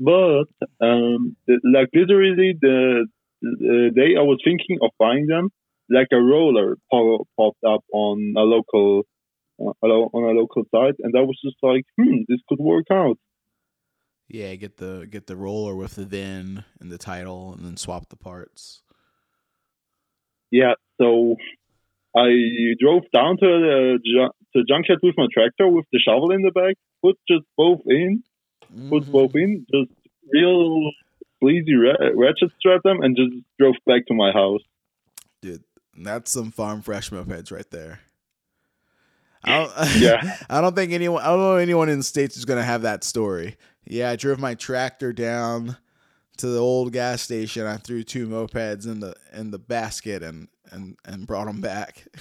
But 0.00 0.48
um, 0.84 1.36
like 1.46 1.90
literally 1.94 2.54
the, 2.60 3.06
the 3.40 3.90
day 3.94 4.16
I 4.18 4.22
was 4.22 4.40
thinking 4.44 4.78
of 4.82 4.90
buying 4.98 5.28
them, 5.28 5.50
like 5.88 6.08
a 6.12 6.16
roller 6.16 6.76
popped 6.90 7.62
up 7.64 7.84
on 7.92 8.34
a 8.36 8.40
local 8.40 9.04
on 9.60 10.24
a 10.24 10.38
local 10.40 10.64
site, 10.70 10.96
and 11.00 11.14
I 11.16 11.20
was 11.20 11.38
just 11.44 11.56
like, 11.62 11.84
hmm, 12.00 12.18
this 12.28 12.40
could 12.48 12.58
work 12.58 12.86
out. 12.90 13.18
Yeah, 14.28 14.54
get 14.54 14.76
the 14.76 15.08
get 15.10 15.26
the 15.26 15.36
roller 15.36 15.74
with 15.74 15.96
the 15.96 16.04
VIN 16.06 16.64
and 16.80 16.90
the 16.90 16.98
title, 16.98 17.52
and 17.52 17.64
then 17.64 17.76
swap 17.76 18.08
the 18.08 18.16
parts. 18.16 18.82
Yeah, 20.52 20.74
so 21.00 21.36
I 22.16 22.28
drove 22.80 23.02
down 23.12 23.36
to 23.38 23.46
the 23.46 23.98
ju- 24.04 24.30
to 24.56 24.64
junkyard 24.68 25.00
with 25.02 25.14
my 25.16 25.26
tractor 25.32 25.68
with 25.68 25.86
the 25.92 25.98
shovel 25.98 26.32
in 26.32 26.42
the 26.42 26.50
back, 26.52 26.74
put 27.02 27.16
just 27.28 27.44
both 27.56 27.80
in, 27.86 28.22
put 28.88 29.04
Mhm. 29.04 29.12
both 29.12 29.34
in, 29.34 29.66
just 29.72 29.90
real 30.32 30.90
sleazy 31.40 31.74
ra- 31.74 32.10
ratchet 32.14 32.50
strap 32.58 32.82
them, 32.82 33.00
and 33.02 33.16
just 33.16 33.32
drove 33.58 33.76
back 33.86 34.06
to 34.06 34.14
my 34.14 34.32
house. 34.32 34.62
Dude, 35.42 35.64
that's 35.96 36.30
some 36.30 36.50
farm 36.50 36.82
fresh 36.82 37.10
mopeds 37.10 37.50
right 37.52 37.70
there. 37.70 38.00
I 39.44 39.58
don't, 39.58 39.72
Yeah. 40.00 40.36
I 40.48 40.60
don't 40.60 40.74
think 40.74 40.92
anyone. 40.92 41.22
I 41.22 41.26
don't 41.26 41.40
know 41.40 41.56
anyone 41.56 41.88
in 41.88 41.98
the 41.98 42.04
states 42.04 42.36
is 42.36 42.44
gonna 42.44 42.62
have 42.62 42.82
that 42.82 43.04
story. 43.04 43.56
Yeah, 43.84 44.10
I 44.10 44.16
drove 44.16 44.38
my 44.38 44.54
tractor 44.54 45.12
down 45.12 45.76
to 46.38 46.46
the 46.46 46.58
old 46.58 46.92
gas 46.92 47.22
station. 47.22 47.66
I 47.66 47.76
threw 47.76 48.02
two 48.02 48.28
mopeds 48.28 48.86
in 48.86 49.00
the 49.00 49.14
in 49.32 49.50
the 49.50 49.58
basket 49.58 50.22
and 50.22 50.48
and 50.70 50.96
and 51.04 51.26
brought 51.26 51.46
them 51.46 51.60
back. 51.60 52.06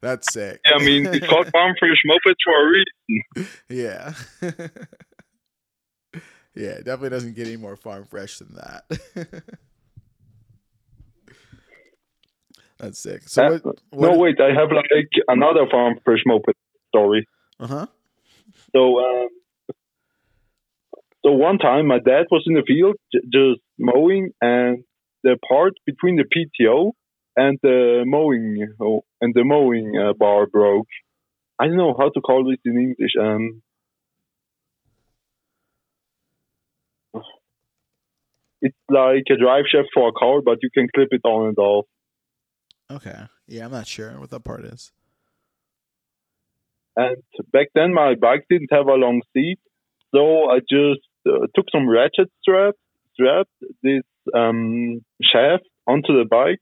That's 0.00 0.32
sick. 0.32 0.60
Yeah, 0.64 0.76
I 0.76 0.84
mean, 0.84 1.06
it's 1.06 1.26
called 1.26 1.48
farm 1.52 1.74
fresh 1.78 2.02
mopeds 2.08 2.34
for 2.44 2.60
a 2.60 2.70
reason. 2.70 3.48
Yeah. 3.68 4.14
yeah, 6.56 6.70
it 6.70 6.84
definitely 6.84 7.10
doesn't 7.10 7.36
get 7.36 7.46
any 7.46 7.56
more 7.56 7.76
farm 7.76 8.04
fresh 8.04 8.38
than 8.38 8.56
that. 8.56 8.84
That's 12.80 12.98
sick. 12.98 13.28
So 13.28 13.44
Uh, 13.44 13.50
what, 13.50 13.80
what 13.90 14.12
no, 14.12 14.18
wait, 14.18 14.40
I 14.40 14.58
have 14.58 14.70
like 14.72 15.10
another 15.28 15.66
farm 15.70 15.98
fresh 16.04 16.22
moped 16.26 16.56
story. 16.88 17.26
Uh-huh. 17.58 17.86
So, 18.74 18.98
um, 18.98 19.28
so 21.24 21.32
one 21.32 21.58
time 21.58 21.86
my 21.86 21.98
dad 21.98 22.26
was 22.30 22.44
in 22.46 22.54
the 22.54 22.62
field 22.66 22.96
j- 23.12 23.20
just 23.32 23.60
mowing, 23.78 24.30
and 24.40 24.84
the 25.22 25.36
part 25.46 25.74
between 25.84 26.16
the 26.16 26.24
PTO 26.24 26.92
and 27.36 27.58
the 27.62 28.04
mowing 28.06 28.74
oh, 28.80 29.04
and 29.20 29.34
the 29.34 29.44
mowing 29.44 29.92
uh, 29.98 30.14
bar 30.14 30.46
broke. 30.46 30.88
I 31.58 31.66
don't 31.66 31.76
know 31.76 31.94
how 31.98 32.08
to 32.08 32.20
call 32.22 32.48
this 32.48 32.58
in 32.64 32.78
English. 32.78 33.12
Um, 33.20 33.62
it's 38.62 38.76
like 38.88 39.24
a 39.30 39.36
drive 39.36 39.64
shaft 39.70 39.88
for 39.92 40.08
a 40.08 40.12
car, 40.12 40.40
but 40.42 40.58
you 40.62 40.70
can 40.72 40.88
clip 40.94 41.08
it 41.10 41.20
on 41.24 41.48
and 41.48 41.58
off. 41.58 41.84
Okay. 42.90 43.26
Yeah, 43.46 43.66
I'm 43.66 43.72
not 43.72 43.86
sure 43.86 44.10
what 44.18 44.30
that 44.30 44.44
part 44.44 44.64
is. 44.64 44.92
And 46.96 47.16
back 47.52 47.68
then, 47.74 47.94
my 47.94 48.14
bike 48.14 48.46
didn't 48.50 48.72
have 48.72 48.86
a 48.86 48.94
long 48.94 49.22
seat, 49.32 49.58
so 50.14 50.50
I 50.50 50.58
just 50.58 51.00
uh, 51.26 51.46
took 51.54 51.66
some 51.72 51.88
ratchet 51.88 52.30
straps, 52.42 52.78
strapped 53.14 53.50
this 53.82 54.02
um, 54.34 55.02
shaft 55.22 55.64
onto 55.86 56.18
the 56.18 56.26
bike, 56.28 56.60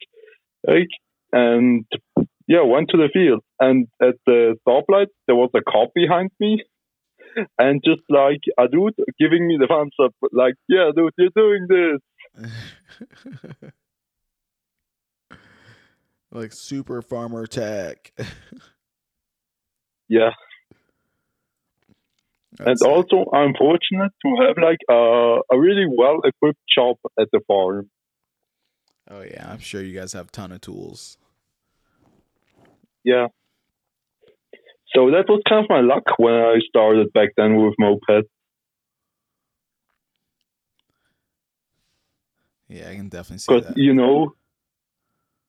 like, 0.66 0.88
and 1.32 1.86
yeah, 2.46 2.62
went 2.62 2.90
to 2.90 2.98
the 2.98 3.08
field. 3.12 3.42
And 3.58 3.88
at 4.02 4.16
the 4.26 4.56
stoplight, 4.66 5.08
there 5.26 5.36
was 5.36 5.50
a 5.54 5.62
cop 5.62 5.92
behind 5.94 6.30
me, 6.38 6.62
and 7.58 7.82
just 7.84 8.02
like 8.10 8.42
a 8.58 8.68
dude 8.68 8.94
giving 9.18 9.48
me 9.48 9.56
the 9.58 9.66
thumbs 9.66 9.94
up, 10.02 10.14
like, 10.30 10.54
yeah, 10.68 10.90
dude, 10.94 11.14
you're 11.16 11.30
doing 11.34 11.66
this. 11.68 12.00
like 16.32 16.52
super 16.52 17.02
farmer 17.02 17.46
tech. 17.46 18.12
Yeah, 20.10 20.30
and 22.58 22.66
That's- 22.66 22.80
also 22.80 23.26
I'm 23.30 23.52
fortunate 23.58 24.10
to 24.24 24.36
have 24.46 24.56
like 24.56 24.78
a, 24.88 25.40
a 25.52 25.58
really 25.60 25.84
well 25.86 26.20
equipped 26.24 26.62
shop 26.66 26.96
at 27.20 27.28
the 27.30 27.40
farm. 27.46 27.90
oh 29.10 29.20
yeah, 29.20 29.50
I'm 29.50 29.58
sure 29.58 29.82
you 29.82 29.92
guys 29.98 30.14
have 30.14 30.28
a 30.28 30.30
ton 30.30 30.52
of 30.52 30.62
tools. 30.62 31.18
Yeah. 33.04 33.26
So 34.94 35.10
that 35.10 35.26
was 35.28 35.42
kind 35.46 35.62
of 35.62 35.68
my 35.68 35.80
luck 35.82 36.04
when 36.16 36.32
I 36.32 36.56
started 36.66 37.12
back 37.12 37.28
then 37.36 37.56
with 37.62 37.74
moped. 37.78 38.24
Yeah, 42.68 42.88
I 42.90 42.94
can 42.96 43.08
definitely 43.08 43.38
see 43.38 43.60
that. 43.60 43.76
you 43.76 43.94
know, 43.94 44.34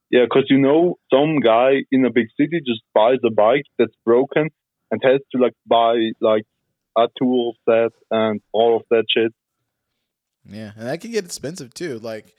yeah, 0.10 0.24
because 0.24 0.45
you 0.49 0.60
know, 0.60 0.97
some 1.12 1.39
guy 1.39 1.84
in 1.91 2.05
a 2.05 2.12
big 2.12 2.28
city 2.39 2.62
just 2.66 2.82
buys 2.93 3.20
a 3.26 3.32
bike 3.32 3.66
that's 3.78 3.93
broken 4.05 4.49
and 4.91 5.01
has 5.03 5.20
to 5.32 5.41
like 5.41 5.53
buy 5.68 6.12
like 6.20 6.43
a 6.97 7.07
tool 7.18 7.53
set 7.68 7.91
and 8.12 8.41
all 8.51 8.78
of 8.78 8.84
that 8.89 9.05
shit. 9.16 9.34
Yeah, 10.45 10.72
and 10.76 10.88
that 10.88 11.01
can 11.01 11.12
get 11.12 11.26
expensive 11.26 11.74
too. 11.74 11.99
Like, 11.99 12.34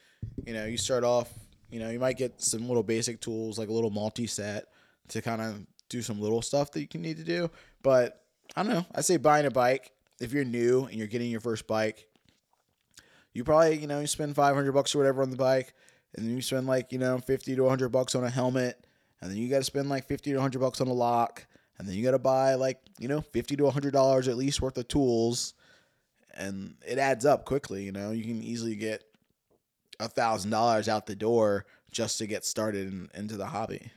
you 0.44 0.52
know, 0.52 0.66
you 0.66 0.76
start 0.76 1.04
off, 1.04 1.32
you 1.70 1.78
know, 1.78 1.90
you 1.90 2.00
might 2.00 2.16
get 2.16 2.42
some 2.42 2.66
little 2.66 2.82
basic 2.82 3.20
tools 3.20 3.58
like 3.58 3.68
a 3.68 3.72
little 3.72 3.90
multi 3.90 4.26
set 4.26 4.66
to 5.08 5.22
kind 5.22 5.40
of 5.40 5.66
do 5.88 6.02
some 6.02 6.20
little 6.20 6.42
stuff 6.42 6.72
that 6.72 6.80
you 6.80 6.88
can 6.88 7.02
need 7.02 7.18
to 7.18 7.24
do. 7.24 7.50
But 7.82 8.22
I 8.56 8.62
don't 8.62 8.72
know. 8.72 8.86
I 8.94 9.02
say 9.02 9.16
buying 9.16 9.46
a 9.46 9.50
bike 9.50 9.92
if 10.20 10.32
you're 10.32 10.44
new 10.44 10.84
and 10.84 10.94
you're 10.94 11.06
getting 11.06 11.30
your 11.30 11.40
first 11.40 11.66
bike. 11.66 12.06
You 13.32 13.44
probably, 13.44 13.78
you 13.78 13.86
know, 13.86 14.00
you 14.00 14.08
spend 14.08 14.34
500 14.34 14.72
bucks 14.72 14.94
or 14.94 14.98
whatever 14.98 15.22
on 15.22 15.30
the 15.30 15.36
bike, 15.36 15.72
and 16.14 16.26
then 16.26 16.34
you 16.34 16.42
spend 16.42 16.66
like, 16.66 16.92
you 16.92 16.98
know, 16.98 17.18
50 17.18 17.56
to 17.56 17.62
100 17.62 17.88
bucks 17.90 18.14
on 18.14 18.24
a 18.24 18.30
helmet, 18.30 18.84
and 19.20 19.30
then 19.30 19.38
you 19.38 19.48
got 19.48 19.58
to 19.58 19.64
spend 19.64 19.88
like 19.88 20.06
50 20.06 20.30
to 20.30 20.36
100 20.36 20.58
bucks 20.58 20.80
on 20.80 20.88
a 20.88 20.92
lock, 20.92 21.46
and 21.78 21.88
then 21.88 21.94
you 21.94 22.04
got 22.04 22.12
to 22.12 22.18
buy 22.18 22.54
like, 22.54 22.78
you 22.98 23.08
know, 23.08 23.20
50 23.20 23.56
to 23.56 23.64
100 23.64 23.92
dollars 23.92 24.28
at 24.28 24.36
least 24.36 24.60
worth 24.60 24.78
of 24.78 24.88
tools 24.88 25.54
and 26.34 26.74
it 26.86 26.98
adds 26.98 27.26
up 27.26 27.44
quickly. 27.44 27.84
You 27.84 27.92
know, 27.92 28.10
you 28.10 28.24
can 28.24 28.42
easily 28.42 28.76
get 28.76 29.04
a 29.98 30.08
thousand 30.08 30.50
dollars 30.50 30.88
out 30.88 31.06
the 31.06 31.16
door 31.16 31.66
just 31.90 32.18
to 32.18 32.26
get 32.26 32.44
started 32.44 32.88
in, 32.88 33.08
into 33.14 33.36
the 33.36 33.46
hobby. 33.46 33.92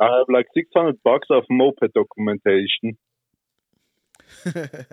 I 0.00 0.04
have 0.04 0.26
like 0.28 0.46
600 0.54 0.96
bucks 1.04 1.28
of 1.30 1.44
moped 1.50 1.92
documentation. 1.94 2.98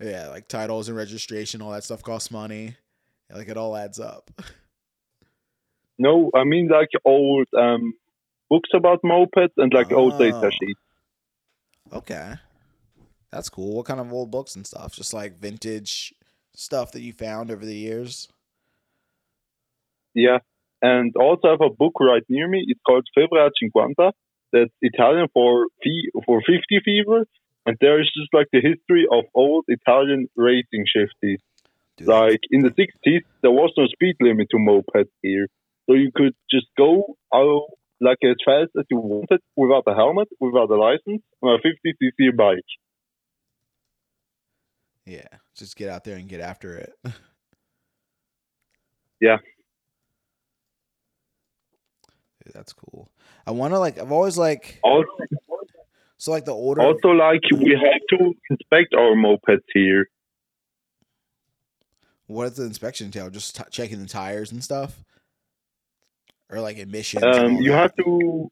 yeah, 0.00 0.28
like 0.28 0.48
titles 0.48 0.88
and 0.88 0.96
registration, 0.96 1.62
all 1.62 1.70
that 1.72 1.84
stuff 1.84 2.02
costs 2.02 2.30
money. 2.30 2.76
Like 3.34 3.48
it 3.48 3.56
all 3.56 3.76
adds 3.76 3.98
up. 4.00 4.30
No, 5.98 6.30
I 6.34 6.44
mean 6.44 6.68
like 6.68 6.88
old 7.04 7.46
um, 7.56 7.94
books 8.50 8.70
about 8.74 9.02
mopeds 9.02 9.52
and 9.56 9.72
like 9.72 9.92
old 9.92 10.14
Oh. 10.14 10.18
data 10.18 10.50
sheets. 10.50 10.80
Okay, 11.92 12.34
that's 13.30 13.48
cool. 13.48 13.74
What 13.76 13.86
kind 13.86 14.00
of 14.00 14.12
old 14.12 14.30
books 14.30 14.56
and 14.56 14.66
stuff? 14.66 14.94
Just 14.94 15.12
like 15.12 15.38
vintage 15.38 16.14
stuff 16.54 16.92
that 16.92 17.00
you 17.02 17.12
found 17.12 17.50
over 17.50 17.64
the 17.64 17.76
years. 17.76 18.28
Yeah. 20.14 20.38
And 20.80 21.14
also 21.16 21.48
I 21.48 21.50
have 21.52 21.60
a 21.60 21.70
book 21.70 21.94
right 22.00 22.24
near 22.28 22.48
me. 22.48 22.64
It's 22.66 22.80
called 22.86 23.06
Febbraio 23.16 23.50
50. 23.60 24.10
That's 24.52 24.70
Italian 24.82 25.28
for 25.32 25.66
fe- 25.82 26.10
for 26.26 26.40
50 26.40 26.80
fever. 26.84 27.24
And 27.64 27.76
there 27.80 28.00
is 28.00 28.10
just 28.16 28.34
like 28.34 28.48
the 28.52 28.60
history 28.60 29.06
of 29.10 29.24
old 29.34 29.64
Italian 29.68 30.28
racing 30.36 30.84
shifties. 30.94 31.38
Like 32.00 32.40
in 32.50 32.62
the 32.62 32.70
60s, 32.70 33.20
there 33.42 33.50
was 33.50 33.72
no 33.76 33.86
speed 33.86 34.16
limit 34.20 34.48
to 34.50 34.56
mopeds 34.56 35.10
here. 35.22 35.46
So 35.86 35.94
you 35.94 36.10
could 36.14 36.34
just 36.50 36.66
go 36.76 37.16
out 37.34 37.62
like 38.00 38.18
as 38.24 38.36
fast 38.44 38.70
as 38.78 38.84
you 38.90 38.98
wanted 38.98 39.40
without 39.56 39.84
a 39.86 39.94
helmet, 39.94 40.28
without 40.40 40.70
a 40.70 40.76
license, 40.76 41.22
on 41.42 41.58
a 41.58 41.58
50cc 41.58 42.36
bike. 42.36 42.58
yeah, 45.06 45.26
just 45.54 45.76
get 45.76 45.88
out 45.88 46.04
there 46.04 46.16
and 46.16 46.28
get 46.28 46.40
after 46.40 46.76
it. 46.76 46.92
Yeah. 49.20 49.36
Dude, 52.44 52.52
that's 52.54 52.72
cool. 52.72 53.08
I 53.46 53.52
want 53.52 53.72
to 53.72 53.78
like. 53.78 53.98
I've 54.00 54.10
always 54.10 54.36
like. 54.36 54.80
Also, 54.82 55.06
So 56.16 56.32
like 56.32 56.44
the 56.44 56.50
older. 56.52 56.82
also 56.82 57.08
like 57.10 57.40
we 57.56 57.70
have 57.70 58.00
to 58.18 58.34
inspect 58.50 58.94
our 58.94 59.14
mopeds 59.14 59.62
here. 59.72 60.08
What 62.26 62.48
does 62.48 62.56
the 62.56 62.64
inspection 62.64 63.06
entail? 63.06 63.30
Just 63.30 63.56
t- 63.56 63.62
checking 63.70 64.00
the 64.00 64.08
tires 64.08 64.52
and 64.52 64.62
stuff, 64.62 65.04
or 66.50 66.60
like 66.60 66.78
emissions. 66.78 67.24
Um, 67.24 67.56
you 67.56 67.72
have 67.72 67.94
to. 67.96 68.50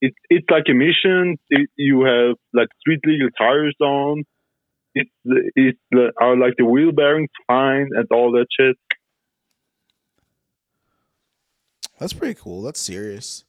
It's 0.00 0.16
it's 0.30 0.46
like 0.50 0.64
emissions. 0.66 1.38
It, 1.50 1.68
you 1.76 2.04
have 2.04 2.36
like 2.52 2.68
street 2.80 3.00
legal 3.04 3.28
tires 3.36 3.76
on. 3.80 4.24
It's 4.94 5.10
it's 5.24 5.78
the, 5.90 6.12
are 6.20 6.36
like 6.36 6.54
the 6.56 6.64
wheel 6.64 6.92
bearings 6.92 7.30
fine 7.46 7.88
and 7.92 8.06
all 8.10 8.32
that 8.32 8.46
shit. 8.58 8.76
That's 11.98 12.12
pretty 12.12 12.34
cool. 12.34 12.62
That's 12.62 12.80
serious. 12.80 13.44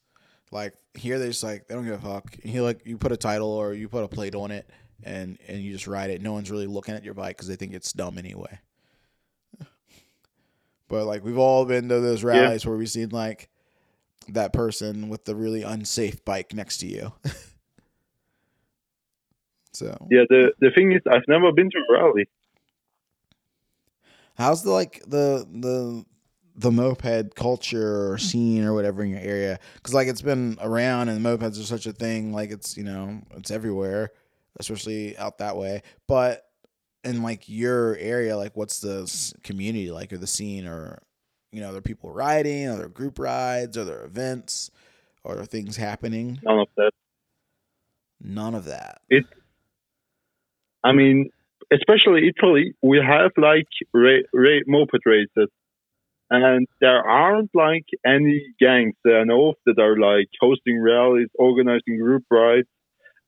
Like 0.50 0.74
here, 0.94 1.18
they 1.18 1.28
just 1.28 1.42
like 1.42 1.68
they 1.68 1.74
don't 1.74 1.84
give 1.84 2.02
a 2.04 2.06
fuck. 2.06 2.36
You 2.42 2.62
like 2.62 2.86
you 2.86 2.98
put 2.98 3.12
a 3.12 3.16
title 3.16 3.50
or 3.50 3.74
you 3.74 3.88
put 3.88 4.04
a 4.04 4.08
plate 4.08 4.34
on 4.34 4.50
it, 4.50 4.68
and 5.02 5.38
and 5.46 5.62
you 5.62 5.72
just 5.72 5.86
ride 5.86 6.10
it. 6.10 6.22
No 6.22 6.32
one's 6.32 6.50
really 6.50 6.66
looking 6.66 6.94
at 6.94 7.04
your 7.04 7.14
bike 7.14 7.36
because 7.36 7.48
they 7.48 7.56
think 7.56 7.74
it's 7.74 7.92
dumb 7.92 8.18
anyway. 8.18 8.58
But 10.88 11.04
like 11.04 11.24
we've 11.24 11.38
all 11.38 11.64
been 11.64 11.88
to 11.88 12.00
those 12.00 12.24
rallies 12.24 12.66
where 12.66 12.76
we've 12.76 12.90
seen 12.90 13.10
like 13.10 13.48
that 14.28 14.52
person 14.52 15.08
with 15.08 15.24
the 15.24 15.34
really 15.34 15.62
unsafe 15.62 16.24
bike 16.24 16.54
next 16.54 16.78
to 16.78 16.86
you. 16.86 17.12
so 19.72 20.06
Yeah, 20.10 20.24
the 20.28 20.52
the 20.60 20.70
thing 20.70 20.92
is, 20.92 21.02
I've 21.10 21.28
never 21.28 21.52
been 21.52 21.70
to 21.70 21.78
a 21.78 21.92
rally. 21.92 22.28
How's 24.36 24.62
the 24.62 24.70
like 24.70 25.02
the 25.06 25.46
the 25.50 26.04
the 26.54 26.70
moped 26.72 27.34
culture 27.34 28.10
or 28.10 28.16
hmm. 28.16 28.22
scene 28.22 28.64
or 28.64 28.72
whatever 28.72 29.02
in 29.02 29.10
your 29.10 29.20
area? 29.20 29.58
Because 29.74 29.94
like 29.94 30.08
it's 30.08 30.22
been 30.22 30.56
around 30.60 31.08
and 31.08 31.24
mopeds 31.24 31.60
are 31.60 31.64
such 31.64 31.86
a 31.86 31.92
thing. 31.92 32.32
Like 32.32 32.50
it's 32.50 32.76
you 32.76 32.84
know 32.84 33.20
it's 33.36 33.50
everywhere, 33.50 34.10
especially 34.58 35.18
out 35.18 35.38
that 35.38 35.56
way. 35.56 35.82
But 36.06 36.47
in 37.08 37.22
like 37.22 37.48
your 37.48 37.96
area, 37.96 38.36
like 38.36 38.56
what's 38.56 38.80
the 38.80 39.34
community 39.42 39.90
like 39.90 40.12
or 40.12 40.18
the 40.18 40.26
scene 40.26 40.66
or 40.66 41.02
you 41.52 41.60
know 41.60 41.70
are 41.70 41.72
there 41.72 41.80
people 41.80 42.12
riding? 42.12 42.68
Are 42.68 42.76
there 42.76 42.88
group 42.88 43.18
rides? 43.18 43.76
Are 43.76 43.84
there 43.84 44.04
events? 44.04 44.70
Are 45.24 45.34
there 45.34 45.44
things 45.44 45.76
happening? 45.76 46.38
None 46.42 46.60
of 46.60 46.68
that. 46.76 46.90
None 48.20 48.54
of 48.54 48.64
that. 48.66 49.00
It. 49.08 49.24
I 50.84 50.92
mean, 50.92 51.30
especially 51.72 52.28
Italy, 52.28 52.74
we 52.82 52.98
have 52.98 53.32
like 53.36 53.68
ra- 53.92 54.26
ra- 54.32 54.66
moped 54.66 55.04
races, 55.04 55.48
and 56.30 56.66
there 56.80 57.02
aren't 57.02 57.50
like 57.54 57.86
any 58.06 58.42
gangs 58.60 58.94
that 59.04 59.16
I 59.20 59.24
know 59.24 59.50
of 59.50 59.54
that 59.66 59.80
are 59.80 59.96
like 59.98 60.28
hosting 60.40 60.80
rallies, 60.80 61.28
organizing 61.38 61.98
group 61.98 62.24
rides, 62.30 62.68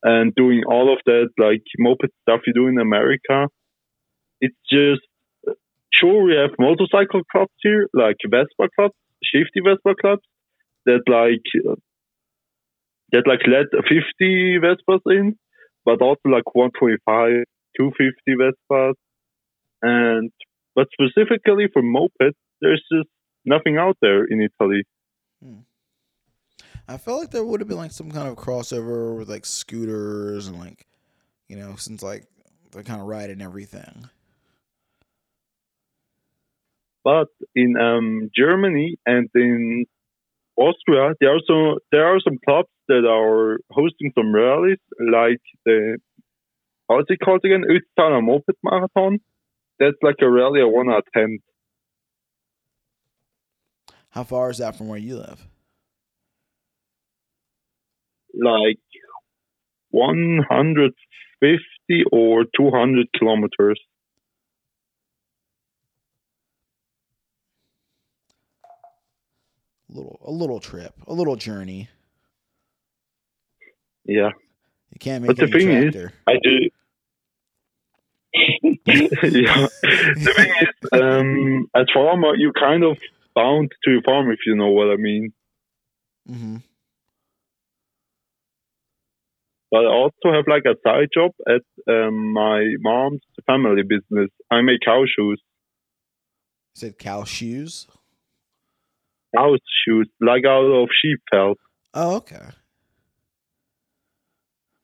and 0.03 0.35
doing 0.35 0.63
all 0.67 0.93
of 0.93 1.01
that 1.07 1.29
like 1.39 1.63
moped 1.79 2.11
stuff 2.23 2.41
you 2.47 2.53
do 2.53 2.69
in 2.69 2.79
America. 2.79 3.49
It's 4.41 4.57
just 4.71 5.03
sure 5.93 6.25
we 6.25 6.35
have 6.37 6.51
motorcycle 6.59 7.23
clubs 7.31 7.53
here, 7.61 7.89
like 7.93 8.17
Vespa 8.25 8.69
clubs, 8.75 8.95
shifty 9.23 9.61
Vespa 9.65 9.95
clubs, 10.01 10.23
that 10.87 11.03
like 11.07 11.45
that 13.13 13.27
like 13.27 13.41
let 13.47 13.67
50 13.73 14.59
Vespas 14.59 15.01
in, 15.07 15.37
but 15.85 16.01
also 16.01 16.29
like 16.29 16.55
125, 16.55 17.45
250 17.77 18.55
Vespas, 18.71 18.95
and 19.83 20.31
but 20.75 20.87
specifically 20.93 21.69
for 21.73 21.83
mopeds, 21.83 22.35
there's 22.61 22.83
just 22.93 23.09
nothing 23.45 23.77
out 23.77 23.97
there 24.01 24.25
in 24.25 24.41
Italy. 24.41 24.85
Hmm. 25.43 25.61
I 26.89 26.97
felt 26.99 27.21
like 27.21 27.31
there 27.31 27.45
would 27.45 27.61
have 27.61 27.69
been 27.69 27.77
like 27.77 27.93
some 27.93 28.11
kind 28.11 28.29
of 28.29 28.37
crossover 28.37 29.17
with 29.17 29.29
like 29.29 29.47
scooters 29.47 30.49
and 30.49 30.59
like, 30.59 30.87
you 31.49 31.57
know, 31.57 31.77
since 31.77 32.03
like 32.03 32.25
they're 32.73 32.83
kind 32.83 33.01
of 33.01 33.07
ride 33.07 33.29
riding 33.29 33.43
everything. 33.43 34.09
But 37.03 37.29
in 37.55 37.77
um, 37.81 38.31
Germany 38.37 38.99
and 39.07 39.31
in 39.35 39.87
Austria, 40.57 41.15
there 41.21 41.35
are 41.35 41.41
some 41.47 41.79
there 41.91 42.07
are 42.07 42.21
some 42.21 42.39
clubs 42.45 42.69
that 42.89 43.07
are 43.07 43.59
hosting 43.71 44.13
some 44.15 44.35
rallies, 44.35 44.79
like 45.01 45.41
the 45.65 45.99
how's 46.89 47.07
it 47.09 47.21
called 47.25 47.41
again? 47.45 47.65
Ötztaler 47.65 48.23
Moped 48.23 48.57
Marathon. 48.63 49.21
That's 49.79 49.97
like 50.03 50.17
a 50.21 50.31
rally 50.31 50.61
I 50.61 50.65
want 50.65 50.91
to 50.91 51.21
attend. 51.21 51.41
How 54.11 54.25
far 54.25 54.51
is 54.51 54.59
that 54.59 54.77
from 54.77 54.89
where 54.89 54.99
you 54.99 55.17
live? 55.17 55.47
Like 58.35 58.81
150 59.91 62.05
or 62.13 62.45
200 62.57 63.07
kilometers. 63.17 63.81
Little 69.91 70.21
a 70.25 70.31
little 70.31 70.61
trip, 70.61 70.95
a 71.07 71.13
little 71.13 71.37
journey. 71.37 71.89
Yeah, 74.05 74.31
You 74.93 74.99
can't 74.99 75.25
But 75.27 75.39
make 75.39 75.51
the 75.51 75.57
any 75.57 75.65
thing 75.67 76.03
is- 76.03 76.11
I 76.27 76.39
do. 76.43 76.71
yeah, 78.87 79.67
the 79.83 80.33
thing 80.37 80.53
is, 80.63 81.01
um, 81.01 81.69
as 81.75 81.87
farmer, 81.93 82.35
you 82.37 82.53
kind 82.59 82.85
of 82.85 82.97
bound 83.35 83.73
to 83.85 83.91
your 83.91 84.03
farm 84.03 84.31
if 84.31 84.39
you 84.47 84.55
know 84.57 84.69
what 84.69 84.89
I 84.91 84.97
mean. 84.97 85.33
Mm-hmm. 86.29 86.57
But 89.71 89.85
I 89.87 89.89
also 89.89 90.33
have 90.33 90.47
like 90.49 90.65
a 90.67 90.75
side 90.85 91.09
job 91.15 91.33
at 91.47 91.63
um, 91.93 92.33
my 92.33 92.75
mom's 92.81 93.21
family 93.47 93.83
business. 93.83 94.31
I 94.51 94.61
make 94.63 94.81
cow 94.85 95.05
shoes, 95.07 95.41
said 96.75 96.99
cow 96.99 97.25
shoes. 97.25 97.87
Cow 99.37 99.55
shoes, 99.85 100.09
like 100.21 100.45
out 100.45 100.65
of 100.65 100.89
sheep 101.03 101.21
felt, 101.31 101.59
Oh, 101.95 102.17
okay. 102.17 102.41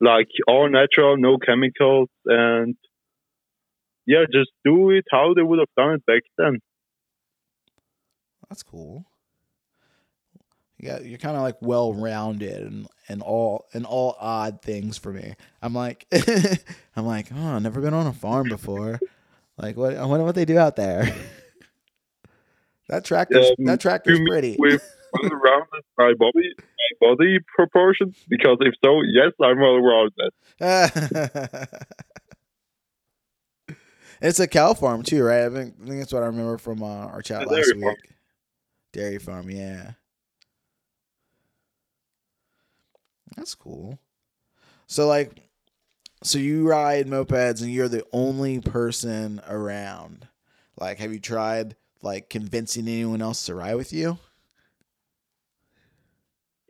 like 0.01 0.27
all 0.47 0.69
natural, 0.69 1.17
no 1.17 1.37
chemicals, 1.37 2.09
and 2.25 2.75
yeah, 4.05 4.23
just 4.31 4.51
do 4.63 4.89
it 4.91 5.05
how 5.11 5.33
they 5.33 5.41
would 5.41 5.59
have 5.59 5.67
done 5.75 5.95
it 5.95 6.05
back 6.05 6.21
then. 6.37 6.59
That's 8.49 8.63
cool. 8.63 9.05
Yeah, 10.79 10.99
you're 10.99 11.17
kind 11.17 11.35
of 11.35 11.41
like 11.41 11.57
well 11.59 11.91
rounded 11.93 12.61
and 12.61 12.87
and 13.09 13.21
all 13.23 13.65
and 13.73 13.85
all 13.85 14.15
odd 14.19 14.61
things 14.61 14.97
for 14.97 15.11
me. 15.11 15.33
I'm 15.61 15.73
like 15.73 16.05
I'm 16.95 17.05
like 17.05 17.27
oh 17.35 17.55
I've 17.55 17.63
never 17.63 17.81
been 17.81 17.95
on 17.95 18.05
a 18.07 18.13
farm 18.13 18.47
before. 18.47 18.99
Like 19.57 19.75
what 19.75 19.97
I 19.97 20.05
wonder 20.05 20.23
what 20.23 20.35
they 20.35 20.45
do 20.45 20.59
out 20.59 20.75
there. 20.75 21.13
that 22.89 23.05
tractor's 23.05 23.49
Um, 23.49 23.65
that 23.65 23.79
tractor's 23.79 24.19
pretty. 24.27 24.55
With 24.57 24.81
well 25.13 25.29
rounded 25.31 25.83
my 25.97 26.13
body, 26.17 26.53
my 26.57 27.07
body 27.09 27.39
proportions? 27.55 28.17
Because 28.29 28.57
if 28.61 28.73
so, 28.83 29.01
yes, 29.03 29.31
I'm 29.41 29.59
well 29.59 29.79
rounded. 29.79 30.31
it's 34.21 34.39
a 34.39 34.47
cow 34.47 34.73
farm 34.73 35.03
too, 35.03 35.23
right? 35.23 35.45
I 35.45 35.49
think, 35.49 35.75
I 35.81 35.85
think 35.87 35.99
that's 35.99 36.13
what 36.13 36.23
I 36.23 36.27
remember 36.27 36.57
from 36.57 36.83
uh, 36.83 37.07
our 37.07 37.21
chat 37.21 37.47
A 37.47 37.49
last 37.49 37.73
week. 37.75 37.83
farm. 37.83 37.95
Dairy 38.93 39.17
farm, 39.19 39.49
yeah. 39.49 39.91
That's 43.35 43.55
cool. 43.55 43.99
So 44.87 45.07
like 45.07 45.43
so 46.23 46.39
you 46.39 46.67
ride 46.67 47.05
mopeds 47.07 47.61
and 47.61 47.71
you're 47.71 47.87
the 47.87 48.03
only 48.11 48.59
person 48.59 49.39
around. 49.47 50.27
Like 50.79 50.97
have 50.97 51.13
you 51.13 51.19
tried 51.19 51.75
like 52.01 52.29
convincing 52.29 52.87
anyone 52.87 53.21
else 53.21 53.45
to 53.45 53.55
ride 53.55 53.75
with 53.75 53.93
you? 53.93 54.17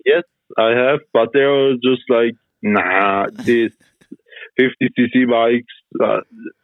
Yes, 0.05 0.23
I 0.57 0.69
have, 0.69 0.99
but 1.13 1.33
they 1.33 1.43
were 1.43 1.73
just 1.83 2.03
like, 2.09 2.35
nah, 2.61 3.27
this 3.31 3.71
50cc 4.59 5.29
bikes, 5.29 5.73
uh, 6.03 6.21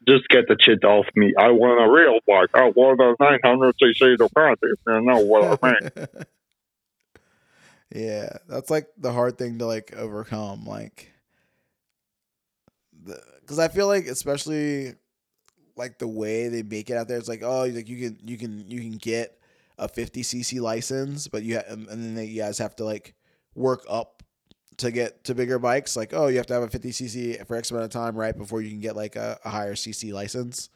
just 0.08 0.28
get 0.30 0.48
the 0.48 0.58
shit 0.60 0.84
off 0.84 1.06
me. 1.16 1.34
I 1.38 1.52
want 1.52 1.82
a 1.82 1.92
real 1.92 2.20
bike. 2.28 2.50
I 2.54 2.70
want 2.70 3.00
a 3.00 3.16
900cc 3.22 4.18
Ducati. 4.18 4.58
if 4.62 4.80
You 4.88 5.02
know 5.02 5.20
what 5.20 5.60
I 5.62 5.72
mean? 5.72 6.08
yeah, 8.04 8.38
that's 8.48 8.70
like 8.70 8.88
the 8.98 9.12
hard 9.12 9.38
thing 9.38 9.60
to 9.60 9.66
like 9.66 9.96
overcome. 9.96 10.66
Like, 10.66 11.12
because 13.42 13.60
I 13.60 13.68
feel 13.68 13.88
like 13.88 14.06
especially 14.06 14.96
like 15.76 16.00
the 16.00 16.08
way 16.08 16.48
they 16.48 16.64
make 16.64 16.90
it 16.90 16.98
out 16.98 17.08
there, 17.08 17.18
it's 17.18 17.30
like 17.30 17.44
oh, 17.44 17.66
like 17.66 17.88
you 17.88 17.98
can 17.98 18.20
you 18.24 18.38
can 18.38 18.66
you 18.70 18.80
can 18.80 18.98
get 18.98 19.40
a 19.78 19.88
50 19.88 20.22
cc 20.22 20.62
license, 20.62 21.28
but 21.28 21.44
you 21.44 21.56
ha- 21.56 21.64
and 21.68 21.88
then 21.88 22.16
they, 22.16 22.26
you 22.26 22.42
guys 22.42 22.58
have 22.60 22.76
to 22.78 22.86
like 22.86 23.16
work 23.56 23.84
up 23.90 24.24
to 24.78 24.92
get 24.92 25.24
to 25.26 25.36
bigger 25.36 25.60
bikes. 25.60 25.96
Like 25.96 26.14
oh, 26.14 26.28
you 26.28 26.38
have 26.38 26.48
to 26.48 26.54
have 26.54 26.64
a 26.64 26.70
50 26.70 26.90
cc 26.92 27.48
for 27.48 27.56
X 27.56 27.72
amount 27.72 27.86
of 27.86 27.92
time 27.92 28.16
right 28.16 28.38
before 28.38 28.62
you 28.62 28.70
can 28.70 28.80
get 28.80 28.96
like 28.96 29.16
a, 29.16 29.40
a 29.44 29.50
higher 29.50 29.76
cc 29.76 30.14
license. 30.14 30.70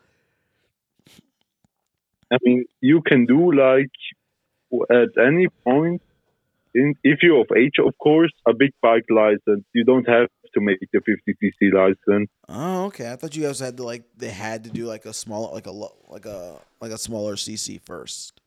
I 2.32 2.38
mean, 2.44 2.66
you 2.82 3.02
can 3.02 3.26
do 3.26 3.54
like 3.54 3.92
at 4.90 5.10
any 5.18 5.48
point, 5.64 6.02
in, 6.74 6.96
if 7.04 7.20
you're 7.24 7.42
of 7.42 7.48
age, 7.56 7.76
of 7.80 7.98
course, 7.98 8.32
a 8.48 8.54
big 8.54 8.72
bike 8.82 9.06
license. 9.10 9.66
You 9.74 9.84
don't 9.84 10.08
have 10.08 10.28
to 10.58 10.62
make 10.62 10.80
the 10.80 11.00
50cc 11.00 11.74
license. 11.74 12.30
Oh, 12.50 12.86
okay. 12.86 13.12
I 13.12 13.16
thought 13.16 13.36
you 13.36 13.44
guys 13.44 13.60
had 13.60 13.78
to 13.78 13.84
like 13.84 14.04
they 14.18 14.30
had 14.30 14.64
to 14.64 14.70
do 14.70 14.86
like 14.86 15.06
a 15.06 15.14
small 15.14 15.54
like 15.54 15.68
a 15.68 15.72
like 15.72 16.26
a 16.26 16.60
like 16.82 16.92
a 16.92 16.98
smaller 16.98 17.36
CC 17.36 17.80
first. 17.80 18.42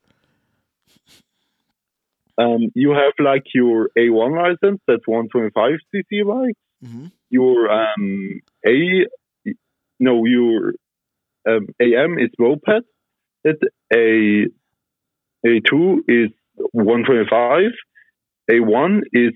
Um, 2.39 2.71
you 2.75 2.91
have 2.91 3.13
like 3.19 3.45
your 3.55 3.91
A1 3.99 4.35
license, 4.35 4.81
that's 4.87 5.05
125cc 5.07 6.27
bike. 6.27 6.57
Mm-hmm. 6.83 7.07
Your 7.29 7.71
um, 7.71 8.41
A, 8.67 9.07
no, 9.99 10.25
your 10.25 10.73
um, 11.47 11.69
AM 11.81 12.19
is 12.19 12.31
moped. 12.39 12.85
It 13.45 13.59
A 13.93 14.47
A2 15.47 15.99
is 16.09 16.31
125. 16.73 17.73
A1 18.51 19.01
is 19.13 19.35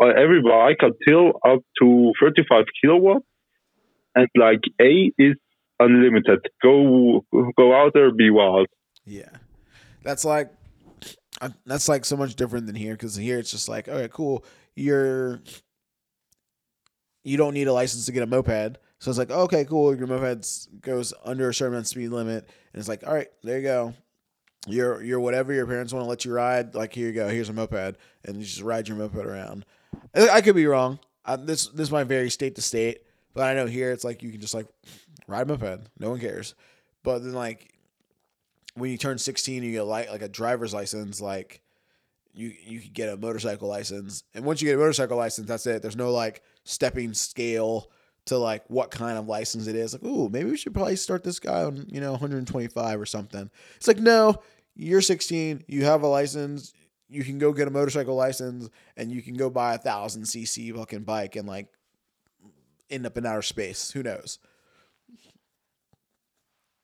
every 0.00 0.42
bike 0.42 0.78
until 0.80 1.40
up 1.46 1.60
to 1.80 2.12
35 2.20 2.64
kilowatts, 2.82 3.26
and 4.14 4.28
like 4.36 4.60
A 4.80 5.12
is 5.18 5.36
unlimited. 5.78 6.40
Go 6.62 7.24
go 7.56 7.74
out 7.74 7.92
there, 7.94 8.12
be 8.12 8.30
wild. 8.30 8.66
Yeah, 9.04 9.30
that's 10.02 10.24
like 10.24 10.50
uh, 11.40 11.50
that's 11.66 11.88
like 11.88 12.04
so 12.04 12.16
much 12.16 12.34
different 12.34 12.66
than 12.66 12.74
here 12.74 12.94
because 12.94 13.16
here 13.16 13.38
it's 13.38 13.50
just 13.50 13.68
like 13.68 13.88
okay, 13.88 14.08
cool. 14.12 14.44
You're 14.74 15.40
you 17.22 17.36
don't 17.36 17.54
need 17.54 17.68
a 17.68 17.72
license 17.72 18.06
to 18.06 18.12
get 18.12 18.22
a 18.22 18.26
moped, 18.26 18.78
so 18.98 19.10
it's 19.10 19.18
like 19.18 19.30
okay, 19.30 19.64
cool. 19.64 19.96
Your 19.96 20.06
moped 20.06 20.80
goes 20.80 21.12
under 21.24 21.48
a 21.48 21.54
certain 21.54 21.84
speed 21.84 22.08
limit, 22.08 22.48
and 22.72 22.80
it's 22.80 22.88
like 22.88 23.06
all 23.06 23.14
right, 23.14 23.28
there 23.42 23.58
you 23.58 23.64
go. 23.64 23.94
You're 24.66 25.02
you're 25.02 25.20
whatever 25.20 25.52
your 25.52 25.66
parents 25.66 25.92
want 25.92 26.04
to 26.04 26.08
let 26.08 26.24
you 26.24 26.32
ride. 26.32 26.74
Like 26.74 26.94
here 26.94 27.08
you 27.08 27.12
go, 27.12 27.28
here's 27.28 27.48
a 27.48 27.52
moped, 27.52 27.96
and 28.24 28.36
you 28.36 28.44
just 28.44 28.62
ride 28.62 28.88
your 28.88 28.96
moped 28.96 29.16
around. 29.16 29.64
I 30.14 30.40
could 30.40 30.56
be 30.56 30.66
wrong. 30.66 30.98
I, 31.24 31.36
this 31.36 31.68
this 31.68 31.90
might 31.90 32.04
vary 32.04 32.30
state 32.30 32.54
to 32.56 32.62
state, 32.62 33.02
but 33.32 33.44
I 33.44 33.54
know 33.54 33.66
here 33.66 33.92
it's 33.92 34.04
like 34.04 34.22
you 34.22 34.30
can 34.30 34.40
just 34.40 34.54
like 34.54 34.66
ride 35.26 35.48
my 35.48 35.56
moped. 35.56 35.88
No 35.98 36.10
one 36.10 36.20
cares. 36.20 36.54
But 37.02 37.20
then 37.20 37.32
like 37.32 37.74
when 38.74 38.90
you 38.90 38.98
turn 38.98 39.18
16 39.18 39.62
you 39.62 39.72
get 39.72 39.82
a 39.82 39.84
li- 39.84 40.08
like 40.10 40.22
a 40.22 40.28
driver's 40.28 40.74
license 40.74 41.20
like 41.20 41.60
you 42.34 42.52
you 42.64 42.80
could 42.80 42.92
get 42.92 43.08
a 43.08 43.16
motorcycle 43.16 43.68
license 43.68 44.24
and 44.34 44.44
once 44.44 44.60
you 44.60 44.68
get 44.68 44.74
a 44.74 44.78
motorcycle 44.78 45.16
license 45.16 45.46
that's 45.46 45.66
it 45.66 45.80
there's 45.80 45.96
no 45.96 46.10
like 46.10 46.42
stepping 46.64 47.14
scale 47.14 47.90
to 48.26 48.36
like 48.36 48.64
what 48.68 48.90
kind 48.90 49.18
of 49.18 49.28
license 49.28 49.66
it 49.66 49.76
is 49.76 49.92
like 49.92 50.02
ooh 50.02 50.28
maybe 50.28 50.50
we 50.50 50.56
should 50.56 50.74
probably 50.74 50.96
start 50.96 51.22
this 51.22 51.38
guy 51.38 51.62
on 51.62 51.86
you 51.88 52.00
know 52.00 52.10
125 52.12 53.00
or 53.00 53.06
something 53.06 53.50
it's 53.76 53.88
like 53.88 53.98
no 53.98 54.34
you're 54.74 55.00
16 55.00 55.64
you 55.68 55.84
have 55.84 56.02
a 56.02 56.08
license 56.08 56.72
you 57.08 57.24
can 57.24 57.38
go 57.38 57.52
get 57.52 57.68
a 57.68 57.70
motorcycle 57.70 58.14
license 58.14 58.68
and 58.96 59.12
you 59.12 59.22
can 59.22 59.34
go 59.34 59.50
buy 59.50 59.74
a 59.74 59.78
thousand 59.78 60.22
cc 60.22 60.74
fucking 60.74 61.02
bike 61.02 61.36
and 61.36 61.46
like 61.48 61.68
end 62.90 63.06
up 63.06 63.16
in 63.16 63.26
outer 63.26 63.42
space 63.42 63.90
who 63.90 64.02
knows 64.02 64.38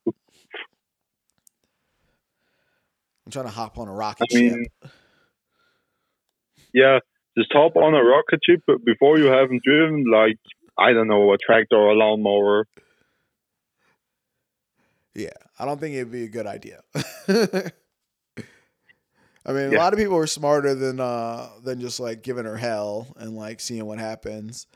i'm 0.07 0.12
trying 3.31 3.45
to 3.45 3.51
hop 3.51 3.79
on 3.79 3.89
a 3.89 3.93
rocket 3.93 4.29
I 4.33 4.35
mean, 4.35 4.66
ship 4.83 4.93
yeah, 6.73 6.99
just 7.37 7.53
hop 7.53 7.77
on 7.77 7.95
a 7.95 8.03
rocket 8.03 8.41
ship 8.45 8.62
before 8.85 9.18
you 9.18 9.27
haven't 9.27 9.62
driven 9.62 10.05
like 10.11 10.39
I 10.79 10.93
don't 10.93 11.09
know 11.09 11.33
a 11.33 11.39
tractor 11.39 11.77
or 11.77 11.91
a 11.91 11.95
lawnmower. 11.95 12.66
Yeah, 15.14 15.31
I 15.59 15.64
don't 15.64 15.81
think 15.81 15.95
it'd 15.95 16.12
be 16.12 16.25
a 16.25 16.29
good 16.29 16.47
idea. 16.47 16.83
I 19.51 19.53
mean, 19.53 19.74
a 19.74 19.78
lot 19.78 19.92
of 19.92 19.98
people 19.98 20.16
are 20.16 20.26
smarter 20.26 20.74
than 20.74 21.01
uh 21.01 21.48
than 21.62 21.80
just 21.80 21.98
like 22.01 22.22
giving 22.22 22.44
her 22.44 22.57
hell 22.57 23.09
and 23.16 23.36
like 23.36 23.61
seeing 23.61 23.84
what 23.84 23.98
happens. 23.98 24.66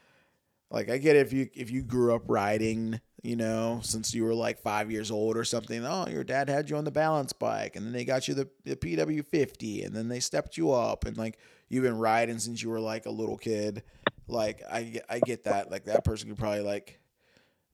Like 0.71 0.91
I 0.91 0.99
get 0.99 1.17
it 1.17 1.27
if 1.27 1.33
you 1.33 1.49
if 1.55 1.71
you 1.71 1.83
grew 1.83 2.15
up 2.15 2.23
riding, 2.27 3.01
you 3.23 3.37
know, 3.37 3.81
since 3.83 4.13
you 4.15 4.25
were 4.25 4.35
like 4.35 4.59
five 4.61 4.91
years 4.91 5.11
old 5.11 5.37
or 5.37 5.45
something. 5.45 5.85
Oh, 5.85 6.07
your 6.09 6.25
dad 6.25 6.49
had 6.49 6.69
you 6.69 6.77
on 6.77 6.85
the 6.85 6.91
balance 6.91 7.33
bike, 7.33 7.77
and 7.77 7.87
then 7.87 7.93
they 7.93 8.05
got 8.05 8.27
you 8.27 8.35
the, 8.35 8.49
the 8.65 8.75
PW 8.75 9.25
fifty, 9.25 9.83
and 9.85 9.95
then 9.95 10.09
they 10.09 10.19
stepped 10.21 10.57
you 10.57 10.73
up, 10.73 11.05
and 11.05 11.17
like 11.17 11.39
you've 11.69 11.85
been 11.85 11.99
riding 11.99 12.39
since 12.39 12.63
you 12.63 12.71
were 12.71 12.81
like 12.81 13.07
a 13.07 13.11
little 13.11 13.37
kid. 13.39 13.83
Like 14.27 14.63
I 14.69 14.83
get- 14.85 15.05
I 15.09 15.21
get 15.21 15.45
that. 15.45 15.71
Like 15.71 15.85
that 15.85 16.05
person 16.05 16.29
could 16.29 16.39
probably 16.39 16.63
like 16.63 16.99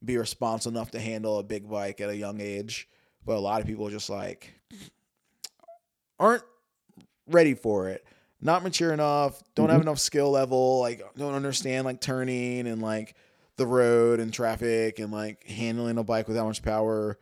be 0.04 0.18
responsible 0.18 0.76
enough 0.76 0.90
to 0.90 1.00
handle 1.00 1.38
a 1.38 1.42
big 1.42 1.70
bike 1.70 2.00
at 2.02 2.10
a 2.10 2.16
young 2.16 2.40
age, 2.40 2.88
but 3.24 3.36
a 3.36 3.40
lot 3.40 3.60
of 3.62 3.66
people 3.66 3.88
just 3.88 4.10
like 4.10 4.52
aren't 6.18 6.42
ready 7.30 7.54
for 7.54 7.88
it. 7.88 8.04
not 8.40 8.62
mature 8.62 8.92
enough, 8.92 9.42
don't 9.54 9.70
have 9.70 9.80
enough 9.82 9.98
skill 9.98 10.30
level, 10.30 10.80
like 10.80 11.02
don't 11.16 11.34
understand 11.34 11.84
like 11.84 12.00
turning 12.00 12.66
and 12.66 12.80
like 12.82 13.14
the 13.56 13.66
road 13.66 14.20
and 14.20 14.32
traffic 14.32 14.98
and 14.98 15.12
like 15.12 15.44
handling 15.46 15.98
a 15.98 16.04
bike 16.04 16.26
with 16.26 16.36
that 16.36 16.44
much 16.44 16.62
power. 16.62 17.18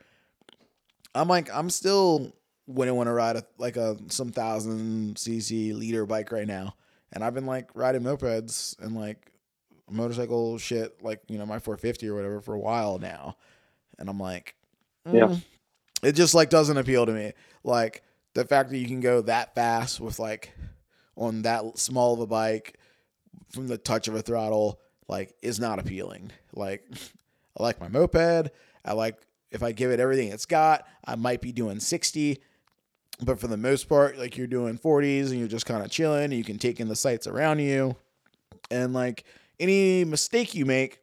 I'm 1.15 1.29
like 1.29 1.49
I'm 1.53 1.71
still 1.71 2.33
wouldn't 2.67 2.97
want 2.97 3.09
to 3.09 3.13
ride 3.13 3.37
a 3.37 3.45
like 3.57 3.77
a 3.77 3.97
some 4.09 4.31
thousand 4.31 5.17
cc 5.17 5.75
liter 5.75 6.07
bike 6.07 6.31
right 6.33 6.47
now, 6.47 6.75
and 7.13 7.25
I've 7.25 7.35
been 7.35 7.47
like 7.47 7.71
riding 7.75 8.03
mopeds 8.03 8.79
and 8.81 8.95
like 8.95 9.33
motorcycle 9.91 10.59
shit 10.59 11.03
like 11.03 11.21
you 11.29 11.39
know 11.39 11.47
my 11.47 11.59
450 11.59 12.09
or 12.09 12.15
whatever 12.15 12.41
for 12.41 12.55
a 12.55 12.59
while 12.61 12.99
now, 12.99 13.37
and 13.99 14.09
I'm 14.09 14.21
like, 14.21 14.55
Yeah. 15.11 15.29
mm, 15.29 15.43
it 16.03 16.13
just 16.13 16.35
like 16.35 16.51
doesn't 16.51 16.77
appeal 16.77 17.07
to 17.07 17.13
me. 17.13 17.33
Like 17.65 18.03
the 18.39 18.45
fact 18.45 18.71
that 18.71 18.79
you 18.79 18.87
can 18.87 19.01
go 19.01 19.21
that 19.21 19.53
fast 19.57 19.99
with 19.99 20.21
like 20.21 20.53
on 21.17 21.43
that 21.43 21.77
small 21.77 22.15
of 22.15 22.21
a 22.21 22.27
bike 22.27 22.79
from 23.49 23.67
the 23.67 23.77
touch 23.77 24.07
of 24.07 24.15
a 24.15 24.23
throttle 24.23 24.79
like 25.09 25.35
is 25.43 25.59
not 25.59 25.81
appealing. 25.81 26.31
Like 26.55 26.85
I 27.59 27.63
like 27.65 27.81
my 27.81 27.89
moped. 27.89 28.53
I 28.85 28.93
like 28.93 29.17
if 29.51 29.65
I 29.65 29.73
give 29.73 29.91
it 29.91 29.99
everything 29.99 30.29
it's 30.29 30.47
got, 30.47 30.87
I 31.05 31.17
might 31.17 31.41
be 31.41 31.51
doing 31.51 31.81
60. 31.81 32.41
But 33.21 33.41
for 33.41 33.49
the 33.49 33.57
most 33.57 33.89
part, 33.89 34.17
like 34.19 34.37
you're 34.37 34.47
doing 34.47 34.79
40s 34.79 35.31
and 35.31 35.41
you're 35.41 35.49
just 35.49 35.67
kind 35.67 35.85
of 35.85 35.91
chilling 35.91 36.27
and 36.27 36.35
you 36.35 36.45
can 36.45 36.59
take 36.59 36.79
in 36.79 36.87
the 36.87 36.95
sights 36.95 37.27
around 37.27 37.59
you. 37.59 37.97
And 38.71 38.93
like 38.93 39.25
any 39.59 40.05
mistake 40.05 40.55
you 40.55 40.65
make 40.65 41.01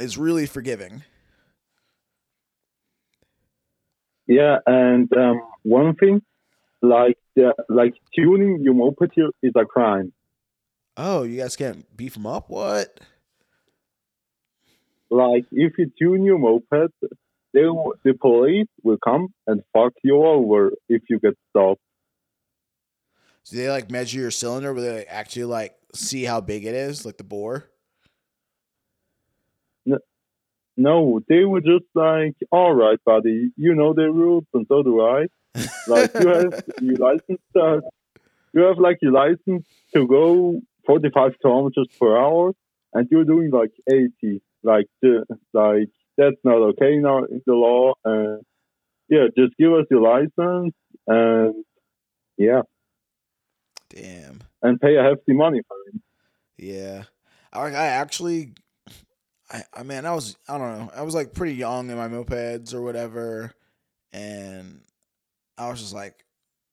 is 0.00 0.18
really 0.18 0.46
forgiving. 0.46 1.04
Yeah, 4.26 4.58
and 4.66 5.08
um, 5.16 5.40
one 5.62 5.94
thing, 5.94 6.20
like 6.82 7.18
the, 7.36 7.54
like 7.68 7.94
tuning 8.14 8.60
your 8.62 8.74
moped 8.74 9.12
here 9.14 9.30
is 9.42 9.52
a 9.56 9.64
crime. 9.64 10.12
Oh, 10.96 11.22
you 11.22 11.40
guys 11.40 11.56
can't 11.56 11.84
beef 11.96 12.14
them 12.14 12.26
up? 12.26 12.48
What? 12.50 13.00
Like 15.10 15.46
if 15.52 15.78
you 15.78 15.90
tune 15.98 16.24
your 16.24 16.38
moped, 16.38 16.92
they 17.52 17.62
will- 17.64 17.94
the 18.04 18.14
police 18.14 18.68
will 18.82 18.98
come 19.02 19.28
and 19.46 19.62
fuck 19.72 19.92
you 20.02 20.22
over 20.22 20.72
if 20.88 21.02
you 21.08 21.18
get 21.18 21.34
stopped. 21.50 21.80
Do 23.48 23.56
they 23.56 23.70
like 23.70 23.90
measure 23.90 24.20
your 24.20 24.30
cylinder 24.30 24.74
where 24.74 24.82
they 24.82 24.96
like, 24.98 25.06
actually 25.08 25.44
like 25.44 25.74
see 25.94 26.24
how 26.24 26.40
big 26.40 26.66
it 26.66 26.74
is, 26.74 27.06
like 27.06 27.16
the 27.16 27.24
bore? 27.24 27.64
No, 30.80 31.18
they 31.28 31.44
were 31.44 31.60
just 31.60 31.86
like, 31.96 32.36
all 32.52 32.72
right, 32.72 33.02
buddy, 33.04 33.50
you 33.56 33.74
know 33.74 33.94
the 33.94 34.08
rules, 34.12 34.44
and 34.54 34.64
so 34.68 34.84
do 34.84 35.00
I. 35.00 35.26
Like 35.86 36.12
you 36.14 36.28
have 36.28 36.64
your 36.80 36.96
license, 36.96 37.40
uh, 37.56 37.80
you 38.52 38.62
have 38.62 38.78
like 38.78 38.98
your 39.00 39.12
license 39.12 39.66
to 39.94 40.06
go 40.06 40.60
45 40.86 41.36
kilometers 41.40 41.88
per 41.98 42.16
hour, 42.16 42.52
and 42.92 43.08
you're 43.10 43.24
doing 43.24 43.50
like 43.50 43.72
80. 43.90 44.42
Like, 44.62 44.86
the, 45.02 45.24
like 45.52 45.88
that's 46.16 46.36
not 46.44 46.56
okay 46.70 46.96
now 46.98 47.24
in 47.24 47.42
the 47.46 47.54
law. 47.54 47.94
And 48.04 48.42
yeah, 49.08 49.26
just 49.36 49.56
give 49.56 49.72
us 49.72 49.86
your 49.90 50.02
license, 50.02 50.74
and 51.06 51.64
yeah, 52.36 52.62
Damn. 53.90 54.40
and 54.62 54.80
pay 54.80 54.96
a 54.96 55.02
hefty 55.02 55.32
money 55.32 55.60
for 55.66 55.76
it. 55.88 56.00
Yeah. 56.58 57.04
I, 57.52 57.60
I 57.60 57.86
actually, 57.86 58.52
I, 59.50 59.62
I 59.72 59.82
mean, 59.82 60.04
I 60.04 60.14
was, 60.14 60.36
I 60.48 60.58
don't 60.58 60.78
know, 60.78 60.90
I 60.94 61.02
was 61.02 61.14
like 61.14 61.32
pretty 61.32 61.54
young 61.54 61.90
in 61.90 61.96
my 61.96 62.08
mopeds 62.08 62.74
or 62.74 62.82
whatever. 62.82 63.52
And 64.12 64.82
I 65.58 65.68
was 65.68 65.80
just 65.80 65.94
like, 65.94 66.24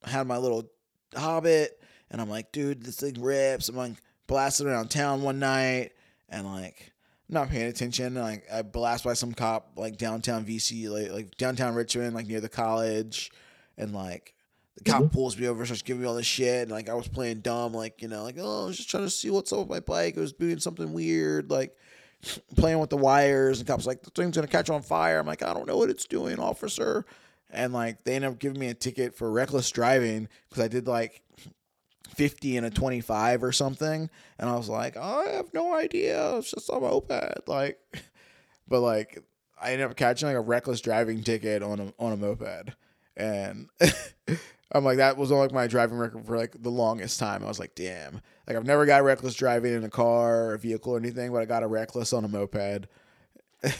I 0.04 0.10
had 0.10 0.28
my 0.28 0.38
little 0.38 0.70
Hobbit, 1.16 1.82
and 2.12 2.22
I'm 2.22 2.30
like, 2.30 2.52
dude, 2.52 2.84
this 2.84 2.98
thing 2.98 3.22
rips. 3.22 3.70
I'm 3.70 3.76
like 3.76 3.94
blasting 4.28 4.68
around 4.68 4.90
town 4.90 5.22
one 5.22 5.40
night, 5.40 5.92
and 6.30 6.46
like, 6.46 6.94
not 7.30 7.50
paying 7.50 7.68
attention. 7.68 8.06
And, 8.06 8.16
like, 8.16 8.46
I 8.52 8.62
blast 8.62 9.04
by 9.04 9.14
some 9.14 9.34
cop, 9.34 9.72
like 9.78 9.98
downtown 9.98 10.46
VC, 10.46 10.90
like, 10.90 11.12
like 11.12 11.38
downtown 11.38 11.76
Richmond, 11.76 12.16
like 12.16 12.28
near 12.28 12.42
the 12.42 12.50
college. 12.50 13.32
And 13.78 13.94
like, 13.94 14.34
the 14.78 14.84
cop 14.84 15.04
mm-hmm. 15.04 15.14
pulls 15.14 15.38
me 15.38 15.48
over, 15.48 15.66
starts 15.66 15.82
giving 15.82 16.02
me 16.02 16.08
all 16.08 16.16
this 16.16 16.26
shit. 16.26 16.64
And 16.64 16.72
like, 16.72 16.90
I 16.90 16.94
was 16.94 17.08
playing 17.08 17.40
dumb, 17.40 17.74
like, 17.74 18.02
you 18.02 18.08
know, 18.08 18.24
like, 18.24 18.36
oh, 18.40 18.64
I 18.64 18.66
was 18.68 18.78
just 18.78 18.90
trying 18.90 19.06
to 19.06 19.10
see 19.10 19.30
what's 19.30 19.52
up 19.52 19.60
with 19.60 19.70
my 19.70 19.80
bike. 19.80 20.16
It 20.18 20.20
was 20.20 20.34
doing 20.34 20.60
something 20.60 20.94
weird, 20.94 21.50
like 21.50 21.76
playing 22.56 22.80
with 22.80 22.90
the 22.90 22.98
wires. 22.98 23.60
And 23.60 23.68
the 23.68 23.72
cop's 23.72 23.88
like, 23.88 24.04
the 24.04 24.12
thing's 24.12 24.36
gonna 24.36 24.48
catch 24.48 24.70
on 24.70 24.82
fire. 24.82 25.20
I'm 25.20 25.28
like, 25.28 25.44
I 25.44 25.54
don't 25.54 25.68
know 25.68 25.78
what 25.78 25.90
it's 25.90 26.06
doing, 26.06 26.40
officer. 26.40 27.06
And 27.50 27.74
like, 27.74 28.04
they 28.04 28.16
ended 28.16 28.32
up 28.32 28.40
giving 28.40 28.60
me 28.60 28.68
a 28.68 28.74
ticket 28.74 29.16
for 29.16 29.32
reckless 29.32 29.70
driving 29.72 30.28
because 30.50 30.64
I 30.64 30.68
did 30.68 30.88
like 30.88 31.22
50 32.16 32.58
and 32.58 32.66
a 32.66 32.70
25 32.70 33.44
or 33.44 33.52
something. 33.52 34.10
And 34.40 34.50
I 34.50 34.56
was 34.56 34.70
like, 34.70 34.98
I 34.98 35.26
have 35.34 35.54
no 35.54 35.74
idea. 35.76 36.38
It's 36.38 36.52
just 36.52 36.70
a 36.70 36.80
moped. 36.80 37.48
Like, 37.48 37.80
but 38.68 38.82
like, 38.82 39.24
I 39.62 39.72
ended 39.72 39.90
up 39.90 39.96
catching 39.96 40.28
like 40.28 40.38
a 40.38 40.42
reckless 40.42 40.82
driving 40.82 41.24
ticket 41.24 41.64
on 41.64 41.80
a, 41.80 41.94
on 42.00 42.14
a 42.14 42.18
moped. 42.18 42.72
And 43.18 43.70
I'm 44.72 44.84
like, 44.84 44.98
that 44.98 45.18
was 45.18 45.32
like 45.32 45.52
my 45.52 45.68
driving 45.68 45.98
record 45.98 46.26
for 46.26 46.38
like 46.38 46.62
the 46.62 46.72
longest 46.72 47.20
time. 47.20 47.44
I 47.44 47.48
was 47.48 47.60
like, 47.60 47.76
damn. 47.76 48.22
Like, 48.48 48.58
I've 48.58 48.66
never 48.66 48.86
got 48.86 49.04
reckless 49.04 49.36
driving 49.36 49.74
in 49.74 49.84
a 49.84 49.90
car 49.90 50.48
or 50.48 50.54
a 50.54 50.60
vehicle 50.60 50.94
or 50.94 50.98
anything, 50.98 51.32
but 51.32 51.42
I 51.42 51.46
got 51.46 51.64
a 51.64 51.68
reckless 51.68 52.14
on 52.14 52.26
a 52.26 52.28
moped. 52.28 52.88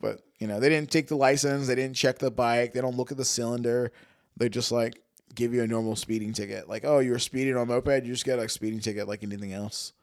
but, 0.00 0.20
you 0.44 0.48
know, 0.48 0.60
they 0.60 0.68
didn't 0.68 0.90
take 0.90 1.08
the 1.08 1.16
license, 1.16 1.68
they 1.68 1.74
didn't 1.74 1.96
check 1.96 2.18
the 2.18 2.30
bike, 2.30 2.74
they 2.74 2.82
don't 2.82 2.98
look 2.98 3.10
at 3.10 3.16
the 3.16 3.24
cylinder. 3.24 3.90
They 4.36 4.50
just 4.50 4.70
like 4.70 5.00
give 5.34 5.54
you 5.54 5.62
a 5.62 5.66
normal 5.66 5.96
speeding 5.96 6.34
ticket. 6.34 6.68
Like, 6.68 6.84
oh, 6.84 6.98
you 6.98 7.12
were 7.12 7.18
speeding 7.18 7.56
on 7.56 7.68
moped, 7.68 8.04
you 8.04 8.12
just 8.12 8.26
get 8.26 8.38
a 8.38 8.46
speeding 8.46 8.80
ticket 8.80 9.08
like 9.08 9.22
anything 9.22 9.54
else. 9.54 9.94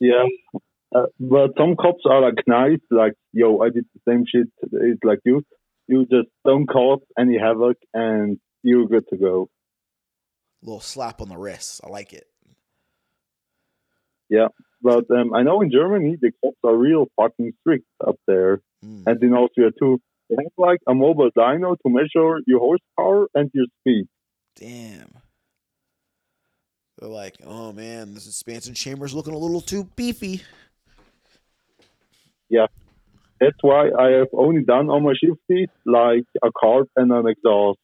Yeah. 0.00 0.24
Uh, 0.94 1.04
but 1.20 1.50
some 1.58 1.76
cops 1.76 2.04
are 2.08 2.22
like 2.22 2.42
nice, 2.46 2.80
like, 2.90 3.12
yo, 3.34 3.60
I 3.60 3.68
did 3.68 3.84
the 3.92 4.10
same 4.10 4.24
shit. 4.26 4.48
It's 4.72 5.04
like 5.04 5.18
you, 5.26 5.44
you 5.86 6.06
just 6.06 6.28
don't 6.46 6.66
cause 6.66 7.00
any 7.18 7.36
havoc 7.36 7.76
and 7.92 8.38
you're 8.62 8.86
good 8.86 9.06
to 9.10 9.18
go. 9.18 9.50
little 10.62 10.80
slap 10.80 11.20
on 11.20 11.28
the 11.28 11.36
wrist. 11.36 11.82
I 11.84 11.90
like 11.90 12.14
it. 12.14 12.24
But 14.82 15.10
um, 15.10 15.32
I 15.34 15.42
know 15.42 15.60
in 15.60 15.70
Germany 15.70 16.16
the 16.20 16.32
cops 16.42 16.56
are 16.64 16.74
real 16.76 17.06
fucking 17.20 17.52
strict 17.60 17.84
up 18.06 18.16
there, 18.26 18.60
Mm. 18.84 19.04
and 19.06 19.22
in 19.22 19.32
Austria 19.32 19.70
too. 19.78 20.00
They 20.28 20.36
have 20.42 20.52
like 20.56 20.80
a 20.88 20.94
mobile 20.94 21.30
dyno 21.30 21.76
to 21.76 21.88
measure 21.88 22.40
your 22.46 22.58
horsepower 22.58 23.28
and 23.34 23.50
your 23.54 23.66
speed. 23.80 24.08
Damn. 24.56 25.12
They're 26.98 27.08
like, 27.08 27.36
oh 27.46 27.72
man, 27.72 28.14
this 28.14 28.26
expansion 28.26 28.74
chamber's 28.74 29.14
looking 29.14 29.34
a 29.34 29.38
little 29.38 29.60
too 29.60 29.84
beefy. 29.94 30.42
Yeah, 32.48 32.66
that's 33.40 33.56
why 33.60 33.90
I 33.96 34.10
have 34.18 34.28
only 34.32 34.62
done 34.64 34.88
on 34.90 35.02
my 35.04 35.12
shifties 35.22 35.68
like 35.86 36.24
a 36.42 36.50
carb 36.50 36.86
and 36.96 37.12
an 37.12 37.26
exhaust. 37.28 37.78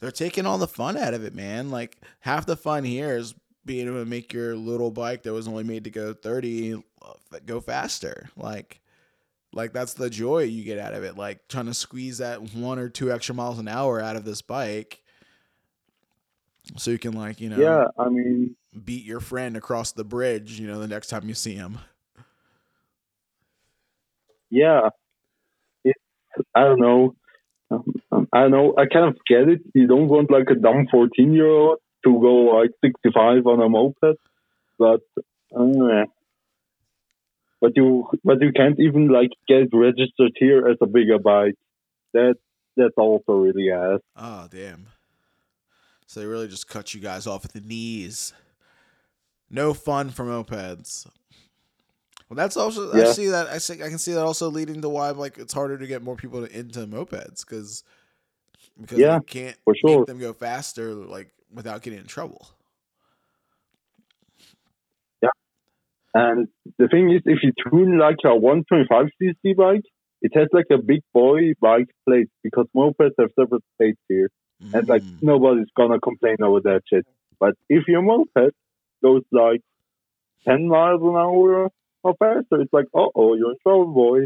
They're 0.00 0.10
taking 0.10 0.46
all 0.46 0.58
the 0.58 0.68
fun 0.68 0.96
out 0.96 1.14
of 1.14 1.24
it, 1.24 1.34
man. 1.34 1.70
Like 1.70 1.96
half 2.20 2.44
the 2.46 2.56
fun 2.56 2.84
here 2.84 3.16
is 3.16 3.34
being 3.64 3.86
able 3.86 4.00
to 4.02 4.08
make 4.08 4.32
your 4.32 4.56
little 4.56 4.90
bike 4.90 5.22
that 5.22 5.32
was 5.32 5.48
only 5.48 5.64
made 5.64 5.84
to 5.84 5.90
go 5.90 6.12
30 6.12 6.74
uh, 7.02 7.38
go 7.46 7.60
faster. 7.60 8.28
Like 8.36 8.80
like 9.52 9.72
that's 9.72 9.94
the 9.94 10.10
joy 10.10 10.42
you 10.44 10.64
get 10.64 10.78
out 10.78 10.94
of 10.94 11.04
it. 11.04 11.16
Like 11.16 11.46
trying 11.48 11.66
to 11.66 11.74
squeeze 11.74 12.18
that 12.18 12.54
one 12.54 12.78
or 12.78 12.88
two 12.88 13.12
extra 13.12 13.34
miles 13.34 13.58
an 13.58 13.68
hour 13.68 14.00
out 14.00 14.16
of 14.16 14.24
this 14.24 14.42
bike 14.42 15.00
so 16.76 16.90
you 16.90 16.98
can 16.98 17.12
like, 17.12 17.40
you 17.40 17.50
know, 17.50 17.58
Yeah, 17.60 17.84
I 17.98 18.08
mean, 18.08 18.56
beat 18.84 19.04
your 19.04 19.20
friend 19.20 19.56
across 19.56 19.92
the 19.92 20.04
bridge, 20.04 20.58
you 20.58 20.66
know, 20.66 20.80
the 20.80 20.88
next 20.88 21.08
time 21.08 21.28
you 21.28 21.34
see 21.34 21.54
him. 21.54 21.78
yeah, 24.50 24.88
it's 25.84 25.98
I 26.54 26.64
don't 26.64 26.80
know. 26.80 27.14
Um, 27.70 28.28
I 28.32 28.42
don't 28.42 28.50
know. 28.50 28.74
I 28.78 28.86
kind 28.86 29.06
of 29.08 29.18
get 29.26 29.48
it. 29.48 29.60
You 29.74 29.86
don't 29.86 30.08
want 30.08 30.30
like 30.30 30.48
a 30.50 30.54
dumb 30.54 30.86
fourteen-year-old 30.90 31.78
to 32.04 32.20
go 32.20 32.34
like 32.56 32.70
sixty-five 32.84 33.46
on 33.46 33.60
a 33.60 33.68
moped, 33.68 34.18
but 34.78 35.00
uh, 35.56 36.04
but 37.60 37.72
you 37.76 38.08
but 38.24 38.40
you 38.40 38.52
can't 38.52 38.78
even 38.78 39.08
like 39.08 39.30
get 39.48 39.68
registered 39.72 40.32
here 40.36 40.68
as 40.68 40.76
a 40.80 40.86
bigger 40.86 41.18
bike. 41.18 41.54
That 42.12 42.36
that's 42.76 42.94
also 42.96 43.32
really 43.32 43.70
ass. 43.70 44.00
Oh, 44.16 44.48
damn. 44.50 44.86
So 46.06 46.20
they 46.20 46.26
really 46.26 46.48
just 46.48 46.68
cut 46.68 46.94
you 46.94 47.00
guys 47.00 47.26
off 47.26 47.44
at 47.44 47.52
the 47.52 47.60
knees. 47.60 48.32
No 49.50 49.74
fun 49.74 50.10
for 50.10 50.24
mopeds. 50.24 51.06
Well, 52.28 52.36
that's 52.36 52.56
also 52.56 52.92
I 52.92 53.04
see 53.12 53.28
that 53.28 53.48
I 53.48 53.58
see 53.58 53.82
I 53.82 53.88
can 53.88 53.98
see 53.98 54.12
that 54.12 54.24
also 54.24 54.50
leading 54.50 54.80
to 54.82 54.88
why 54.88 55.10
like 55.10 55.38
it's 55.38 55.52
harder 55.52 55.78
to 55.78 55.86
get 55.86 56.02
more 56.02 56.16
people 56.16 56.46
to, 56.46 56.58
into 56.58 56.80
mopeds 56.86 57.46
because 57.46 57.84
because 58.80 58.98
Yeah, 58.98 59.16
you 59.16 59.22
can't 59.22 59.56
for 59.64 59.74
sure. 59.74 59.98
make 59.98 60.06
them 60.06 60.18
go 60.18 60.32
faster 60.32 60.94
like 60.94 61.30
without 61.54 61.82
getting 61.82 62.00
in 62.00 62.06
trouble. 62.06 62.48
Yeah. 65.22 65.28
And 66.14 66.48
the 66.78 66.88
thing 66.88 67.10
is, 67.10 67.22
if 67.24 67.38
you 67.42 67.52
tune 67.70 67.98
like 67.98 68.16
a 68.24 68.28
125cc 68.28 69.56
bike, 69.56 69.82
it 70.22 70.32
has 70.34 70.48
like 70.52 70.66
a 70.70 70.78
big 70.78 71.00
boy 71.12 71.52
bike 71.60 71.88
plate 72.06 72.28
because 72.42 72.66
mopeds 72.76 73.12
have 73.18 73.30
separate 73.38 73.62
plates 73.78 74.00
here. 74.08 74.30
and 74.72 74.88
like 74.88 75.02
Mm. 75.02 75.22
nobody's 75.22 75.66
gonna 75.76 76.00
complain 76.00 76.36
over 76.40 76.60
that 76.60 76.82
shit. 76.88 77.04
But 77.38 77.54
if 77.68 77.86
your 77.86 78.00
moped 78.02 78.54
goes 79.02 79.22
like 79.30 79.60
ten 80.46 80.68
miles 80.68 81.02
an 81.02 81.16
hour 81.16 81.68
or 82.02 82.14
faster, 82.18 82.60
it's 82.62 82.72
like, 82.72 82.86
uh 82.94 83.06
oh, 83.14 83.34
you're 83.34 83.50
in 83.50 83.58
trouble, 83.62 83.92
boy. 83.92 84.20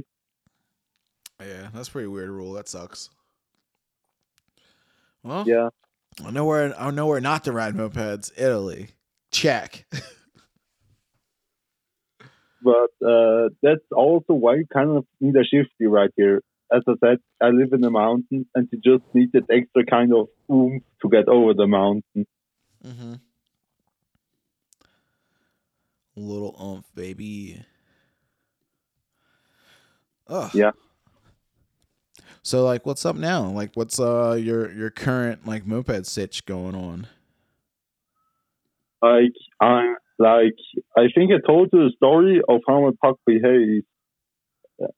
Yeah, 1.40 1.70
that's 1.74 1.88
a 1.88 1.90
pretty 1.90 2.06
weird 2.08 2.30
rule. 2.30 2.52
That 2.52 2.68
sucks. 2.68 3.10
Well, 5.24 5.44
Yeah, 5.48 5.70
I 6.24 6.30
know 6.30 6.44
where 6.44 6.78
I 6.78 6.90
know 6.90 7.06
where 7.06 7.20
not 7.20 7.44
to 7.44 7.52
ride 7.52 7.74
mopeds. 7.74 8.32
Italy, 8.36 8.88
check. 9.30 9.86
but 12.62 12.90
uh, 13.06 13.50
that's 13.62 13.84
also 13.94 14.34
why 14.34 14.56
you 14.56 14.66
kind 14.72 14.96
of 14.96 15.06
need 15.20 15.36
a 15.36 15.44
shifty 15.44 15.86
right 15.86 16.10
here. 16.16 16.42
As 16.72 16.82
I 16.86 16.92
said, 17.02 17.18
I 17.40 17.48
live 17.48 17.72
in 17.72 17.80
the 17.80 17.90
mountains, 17.90 18.46
and 18.54 18.68
you 18.70 18.78
just 18.84 19.04
need 19.14 19.32
that 19.32 19.44
extra 19.50 19.84
kind 19.86 20.12
of 20.12 20.28
oomph 20.52 20.82
to 21.02 21.08
get 21.08 21.28
over 21.28 21.54
the 21.54 21.66
mountain. 21.66 22.26
mm-hmm. 22.84 23.14
Little 26.16 26.56
umph, 26.58 26.86
baby. 26.94 27.62
Oh 30.26 30.50
Yeah. 30.52 30.72
So 32.48 32.64
like, 32.64 32.86
what's 32.86 33.04
up 33.04 33.14
now? 33.14 33.50
Like, 33.50 33.72
what's 33.74 34.00
uh 34.00 34.32
your 34.40 34.72
your 34.72 34.88
current 34.88 35.46
like 35.46 35.66
moped 35.66 36.06
sitch 36.06 36.46
going 36.46 36.74
on? 36.74 37.06
Like 39.02 39.34
I 39.60 39.96
like 40.18 40.56
I 40.96 41.08
think 41.14 41.30
I 41.30 41.46
told 41.46 41.68
you 41.74 41.80
the 41.80 41.92
story 41.96 42.40
of 42.48 42.62
how 42.66 42.80
my 42.80 42.92
puck 43.02 43.18
behaves. 43.26 43.84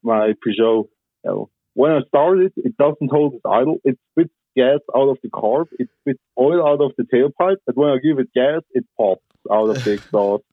My 0.01 0.31
Peugeot. 0.41 0.87
Uh, 1.27 1.43
When 1.73 1.91
I 1.91 1.99
started, 2.07 2.53
it 2.55 2.77
doesn't 2.77 3.11
hold 3.11 3.33
its 3.33 3.43
idle. 3.45 3.79
It 3.83 3.99
spits 4.11 4.33
gas 4.55 4.79
out 4.95 5.09
of 5.09 5.17
the 5.21 5.29
carb. 5.29 5.65
It 5.77 5.89
spits 5.99 6.23
oil 6.39 6.65
out 6.65 6.79
of 6.79 6.93
the 6.97 7.03
tailpipe. 7.03 7.57
But 7.65 7.75
when 7.75 7.89
I 7.89 7.97
give 7.97 8.17
it 8.19 8.31
gas, 8.33 8.61
it 8.71 8.85
pops 8.97 9.25
out 9.51 9.71
of 9.71 9.83
the 9.83 9.91
exhaust. 9.97 10.45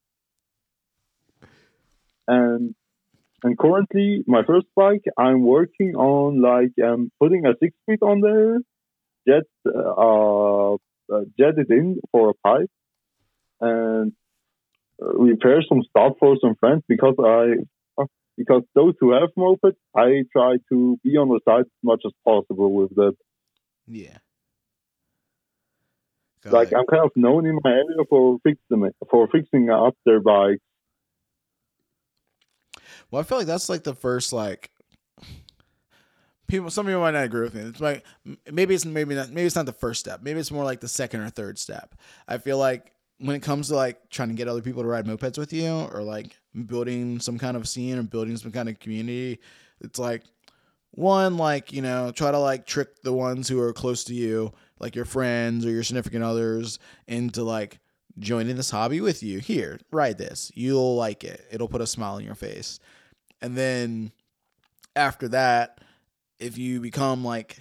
And 2.26 2.74
and 3.42 3.56
currently, 3.56 4.24
my 4.26 4.42
first 4.44 4.66
bike, 4.74 5.04
I'm 5.16 5.42
working 5.42 5.94
on 5.94 6.42
like 6.42 6.72
um, 6.84 7.10
putting 7.20 7.46
a 7.46 7.54
six 7.60 7.74
speed 7.82 8.02
on 8.02 8.20
there, 8.20 8.58
jet 9.26 9.44
uh, 9.66 10.74
uh, 10.74 11.24
jet 11.38 11.54
it 11.56 11.70
in 11.70 12.00
for 12.10 12.30
a 12.30 12.34
pipe 12.34 12.70
and 13.60 14.12
uh, 15.00 15.12
repair 15.14 15.62
some 15.68 15.82
stuff 15.88 16.14
for 16.18 16.36
some 16.40 16.56
friends 16.56 16.82
because 16.88 17.14
I 17.18 17.54
uh, 18.00 18.06
because 18.36 18.62
those 18.74 18.94
who 18.98 19.12
have 19.12 19.30
mopeds, 19.38 19.76
I 19.96 20.24
try 20.32 20.56
to 20.70 20.98
be 21.04 21.10
on 21.10 21.28
the 21.28 21.40
side 21.48 21.60
as 21.60 21.82
much 21.82 22.02
as 22.04 22.12
possible 22.24 22.72
with 22.72 22.94
that. 22.96 23.14
Yeah. 23.86 24.18
Got 26.42 26.52
Like 26.52 26.72
it. 26.72 26.76
I'm 26.76 26.86
kind 26.86 27.04
of 27.04 27.12
known 27.14 27.46
in 27.46 27.58
my 27.62 27.70
area 27.70 28.04
for 28.08 28.38
fixing 28.42 28.84
it, 28.84 28.96
for 29.08 29.28
fixing 29.28 29.70
up 29.70 29.94
their 30.04 30.20
bikes. 30.20 30.62
Well, 33.10 33.20
I 33.20 33.24
feel 33.24 33.38
like 33.38 33.46
that's 33.46 33.68
like 33.68 33.84
the 33.84 33.94
first 33.94 34.32
like 34.32 34.70
people. 36.46 36.70
Some 36.70 36.86
people 36.86 37.00
might 37.00 37.12
not 37.12 37.24
agree 37.24 37.42
with 37.42 37.54
me. 37.54 37.62
It's 37.62 37.80
like 37.80 38.04
maybe 38.50 38.74
it's 38.74 38.84
maybe 38.84 39.14
not 39.14 39.30
maybe 39.30 39.46
it's 39.46 39.56
not 39.56 39.66
the 39.66 39.72
first 39.72 40.00
step. 40.00 40.22
Maybe 40.22 40.40
it's 40.40 40.50
more 40.50 40.64
like 40.64 40.80
the 40.80 40.88
second 40.88 41.20
or 41.20 41.30
third 41.30 41.58
step. 41.58 41.94
I 42.26 42.38
feel 42.38 42.58
like 42.58 42.92
when 43.18 43.36
it 43.36 43.42
comes 43.42 43.68
to 43.68 43.76
like 43.76 44.10
trying 44.10 44.28
to 44.28 44.34
get 44.34 44.48
other 44.48 44.62
people 44.62 44.82
to 44.82 44.88
ride 44.88 45.06
mopeds 45.06 45.38
with 45.38 45.52
you 45.52 45.88
or 45.92 46.02
like 46.02 46.36
building 46.66 47.20
some 47.20 47.38
kind 47.38 47.56
of 47.56 47.68
scene 47.68 47.98
or 47.98 48.02
building 48.02 48.36
some 48.36 48.52
kind 48.52 48.68
of 48.68 48.78
community, 48.78 49.40
it's 49.80 49.98
like 49.98 50.22
one 50.92 51.36
like 51.36 51.72
you 51.72 51.82
know 51.82 52.10
try 52.10 52.30
to 52.30 52.38
like 52.38 52.66
trick 52.66 53.02
the 53.02 53.12
ones 53.12 53.48
who 53.48 53.60
are 53.60 53.72
close 53.72 54.04
to 54.04 54.14
you 54.14 54.52
like 54.80 54.96
your 54.96 55.04
friends 55.04 55.66
or 55.66 55.70
your 55.70 55.82
significant 55.82 56.24
others 56.24 56.78
into 57.06 57.42
like 57.42 57.78
joining 58.18 58.56
this 58.56 58.70
hobby 58.70 59.00
with 59.00 59.22
you. 59.22 59.38
Here 59.38 59.78
ride 59.90 60.18
this. 60.18 60.50
You'll 60.54 60.96
like 60.96 61.24
it. 61.24 61.44
It'll 61.50 61.68
put 61.68 61.80
a 61.80 61.86
smile 61.86 62.14
on 62.14 62.24
your 62.24 62.34
face. 62.34 62.80
And 63.40 63.56
then 63.56 64.12
after 64.96 65.28
that 65.28 65.78
if 66.38 66.56
you 66.58 66.80
become 66.80 67.24
like 67.24 67.58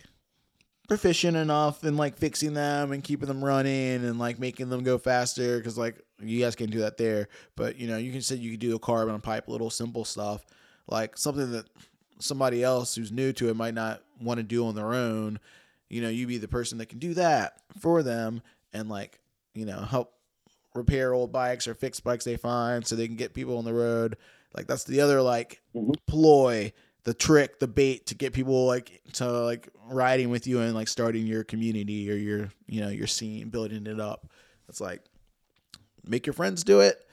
proficient 0.88 1.36
enough 1.36 1.84
in 1.84 1.98
like 1.98 2.18
fixing 2.18 2.54
them 2.54 2.92
and 2.92 3.04
keeping 3.04 3.28
them 3.28 3.44
running 3.44 4.06
and 4.06 4.20
like 4.20 4.40
making 4.40 4.70
them 4.70 4.84
go 4.84 4.98
faster 4.98 5.58
because 5.58 5.78
like 5.78 6.02
you 6.20 6.40
guys 6.40 6.56
can 6.56 6.70
do 6.70 6.80
that 6.80 6.98
there. 6.98 7.28
But 7.56 7.78
you 7.78 7.88
know 7.88 7.98
you 7.98 8.12
can 8.12 8.22
say 8.22 8.36
you 8.36 8.52
could 8.52 8.60
do 8.60 8.76
a 8.76 8.80
carbon 8.80 9.14
and 9.14 9.24
pipe 9.24 9.48
little 9.48 9.70
simple 9.70 10.06
stuff. 10.06 10.46
Like 10.88 11.18
something 11.18 11.52
that 11.52 11.66
somebody 12.20 12.64
else 12.64 12.96
who's 12.96 13.12
new 13.12 13.34
to 13.34 13.50
it 13.50 13.56
might 13.56 13.74
not 13.74 14.02
want 14.22 14.38
to 14.38 14.44
do 14.44 14.66
on 14.66 14.76
their 14.76 14.94
own. 14.94 15.40
You 15.90 16.02
know 16.02 16.10
you 16.10 16.28
be 16.28 16.38
the 16.38 16.48
person 16.48 16.78
that 16.78 16.88
can 16.88 17.00
do 17.00 17.14
that 17.16 17.62
for 17.80 18.04
them 18.04 18.42
and 18.74 18.90
like 18.90 19.20
you 19.54 19.66
know 19.66 19.82
help 19.82 20.14
repair 20.74 21.14
old 21.14 21.32
bikes 21.32 21.68
or 21.68 21.74
fix 21.74 22.00
bikes 22.00 22.26
they 22.26 22.38
find 22.38 22.86
so 22.86 22.96
they 22.96 23.08
can 23.08 23.16
get 23.16 23.34
people 23.34 23.58
on 23.58 23.66
the 23.66 23.74
road 23.74 24.16
like 24.56 24.68
that's 24.68 24.84
the 24.84 25.02
other 25.02 25.22
like 25.22 25.62
Mhm. 25.76 25.96
ploy 26.06 26.72
the 27.04 27.14
trick 27.14 27.60
the 27.60 27.68
bait 27.68 28.06
to 28.08 28.16
get 28.16 28.34
people 28.34 28.68
like 28.68 29.02
to 29.14 29.26
like 29.26 29.70
riding 29.88 30.30
with 30.30 30.46
you 30.46 30.60
and 30.60 30.76
like 30.76 30.88
starting 30.88 31.26
your 31.26 31.44
community 31.44 32.12
or 32.12 32.16
your 32.16 32.50
you 32.68 32.82
know 32.82 32.90
your 32.90 33.08
scene 33.08 33.50
building 33.50 33.88
it 33.88 34.00
up 34.00 34.28
it's 34.70 34.82
like 34.82 35.02
make 36.06 36.26
your 36.26 36.34
friends 36.34 36.64
do 36.64 36.82
it 36.82 37.04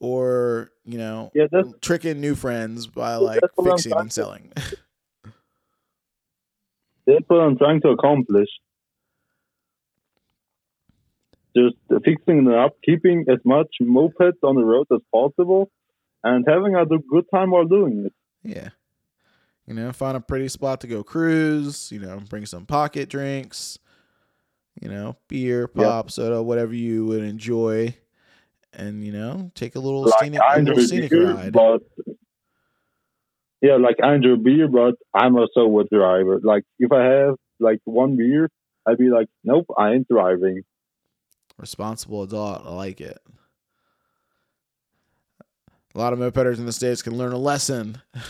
or 0.00 0.70
you 0.84 0.98
know 0.98 1.30
Yeah, 1.34 1.46
tricking 1.80 2.20
new 2.20 2.34
friends 2.34 2.86
by 2.86 3.16
like 3.16 3.40
that's 3.40 3.52
what 3.54 3.68
I'm 3.68 3.76
fixing 3.76 3.98
and 3.98 4.12
selling 4.12 4.52
that's 7.06 7.24
what 7.28 7.40
I'm 7.40 7.56
trying 7.58 7.80
to 7.82 7.88
accomplish. 7.88 8.48
Just 11.56 11.76
fixing 12.04 12.44
them 12.44 12.54
up, 12.54 12.76
keeping 12.84 13.26
as 13.28 13.38
much 13.44 13.68
mopeds 13.80 14.42
on 14.42 14.56
the 14.56 14.64
road 14.64 14.86
as 14.92 15.00
possible, 15.12 15.70
and 16.24 16.44
having 16.48 16.74
a 16.76 16.86
good 16.86 17.24
time 17.34 17.50
while 17.50 17.66
doing 17.66 18.06
it. 18.06 18.12
Yeah. 18.42 18.70
You 19.66 19.74
know, 19.74 19.92
find 19.92 20.16
a 20.16 20.20
pretty 20.20 20.48
spot 20.48 20.80
to 20.80 20.86
go 20.86 21.04
cruise, 21.04 21.92
you 21.92 22.00
know, 22.00 22.20
bring 22.28 22.46
some 22.46 22.66
pocket 22.66 23.08
drinks, 23.08 23.78
you 24.80 24.88
know, 24.88 25.16
beer, 25.28 25.68
pop, 25.68 26.10
soda, 26.10 26.42
whatever 26.42 26.74
you 26.74 27.06
would 27.06 27.22
enjoy. 27.22 27.94
And, 28.72 29.04
you 29.04 29.12
know, 29.12 29.50
take 29.54 29.76
a 29.76 29.78
little 29.78 30.02
like 30.02 30.20
scenic, 30.20 30.40
a 30.40 30.60
little 30.60 30.82
scenic 30.82 31.10
beer, 31.10 31.34
ride. 31.34 31.52
but 31.52 31.82
yeah, 33.60 33.76
like 33.76 33.96
I 34.02 34.14
enjoy 34.14 34.36
beer, 34.36 34.66
but 34.66 34.94
I'm 35.14 35.36
a 35.36 35.46
sober 35.54 35.84
driver. 35.92 36.40
Like 36.42 36.64
if 36.78 36.90
I 36.90 37.04
have 37.04 37.34
like 37.60 37.80
one 37.84 38.16
beer, 38.16 38.48
I'd 38.86 38.98
be 38.98 39.10
like, 39.10 39.28
nope, 39.44 39.66
I 39.78 39.92
ain't 39.92 40.08
driving. 40.08 40.62
Responsible 41.58 42.22
adult. 42.22 42.66
I 42.66 42.70
like 42.70 43.00
it. 43.00 43.18
A 45.94 45.98
lot 45.98 46.12
of 46.12 46.18
mopeders 46.18 46.58
in 46.58 46.66
the 46.66 46.72
States 46.72 47.02
can 47.02 47.16
learn 47.18 47.32
a 47.32 47.38
lesson. 47.38 48.00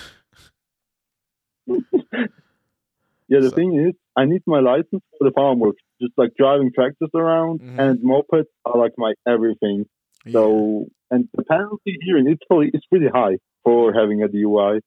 Yeah, 3.28 3.40
the 3.40 3.48
So- 3.48 3.56
thing 3.56 3.74
is, 3.88 3.94
I 4.14 4.26
need 4.26 4.42
my 4.46 4.60
license 4.60 5.02
for 5.18 5.24
the 5.24 5.30
farm 5.30 5.58
work, 5.58 5.76
just 5.98 6.12
like 6.18 6.34
driving 6.36 6.70
tractors 6.74 7.08
around, 7.14 7.60
Mhm. 7.60 7.78
and 7.78 7.98
mopeds 8.00 8.48
are 8.66 8.76
like 8.76 8.92
my 8.98 9.14
everything. 9.26 9.86
So, 10.30 10.88
and 11.10 11.30
the 11.32 11.42
penalty 11.44 11.96
here 12.02 12.18
in 12.18 12.28
Italy 12.28 12.70
is 12.74 12.84
pretty 12.90 13.08
high 13.08 13.38
for 13.64 13.94
having 13.94 14.22
a 14.22 14.28
DUI. 14.28 14.80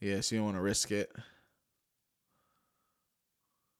yeah. 0.00 0.16
yeah, 0.16 0.20
so 0.20 0.34
you 0.34 0.40
don't 0.40 0.46
want 0.46 0.56
to 0.58 0.62
risk 0.62 0.90
it. 0.90 1.10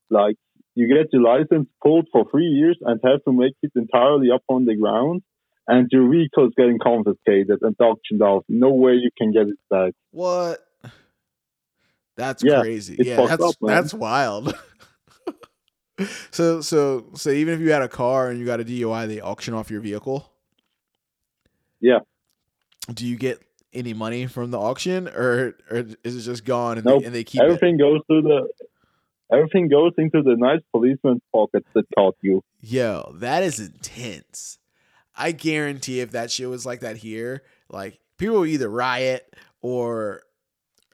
Like 0.09 0.36
you 0.79 0.87
get 0.87 1.12
your 1.12 1.22
license 1.22 1.68
pulled 1.83 2.07
for 2.12 2.24
three 2.31 2.47
years 2.47 2.79
and 2.83 3.01
have 3.05 3.24
to 3.24 3.33
make 3.33 3.55
it 3.62 3.72
entirely 3.74 4.29
up 4.33 4.43
on 4.49 4.64
the 4.64 4.76
ground, 4.76 5.22
and 5.66 5.89
your 5.91 6.09
vehicle 6.09 6.47
is 6.47 6.53
getting 6.57 6.79
confiscated 6.79 7.59
and 7.62 7.74
auctioned 7.81 8.22
off. 8.22 8.45
No 8.49 8.70
way 8.70 8.93
you 8.93 9.11
can 9.18 9.33
get 9.33 9.49
it 9.49 9.59
back. 9.68 9.93
What? 10.12 10.61
That's 12.16 12.45
Yeah, 12.45 12.61
crazy. 12.62 12.97
Yeah, 12.99 13.26
that's 13.26 13.43
up, 13.43 13.55
that's 13.61 13.93
wild. 13.93 14.55
so 16.31 16.61
so 16.61 17.07
so 17.14 17.31
even 17.31 17.55
if 17.55 17.61
you 17.61 17.72
had 17.72 17.83
a 17.83 17.89
car 17.89 18.31
and 18.31 18.39
you 18.39 18.47
got 18.47 18.61
a 18.61 18.64
DUI, 18.64 19.09
they 19.09 19.20
auction 19.20 19.55
off 19.55 19.70
your 19.70 19.81
vehicle. 19.81 20.31
Yeah. 21.81 22.01
Do 22.93 23.07
you 23.07 23.16
get 23.16 23.43
any 23.72 23.95
money 23.95 24.26
from 24.26 24.51
the 24.51 24.59
auction, 24.59 25.09
or 25.09 25.57
or 25.70 25.85
is 26.05 26.16
it 26.16 26.22
just 26.22 26.45
gone 26.45 26.79
and, 26.79 26.87
Nope. 26.87 27.01
they, 27.01 27.07
and 27.07 27.14
they 27.14 27.24
keep 27.24 27.41
it? 27.41 27.45
Everything 27.45 27.79
goes 27.79 28.01
to 28.11 28.22
the 28.22 28.49
everything 29.33 29.68
goes 29.68 29.93
into 29.99 30.22
the 30.22 30.37
nice 30.37 30.61
policeman's 30.72 31.22
pockets 31.33 31.66
that 31.74 31.85
caught 31.97 32.16
you. 32.22 32.43
Yo, 32.61 33.12
that 33.16 33.43
is 33.43 33.61
intense. 33.61 34.59
I 35.16 35.33
guarantee 35.33 36.01
if 36.01 36.12
that 36.12 36.31
shit 36.31 36.49
was 36.49 36.64
like 36.64 36.81
that 36.81 36.99
here, 36.99 37.43
like 37.68 37.99
people 38.18 38.41
would 38.41 38.49
either 38.49 38.68
riot 38.68 39.35
or 39.61 40.22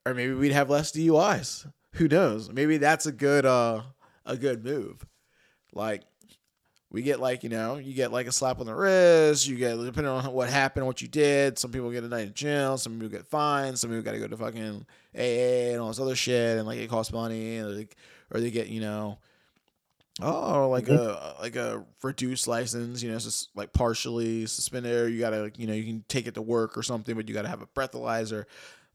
or 0.07 0.15
maybe 0.15 0.35
we'd 0.35 0.53
have 0.53 0.71
less 0.71 0.93
DUIs. 0.93 1.71
Who 1.93 2.09
knows? 2.09 2.51
Maybe 2.51 2.79
that's 2.79 3.07
a 3.07 3.13
good 3.13 3.45
uh 3.47 3.83
a 4.25 4.37
good 4.37 4.65
move. 4.65 5.05
Like 5.75 6.03
we 6.91 7.03
get 7.03 7.21
like, 7.21 7.43
you 7.43 7.49
know, 7.49 7.77
you 7.77 7.93
get 7.93 8.13
like 8.13 8.27
a 8.27 8.33
slap 8.33 8.61
on 8.61 8.67
the 8.67 8.75
wrist, 8.75 9.47
you 9.47 9.57
get 9.57 9.77
depending 9.77 10.13
on 10.13 10.33
what 10.33 10.49
happened, 10.49 10.87
what 10.87 11.03
you 11.03 11.09
did, 11.09 11.59
some 11.59 11.73
people 11.73 11.91
get 11.91 12.05
a 12.05 12.09
night 12.09 12.29
in 12.29 12.35
jail, 12.35 12.79
some 12.79 12.95
people 12.95 13.09
get 13.09 13.27
fined, 13.27 13.79
some 13.79 13.91
people 13.91 14.03
gotta 14.03 14.19
go 14.19 14.29
to 14.29 14.37
fucking 14.37 14.87
AA 15.15 15.73
and 15.73 15.81
all 15.81 15.89
this 15.89 16.01
other 16.01 16.17
shit 16.17 16.57
and 16.57 16.67
like 16.67 16.79
it 16.79 16.89
costs 16.89 17.13
money 17.13 17.57
and 17.57 17.77
like 17.77 17.97
or 18.35 18.41
they 18.41 18.51
get, 18.51 18.69
you 18.69 18.81
know, 18.83 19.19
Oh, 20.23 20.69
like 20.69 20.85
mm-hmm. 20.85 20.95
a 20.95 21.43
like 21.43 21.57
a 21.57 21.85
reduced 22.03 22.47
license, 22.47 23.03
you 23.03 23.11
know, 23.11 23.17
it's 23.17 23.25
just 23.25 23.49
like 23.57 23.73
partially 23.73 24.47
suspended. 24.47 24.93
Or 24.95 25.09
you 25.09 25.19
gotta, 25.19 25.43
like, 25.43 25.59
you 25.59 25.67
know, 25.67 25.73
you 25.73 25.83
can 25.83 26.05
take 26.09 26.29
it 26.29 26.35
to 26.35 26.43
work 26.43 26.79
or 26.79 26.85
something, 26.85 27.17
but 27.17 27.27
you 27.29 27.35
gotta 27.35 27.49
have 27.49 27.63
a 27.63 27.67
breathalyzer. 27.67 28.45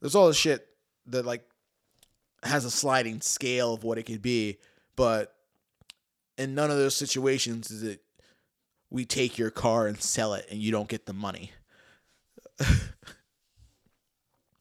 There's 0.00 0.14
all 0.14 0.28
this 0.28 0.38
shit 0.38 0.66
that 1.06 1.26
like 1.26 1.44
has 2.42 2.64
a 2.64 2.70
sliding 2.70 3.20
scale 3.20 3.74
of 3.74 3.84
what 3.84 3.98
it 3.98 4.04
could 4.04 4.22
be, 4.22 4.60
but 4.96 5.34
in 6.38 6.54
none 6.54 6.70
of 6.70 6.78
those 6.78 6.96
situations 6.96 7.70
is 7.70 7.82
it 7.82 8.00
we 8.88 9.04
take 9.04 9.36
your 9.36 9.50
car 9.50 9.86
and 9.88 10.00
sell 10.00 10.32
it 10.32 10.46
and 10.50 10.58
you 10.58 10.72
don't 10.72 10.88
get 10.88 11.04
the 11.04 11.12
money. 11.12 11.52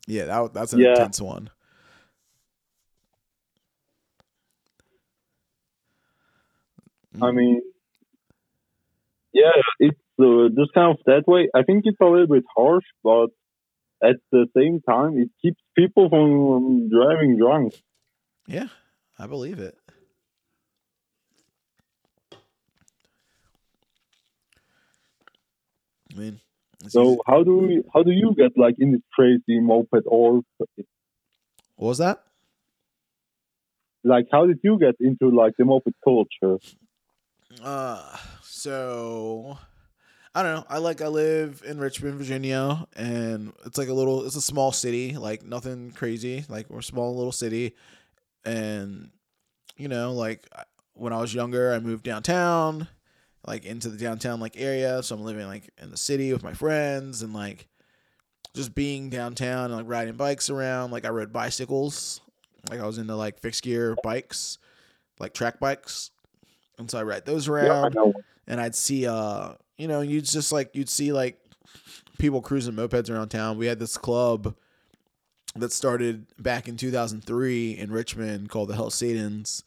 yeah, 0.07 0.25
that, 0.25 0.53
that's 0.53 0.73
an 0.73 0.79
Yeah. 0.79 0.89
intense 0.89 1.21
one. 1.21 1.49
I 7.21 7.31
mean, 7.31 7.61
yeah, 9.33 9.51
it's 9.79 9.97
uh, 10.19 10.49
just 10.49 10.73
kind 10.73 10.91
of 10.91 10.97
that 11.05 11.23
way. 11.27 11.49
I 11.55 11.63
think 11.63 11.83
it's 11.85 11.97
a 12.01 12.05
little 12.05 12.27
bit 12.27 12.43
harsh, 12.55 12.85
but 13.03 13.27
at 14.03 14.17
the 14.31 14.47
same 14.55 14.81
time, 14.81 15.17
it 15.17 15.29
keeps 15.41 15.61
people 15.75 16.09
from 16.09 16.89
driving 16.89 17.37
drunk. 17.37 17.73
Yeah, 18.47 18.67
I 19.17 19.27
believe 19.27 19.59
it. 19.59 19.77
I 26.15 26.19
mean, 26.19 26.39
So 26.87 27.01
easy- 27.11 27.19
how 27.27 27.43
do 27.43 27.57
we, 27.57 27.83
how 27.93 28.03
do 28.03 28.11
you 28.11 28.33
get 28.35 28.57
like 28.57 28.75
in 28.79 28.91
this 28.93 29.01
crazy 29.13 29.59
moped 29.59 30.03
or 30.05 30.41
what 30.57 31.87
was 31.89 31.97
that? 31.99 32.23
like 34.05 34.27
how 34.31 34.45
did 34.47 34.59
you 34.63 34.79
get 34.79 34.95
into 35.01 35.29
like 35.29 35.53
the 35.57 35.65
moped 35.65 35.93
culture? 36.03 36.57
Uh, 37.63 38.15
so 38.43 39.57
I 40.35 40.43
don't 40.43 40.55
know. 40.55 40.65
I 40.69 40.77
like 40.77 41.01
I 41.01 41.07
live 41.07 41.63
in 41.65 41.79
Richmond, 41.79 42.15
Virginia, 42.17 42.85
and 42.95 43.53
it's 43.65 43.77
like 43.77 43.89
a 43.89 43.93
little. 43.93 44.25
It's 44.25 44.35
a 44.35 44.41
small 44.41 44.71
city, 44.71 45.17
like 45.17 45.43
nothing 45.43 45.91
crazy. 45.91 46.45
Like 46.47 46.69
we're 46.69 46.79
a 46.79 46.83
small 46.83 47.15
little 47.15 47.31
city, 47.31 47.75
and 48.45 49.09
you 49.77 49.87
know, 49.87 50.13
like 50.13 50.47
when 50.93 51.13
I 51.13 51.19
was 51.19 51.33
younger, 51.33 51.73
I 51.73 51.79
moved 51.79 52.03
downtown, 52.03 52.87
like 53.45 53.65
into 53.65 53.89
the 53.89 53.97
downtown 53.97 54.39
like 54.39 54.55
area. 54.55 55.01
So 55.01 55.15
I'm 55.15 55.23
living 55.23 55.47
like 55.47 55.71
in 55.81 55.89
the 55.89 55.97
city 55.97 56.31
with 56.31 56.43
my 56.43 56.53
friends, 56.53 57.23
and 57.23 57.33
like 57.33 57.67
just 58.53 58.75
being 58.75 59.09
downtown 59.09 59.65
and 59.65 59.75
like 59.75 59.87
riding 59.87 60.15
bikes 60.15 60.51
around. 60.51 60.91
Like 60.91 61.05
I 61.05 61.09
rode 61.09 61.33
bicycles, 61.33 62.21
like 62.69 62.79
I 62.79 62.85
was 62.85 62.99
into 62.99 63.15
like 63.15 63.39
fixed 63.39 63.63
gear 63.63 63.95
bikes, 64.03 64.59
like 65.19 65.33
track 65.33 65.59
bikes. 65.59 66.11
And 66.79 66.89
so 66.89 66.97
I 66.97 67.03
ride 67.03 67.25
those 67.25 67.47
Yeah, 67.47 67.53
around 67.53 67.93
know. 67.93 68.13
and 68.47 68.59
I'd 68.59 68.73
see 68.75 69.05
uh 69.05 69.53
you 69.77 69.87
know 69.87 70.01
you'd 70.01 70.25
just 70.25 70.51
like 70.51 70.71
you'd 70.75 70.89
see 70.89 71.11
like 71.13 71.39
people 72.17 72.41
cruising 72.41 72.73
mopeds 72.73 73.09
around 73.11 73.29
town. 73.29 73.57
We 73.57 73.67
had 73.67 73.79
this 73.79 73.97
club 73.97 74.55
that 75.55 75.71
started 75.71 76.25
back 76.41 76.67
in 76.67 76.77
2003 76.77 77.77
in 77.77 77.91
Richmond 77.91 78.49
called 78.49 78.69
the 78.69 78.75
Hell 78.75 78.89
Satans, 78.89 79.63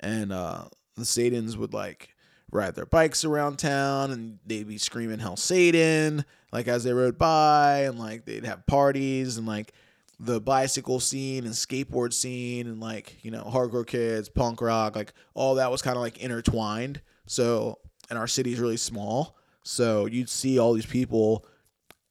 and 0.00 0.32
uh, 0.32 0.64
the 0.96 1.04
Satans 1.04 1.56
would 1.56 1.72
like 1.74 2.14
ride 2.52 2.74
their 2.74 2.86
bikes 2.86 3.24
around 3.24 3.58
town 3.58 4.10
and 4.12 4.38
they'd 4.46 4.68
be 4.68 4.78
screaming 4.78 5.18
Hell 5.18 5.36
Satan 5.36 6.24
like 6.52 6.68
as 6.68 6.84
they 6.84 6.92
rode 6.92 7.18
by 7.18 7.80
and 7.80 7.98
like 7.98 8.24
they'd 8.24 8.44
have 8.44 8.64
parties 8.66 9.36
and 9.36 9.46
like 9.46 9.72
the 10.18 10.40
bicycle 10.40 10.98
scene 10.98 11.44
and 11.44 11.52
skateboard 11.52 12.12
scene 12.12 12.66
and 12.66 12.80
like 12.80 13.22
you 13.22 13.30
know 13.30 13.44
hardcore 13.44 13.86
kids 13.86 14.30
punk 14.30 14.62
rock 14.62 14.96
like 14.96 15.12
all 15.34 15.56
that 15.56 15.70
was 15.70 15.82
kind 15.82 15.96
of 15.96 16.02
like 16.02 16.18
intertwined. 16.18 17.00
So 17.26 17.78
and 18.08 18.18
our 18.18 18.26
city's 18.26 18.60
really 18.60 18.76
small. 18.76 19.36
So 19.62 20.06
you'd 20.06 20.28
see 20.28 20.58
all 20.58 20.72
these 20.72 20.86
people 20.86 21.44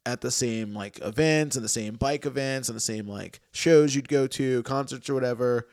at 0.05 0.21
the 0.21 0.29
same 0.29 0.73
like 0.73 0.99
events 1.01 1.55
and 1.55 1.65
the 1.65 1.69
same 1.69 1.95
bike 1.95 2.25
events 2.25 2.69
and 2.69 2.75
the 2.75 2.81
same 2.81 3.07
like 3.07 3.39
shows 3.51 3.95
you'd 3.95 4.09
go 4.09 4.27
to 4.27 4.61
concerts 4.63 5.09
or 5.09 5.13
whatever. 5.13 5.67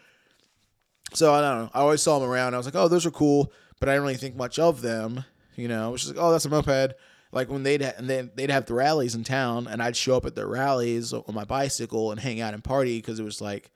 So 1.13 1.35
i 1.35 1.41
don't 1.41 1.59
know. 1.59 1.71
I 1.75 1.81
always 1.81 2.03
saw 2.03 2.19
them 2.19 2.31
around. 2.31 2.55
I 2.55 2.57
was 2.57 2.67
like 2.67 2.77
oh 2.77 2.89
those 2.89 3.05
are 3.05 3.11
cool 3.11 3.53
but 3.79 3.89
i 3.89 3.93
didn't 3.93 4.03
really 4.03 4.15
think 4.15 4.37
much 4.37 4.59
of 4.59 4.81
them 4.81 5.25
you 5.57 5.69
know? 5.69 5.91
Was 5.91 6.03
just 6.03 6.15
like 6.15 6.25
oh 6.25 6.33
that's 6.33 6.45
a 6.45 6.49
moped 6.49 6.95
like 7.33 7.51
when 7.51 7.63
they'd 7.63 7.83
ha- 7.83 7.95
and 7.97 8.09
then 8.09 8.31
they'd 8.35 8.51
have 8.51 8.67
the 8.67 8.75
rallies 8.75 9.15
in 9.15 9.25
town 9.25 9.67
and 9.67 9.83
i'd 9.83 9.97
show 9.97 10.17
up 10.17 10.25
at 10.27 10.35
their 10.35 10.47
rallies 10.47 11.13
on 11.13 11.35
my 11.35 11.45
bicycle 11.45 12.11
and 12.11 12.21
hang 12.21 12.41
out 12.41 12.55
and 12.55 12.63
party 12.63 12.99
because 12.99 13.19
it 13.19 13.25
was 13.25 13.41
like 13.41 13.71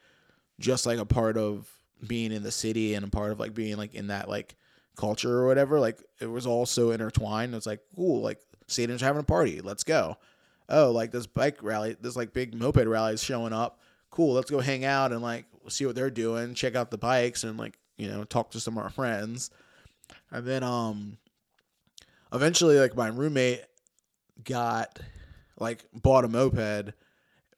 just 0.58 0.86
like 0.86 0.98
a 0.98 1.04
part 1.04 1.36
of 1.36 1.68
being 2.06 2.32
in 2.32 2.42
the 2.42 2.52
city 2.52 2.94
and 2.94 3.04
a 3.04 3.10
part 3.10 3.32
of 3.32 3.40
like 3.40 3.54
being 3.54 3.76
like 3.76 3.94
in 3.94 4.08
that 4.08 4.28
like 4.28 4.56
culture 4.96 5.40
or 5.40 5.46
whatever. 5.46 5.78
Like 5.80 6.02
it 6.20 6.26
was 6.26 6.46
all 6.46 6.66
so 6.66 6.90
intertwined. 6.90 7.54
It's 7.54 7.66
like 7.66 7.80
cool 7.94 8.22
like 8.22 8.40
satan's 8.66 9.00
having 9.00 9.20
a 9.20 9.24
party. 9.24 9.60
Let's 9.60 9.84
go. 9.84 10.16
Oh 10.68 10.90
like 10.90 11.12
this 11.12 11.26
bike 11.26 11.62
rally 11.62 11.96
this 12.00 12.16
like 12.16 12.32
big 12.32 12.54
moped 12.54 12.86
rally 12.86 13.14
is 13.14 13.22
showing 13.22 13.52
up. 13.52 13.80
Cool 14.10 14.34
let's 14.34 14.50
go 14.50 14.60
hang 14.60 14.84
out 14.84 15.12
and 15.12 15.22
like 15.22 15.44
see 15.68 15.84
what 15.84 15.96
they're 15.96 16.10
doing 16.10 16.54
check 16.54 16.76
out 16.76 16.92
the 16.92 16.98
bikes 16.98 17.42
and 17.42 17.58
like 17.58 17.76
you 17.96 18.08
know 18.08 18.22
talk 18.22 18.50
to 18.50 18.60
some 18.60 18.76
of 18.78 18.84
our 18.84 18.90
friends. 18.90 19.50
And 20.30 20.46
then 20.46 20.62
um 20.62 21.18
eventually 22.32 22.78
like 22.78 22.96
my 22.96 23.08
roommate 23.08 23.64
got 24.44 24.98
like 25.58 25.84
bought 25.92 26.24
a 26.24 26.28
moped 26.28 26.92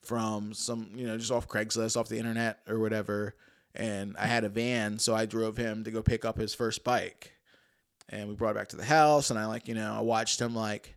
from 0.03 0.55
some 0.55 0.91
you 0.95 1.07
know 1.07 1.19
just 1.19 1.31
off 1.31 1.49
Craigslist 1.49 1.97
off 1.97 2.09
the 2.09 2.19
internet 2.19 2.61
or 2.69 2.79
whatever 2.79 3.35
and 3.75 4.17
I 4.19 4.27
had 4.27 4.45
a 4.45 4.49
van 4.49 4.99
so 4.99 5.15
I 5.15 5.27
drove 5.27 5.57
him 5.57 5.85
to 5.85 5.91
go 5.91 6.03
pick 6.03 6.25
up 6.25 6.39
his 6.39 6.55
first 6.55 6.85
bike. 6.85 7.33
And 8.11 8.29
we 8.29 8.35
brought 8.35 8.53
it 8.53 8.57
back 8.57 8.69
to 8.69 8.77
the 8.77 8.85
house 8.85 9.31
and 9.31 9.39
I 9.39 9.47
like 9.47 9.69
you 9.69 9.75
know 9.75 9.93
I 9.93 10.01
watched 10.01 10.41
him 10.41 10.55
like 10.55 10.97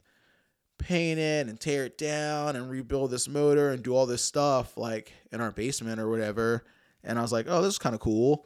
paint 0.78 1.20
it 1.20 1.48
and 1.48 1.60
tear 1.60 1.86
it 1.86 1.98
down 1.98 2.56
and 2.56 2.70
rebuild 2.70 3.12
this 3.12 3.28
motor 3.28 3.70
and 3.70 3.84
do 3.84 3.96
all 3.96 4.06
this 4.06 4.24
stuff 4.24 4.78
like 4.78 5.14
in 5.32 5.42
our 5.42 5.52
basement 5.52 6.00
or 6.00 6.10
whatever. 6.10 6.64
And 7.04 7.20
I 7.20 7.22
was 7.22 7.32
like 7.32 7.48
oh 7.50 7.62
this 7.62 7.74
is 7.74 7.80
kind 7.80 7.96
of 7.96 8.02
cool. 8.02 8.46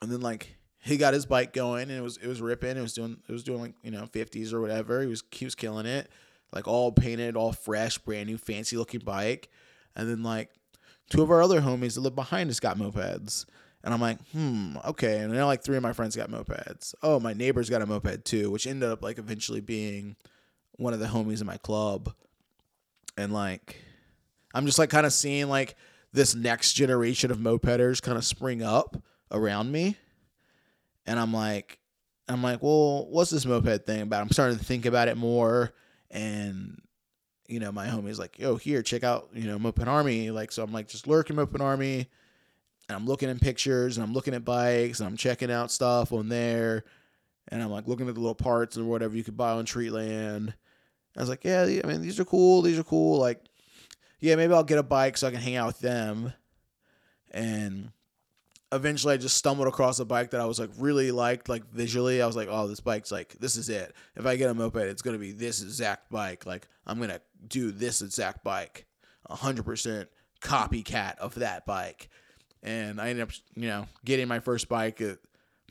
And 0.00 0.10
then 0.10 0.20
like 0.20 0.56
he 0.82 0.96
got 0.96 1.14
his 1.14 1.26
bike 1.26 1.52
going 1.52 1.82
and 1.82 1.92
it 1.92 2.02
was 2.02 2.16
it 2.16 2.26
was 2.26 2.40
ripping. 2.40 2.76
It 2.76 2.80
was 2.80 2.94
doing 2.94 3.18
it 3.28 3.32
was 3.32 3.42
doing 3.44 3.60
like 3.60 3.74
you 3.82 3.90
know 3.90 4.04
50s 4.04 4.52
or 4.52 4.60
whatever. 4.60 5.02
He 5.02 5.06
was 5.06 5.22
he 5.30 5.44
was 5.44 5.54
killing 5.54 5.86
it. 5.86 6.10
Like 6.52 6.66
all 6.66 6.90
painted 6.90 7.36
all 7.36 7.52
fresh 7.52 7.98
brand 7.98 8.28
new 8.28 8.38
fancy 8.38 8.76
looking 8.76 9.00
bike. 9.00 9.50
And 9.94 10.08
then 10.08 10.22
like 10.22 10.50
two 11.10 11.22
of 11.22 11.30
our 11.30 11.42
other 11.42 11.60
homies 11.60 11.94
that 11.94 12.00
live 12.00 12.14
behind 12.14 12.50
us 12.50 12.60
got 12.60 12.78
mopeds. 12.78 13.44
And 13.84 13.92
i'm 13.94 14.00
like 14.00 14.18
hmm 14.32 14.76
okay. 14.86 15.18
And 15.18 15.32
then 15.32 15.44
like 15.44 15.62
three 15.62 15.76
of 15.76 15.82
my 15.82 15.92
friends 15.92 16.16
got 16.16 16.30
mopeds. 16.30 16.94
Oh 17.02 17.20
my 17.20 17.34
neighbor's 17.34 17.68
got 17.70 17.82
a 17.82 17.86
moped 17.86 18.24
too 18.24 18.50
which 18.50 18.66
ended 18.66 18.88
up 18.88 19.02
like 19.02 19.18
eventually 19.18 19.60
being 19.60 20.16
one 20.72 20.94
of 20.94 21.00
the 21.00 21.06
homies 21.06 21.40
in 21.42 21.46
my 21.46 21.58
club. 21.58 22.14
And 23.18 23.34
like 23.34 23.76
i'm 24.54 24.64
just 24.64 24.78
like 24.78 24.90
kind 24.90 25.06
of 25.06 25.12
seeing 25.12 25.48
like 25.48 25.76
this 26.12 26.34
next 26.34 26.72
generation 26.72 27.30
of 27.30 27.38
mopeders 27.38 28.00
kind 28.02 28.16
of 28.16 28.24
spring 28.24 28.62
up 28.62 28.96
around 29.30 29.70
me 29.70 29.96
and 31.06 31.18
I'm 31.18 31.32
like, 31.32 31.78
I'm 32.28 32.42
like, 32.42 32.62
well, 32.62 33.06
what's 33.10 33.30
this 33.30 33.46
moped 33.46 33.86
thing 33.86 34.02
about? 34.02 34.22
I'm 34.22 34.30
starting 34.30 34.58
to 34.58 34.64
think 34.64 34.86
about 34.86 35.08
it 35.08 35.16
more, 35.16 35.72
and 36.10 36.80
you 37.48 37.58
know, 37.58 37.72
my 37.72 37.88
homie's 37.88 38.18
like, 38.18 38.38
yo, 38.38 38.54
here, 38.54 38.80
check 38.80 39.02
out, 39.02 39.28
you 39.34 39.42
know, 39.42 39.58
Moped 39.58 39.88
Army. 39.88 40.30
Like, 40.30 40.52
so 40.52 40.62
I'm 40.62 40.72
like, 40.72 40.86
just 40.86 41.08
lurking 41.08 41.34
Moped 41.34 41.60
Army, 41.60 42.08
and 42.88 42.96
I'm 42.96 43.06
looking 43.06 43.28
in 43.28 43.40
pictures, 43.40 43.96
and 43.96 44.06
I'm 44.06 44.12
looking 44.12 44.34
at 44.34 44.44
bikes, 44.44 45.00
and 45.00 45.08
I'm 45.08 45.16
checking 45.16 45.50
out 45.50 45.72
stuff 45.72 46.12
on 46.12 46.28
there, 46.28 46.84
and 47.48 47.60
I'm 47.60 47.70
like 47.70 47.88
looking 47.88 48.08
at 48.08 48.14
the 48.14 48.20
little 48.20 48.36
parts 48.36 48.76
and 48.76 48.88
whatever 48.88 49.16
you 49.16 49.24
could 49.24 49.36
buy 49.36 49.50
on 49.50 49.66
Treatland. 49.66 50.54
I 51.16 51.20
was 51.20 51.28
like, 51.28 51.44
yeah, 51.44 51.62
I 51.62 51.86
mean, 51.88 52.02
these 52.02 52.20
are 52.20 52.24
cool. 52.24 52.62
These 52.62 52.78
are 52.78 52.84
cool. 52.84 53.18
Like, 53.18 53.44
yeah, 54.20 54.36
maybe 54.36 54.54
I'll 54.54 54.62
get 54.62 54.78
a 54.78 54.84
bike 54.84 55.16
so 55.16 55.26
I 55.26 55.32
can 55.32 55.40
hang 55.40 55.56
out 55.56 55.66
with 55.66 55.80
them, 55.80 56.32
and 57.32 57.90
eventually 58.72 59.14
I 59.14 59.16
just 59.16 59.36
stumbled 59.36 59.68
across 59.68 59.98
a 59.98 60.04
bike 60.04 60.30
that 60.30 60.40
I 60.40 60.44
was 60.44 60.58
like 60.58 60.70
really 60.78 61.10
liked, 61.10 61.48
like 61.48 61.68
visually. 61.70 62.22
I 62.22 62.26
was 62.26 62.36
like, 62.36 62.48
oh, 62.50 62.68
this 62.68 62.80
bike's 62.80 63.12
like, 63.12 63.34
this 63.40 63.56
is 63.56 63.68
it. 63.68 63.94
If 64.16 64.26
I 64.26 64.36
get 64.36 64.50
a 64.50 64.54
moped, 64.54 64.76
it's 64.76 65.02
gonna 65.02 65.18
be 65.18 65.32
this 65.32 65.62
exact 65.62 66.10
bike. 66.10 66.46
Like 66.46 66.68
I'm 66.86 67.00
gonna 67.00 67.20
do 67.46 67.70
this 67.70 68.02
exact 68.02 68.44
bike, 68.44 68.86
hundred 69.28 69.64
percent 69.64 70.08
copycat 70.40 71.18
of 71.18 71.34
that 71.36 71.66
bike. 71.66 72.08
And 72.62 73.00
I 73.00 73.08
ended 73.08 73.22
up, 73.22 73.30
you 73.54 73.68
know, 73.68 73.86
getting 74.04 74.28
my 74.28 74.40
first 74.40 74.68
bike. 74.68 75.00
It 75.00 75.18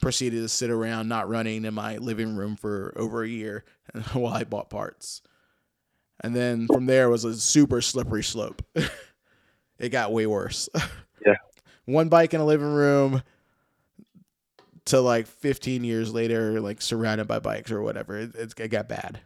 proceeded 0.02 0.42
to 0.42 0.50
sit 0.50 0.70
around 0.70 1.08
not 1.08 1.30
running 1.30 1.66
in 1.66 1.74
my 1.74 1.98
living 1.98 2.36
room 2.36 2.56
for 2.56 2.94
over 2.96 3.24
a 3.24 3.28
year 3.28 3.66
while 4.14 4.34
I 4.34 4.44
bought 4.44 4.70
parts. 4.70 5.22
And 6.22 6.36
then 6.36 6.68
from 6.68 6.86
there 6.86 7.10
was 7.10 7.24
a 7.24 7.36
super 7.36 7.82
slippery 7.82 8.24
slope. 8.24 8.62
it 9.80 9.90
got 9.90 10.12
way 10.12 10.26
worse. 10.26 10.70
Yeah. 11.26 11.36
One 11.90 12.08
bike 12.10 12.34
in 12.34 12.42
a 12.42 12.46
living 12.46 12.72
room 12.72 13.24
to 14.86 15.02
like 15.02 15.28
15 15.28 15.84
years 15.84 16.14
later, 16.14 16.62
like 16.62 16.82
surrounded 16.82 17.28
by 17.28 17.40
bikes 17.40 17.72
or 17.72 17.82
whatever. 17.82 18.18
It, 18.18 18.36
it, 18.36 18.54
it 18.60 18.68
got 18.70 18.88
bad. 18.88 19.20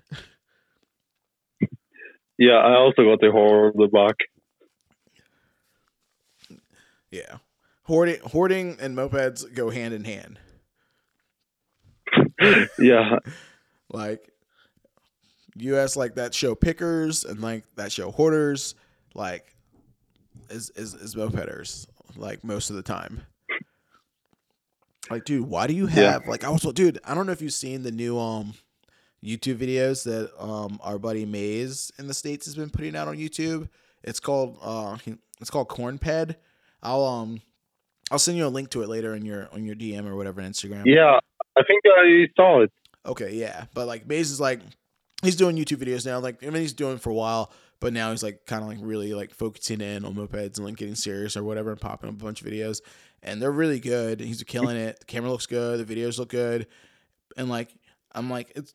Yeah, 2.38 2.54
I 2.54 2.76
also 2.78 3.04
got 3.04 3.20
the 3.22 3.32
horror 3.32 3.68
of 3.68 3.76
the 3.76 3.88
back. 3.88 4.16
Yeah. 7.12 7.38
Hoarding, 7.84 8.20
hoarding 8.26 8.78
and 8.80 8.98
mopeds 8.98 9.54
go 9.54 9.70
hand 9.70 9.94
in 9.94 10.04
hand. 10.04 10.40
yeah, 12.80 13.18
Like 13.92 14.30
US 15.58 15.96
like 15.96 16.16
that 16.16 16.34
show 16.34 16.56
Pickers 16.56 17.24
and 17.26 17.42
like 17.42 17.64
that 17.76 17.92
show 17.92 18.12
Hoarders, 18.12 18.76
like 19.14 19.54
is 20.50 20.70
is 20.72 20.94
is 20.94 21.16
mopeders 21.16 21.88
like 22.16 22.44
most 22.44 22.70
of 22.70 22.76
the 22.76 22.84
time. 22.84 23.22
Like, 25.10 25.26
dude, 25.26 25.48
why 25.48 25.68
do 25.68 25.74
you 25.74 25.88
Yeah. 25.88 26.12
have 26.14 26.28
like 26.28 26.44
I 26.44 26.50
was 26.50 26.62
dude, 26.62 27.00
I 27.04 27.14
don't 27.14 27.26
know 27.26 27.32
if 27.34 27.42
you've 27.42 27.54
seen 27.54 27.84
the 27.84 27.92
new 27.92 28.18
um 28.20 28.54
YouTube 29.24 29.58
videos 29.58 30.04
that 30.06 30.32
um 30.42 30.80
our 30.82 30.98
buddy 30.98 31.26
Maze 31.26 31.92
in 32.00 32.08
the 32.08 32.14
States 32.14 32.46
has 32.46 32.56
been 32.56 32.70
putting 32.70 32.96
out 32.96 33.08
on 33.08 33.18
YouTube. 33.18 33.70
It's 34.04 34.20
called 34.20 34.58
uh 34.62 34.98
it's 35.42 35.50
called 35.50 35.68
Cornped. 35.68 36.36
I'll 36.82 37.04
um 37.04 37.42
I'll 38.12 38.20
send 38.20 38.38
you 38.38 38.46
a 38.46 38.50
link 38.50 38.70
to 38.72 38.82
it 38.82 38.90
later 38.90 39.14
in 39.16 39.26
your 39.26 39.50
on 39.54 39.66
your 39.66 39.76
DM 39.76 40.08
or 40.08 40.16
whatever 40.16 40.42
on 40.42 40.50
Instagram. 40.52 40.84
yeah. 40.86 41.20
I 41.56 41.62
think 41.68 41.82
I 41.86 42.28
saw 42.36 42.62
it. 42.62 42.72
Okay, 43.06 43.36
yeah, 43.36 43.66
but 43.74 43.86
like 43.86 44.08
Maze 44.08 44.32
is 44.32 44.40
like 44.40 44.62
he's 45.22 45.36
doing 45.36 45.56
YouTube 45.58 45.78
videos 45.86 46.06
now. 46.06 46.20
Like 46.20 46.42
I 46.44 46.48
mean, 46.50 46.62
he's 46.62 46.74
doing 46.74 46.98
for 46.98 47.10
a 47.10 47.14
while, 47.14 47.52
but 47.84 47.94
now 47.94 48.12
he's 48.12 48.24
like 48.24 48.46
kind 48.46 48.64
of 48.64 48.70
like 48.70 48.78
really 48.82 49.14
like 49.14 49.34
focusing 49.34 49.82
in 49.82 50.06
on 50.06 50.16
mopeds 50.16 50.58
and 50.58 50.66
like 50.66 50.78
getting 50.78 50.96
serious 50.96 51.36
or 51.36 51.44
whatever, 51.44 51.72
and 51.72 51.82
popping 51.82 52.10
up 52.10 52.16
a 52.16 52.24
bunch 52.24 52.42
of 52.42 52.48
videos, 52.48 52.82
and 53.22 53.42
they're 53.42 53.52
really 53.52 53.80
good. 53.80 54.22
He's 54.22 54.42
killing 54.44 54.78
it. 54.78 55.00
The 55.02 55.06
camera 55.06 55.30
looks 55.30 55.46
good. 55.46 55.86
The 55.86 55.96
videos 55.96 56.18
look 56.18 56.30
good, 56.30 56.68
and 57.36 57.50
like 57.50 57.70
I'm 58.14 58.30
like 58.30 58.54
it's 58.56 58.74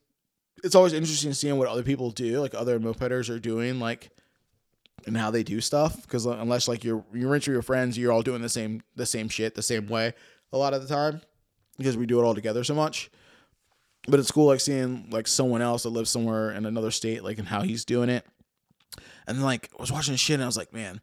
it's 0.63 0.75
always 0.75 0.93
interesting 0.93 1.33
seeing 1.33 1.57
what 1.57 1.69
other 1.69 1.83
people 1.83 2.11
do, 2.11 2.39
like 2.41 2.55
other 2.55 2.79
mopeders 2.79 3.31
are 3.35 3.39
doing, 3.39 3.81
like 3.81 4.11
and 5.07 5.17
how 5.17 5.31
they 5.31 5.43
do 5.43 5.61
stuff. 5.61 6.03
Because 6.03 6.27
unless 6.27 6.69
like 6.69 6.85
you're 6.85 7.05
you're 7.15 7.35
into 7.35 7.51
your 7.51 7.63
friends, 7.63 7.97
you're 7.97 8.13
all 8.13 8.23
doing 8.23 8.43
the 8.43 8.49
same 8.49 8.83
the 8.95 9.07
same 9.07 9.29
shit 9.29 9.55
the 9.55 9.63
same 9.63 9.89
way 9.89 10.13
a 10.53 10.59
lot 10.59 10.75
of 10.75 10.87
the 10.87 10.95
time 10.95 11.21
because 11.77 11.97
we 11.97 12.07
do 12.07 12.21
it 12.21 12.25
all 12.25 12.35
together 12.35 12.65
so 12.65 12.75
much 12.75 13.11
but 14.07 14.19
it's 14.19 14.31
cool 14.31 14.47
like 14.47 14.61
seeing 14.61 15.09
like 15.11 15.27
someone 15.27 15.63
else 15.63 15.83
that 15.83 15.91
lives 15.91 16.11
somewhere 16.11 16.53
in 16.53 16.65
another 16.65 16.91
state 16.91 17.23
like 17.23 17.39
and 17.39 17.49
how 17.49 17.63
he's 17.63 17.85
doing 17.85 18.09
it 18.09 18.25
and 19.29 19.39
then 19.39 19.45
like 19.45 19.71
i 19.79 19.81
was 19.81 19.93
watching 19.93 20.17
shit 20.17 20.35
and 20.35 20.43
i 20.43 20.47
was 20.47 20.57
like 20.57 20.73
man 20.73 21.01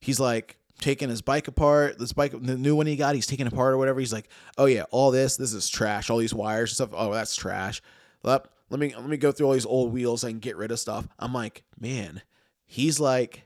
he's 0.00 0.20
like 0.20 0.58
taking 0.80 1.08
his 1.08 1.22
bike 1.22 1.48
apart 1.48 1.98
this 1.98 2.12
bike 2.12 2.32
the 2.40 2.56
new 2.56 2.76
one 2.76 2.86
he 2.86 2.96
got 2.96 3.14
he's 3.14 3.26
taking 3.26 3.46
apart 3.46 3.72
or 3.72 3.78
whatever 3.78 3.98
he's 3.98 4.12
like 4.12 4.28
oh 4.58 4.66
yeah 4.66 4.84
all 4.90 5.10
this 5.10 5.36
this 5.36 5.52
is 5.52 5.68
trash 5.68 6.10
all 6.10 6.18
these 6.18 6.34
wires 6.34 6.70
and 6.70 6.76
stuff 6.76 6.90
oh 6.92 7.12
that's 7.12 7.34
trash 7.34 7.80
let, 8.22 8.46
let 8.70 8.78
me 8.78 8.94
let 8.94 9.08
me 9.08 9.16
go 9.16 9.32
through 9.32 9.46
all 9.46 9.54
these 9.54 9.66
old 9.66 9.92
wheels 9.92 10.22
and 10.22 10.42
get 10.42 10.56
rid 10.56 10.70
of 10.70 10.78
stuff 10.78 11.08
i'm 11.18 11.32
like 11.32 11.64
man 11.80 12.22
he's 12.66 13.00
like 13.00 13.44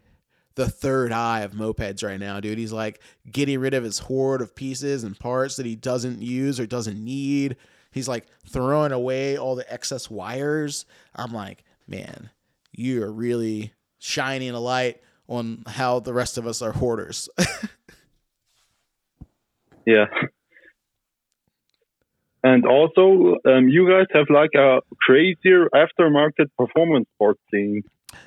the 0.55 0.69
third 0.69 1.13
eye 1.13 1.41
of 1.41 1.53
mopeds 1.53 2.05
right 2.05 2.21
now, 2.21 2.41
dude. 2.41 2.59
He's 2.59 2.73
like 2.73 3.01
getting 3.31 3.59
rid 3.61 3.75
of 3.75 3.85
his 3.85 4.01
hoard 4.01 4.43
of 4.43 4.55
pieces 4.55 5.05
and 5.05 5.19
parts 5.19 5.57
that 5.57 5.67
he 5.67 5.77
doesn't 5.77 6.21
use 6.21 6.61
or 6.61 6.67
doesn't 6.67 7.03
need. 7.03 7.57
He's 7.91 8.09
like 8.09 8.27
throwing 8.49 8.93
away 8.93 9.37
all 9.37 9.55
the 9.55 9.71
excess 9.73 10.11
wires. 10.11 10.85
I'm 11.15 11.33
like, 11.33 11.65
man, 11.87 12.31
you 12.73 13.03
are 13.03 13.13
really 13.13 13.73
shining 14.03 14.51
a 14.51 14.61
light 14.61 15.01
on 15.29 15.63
how 15.67 16.01
the 16.01 16.13
rest 16.13 16.37
of 16.37 16.47
us 16.47 16.61
are 16.61 16.73
hoarders. 16.73 17.29
Yeah. 19.87 20.07
And 22.45 22.67
also, 22.67 23.37
um, 23.45 23.69
you 23.69 23.89
guys 23.89 24.07
have 24.13 24.27
like 24.29 24.51
a 24.57 24.81
crazier 25.01 25.69
aftermarket 25.75 26.51
performance 26.59 27.07
sport 27.15 27.39
scene. 27.51 27.83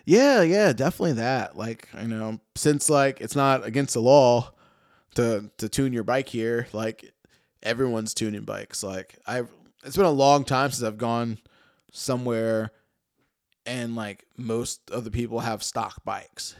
Yeah, 0.06 0.42
yeah, 0.42 0.72
definitely 0.74 1.14
that. 1.14 1.58
Like, 1.58 1.90
you 2.02 2.08
know, 2.08 2.40
since 2.56 2.90
like 2.90 3.20
it's 3.20 3.36
not 3.36 3.66
against 3.66 3.94
the 3.94 4.02
law 4.02 4.52
to 5.16 5.50
to 5.58 5.68
tune 5.68 5.92
your 5.92 6.04
bike 6.04 6.30
here, 6.30 6.68
like 6.72 7.14
everyone's 7.62 8.14
tuning 8.14 8.44
bikes. 8.44 8.84
Like 8.84 9.18
I've 9.28 9.50
it's 9.84 9.98
been 9.98 10.06
a 10.06 10.12
long 10.12 10.46
time 10.46 10.72
since 10.72 10.88
I've 10.88 10.98
gone 10.98 11.38
somewhere 11.92 12.72
and 13.66 13.96
like 13.96 14.26
most 14.38 14.90
of 14.92 15.04
the 15.04 15.12
people 15.12 15.40
have 15.40 15.64
stock 15.64 16.04
bikes. 16.06 16.56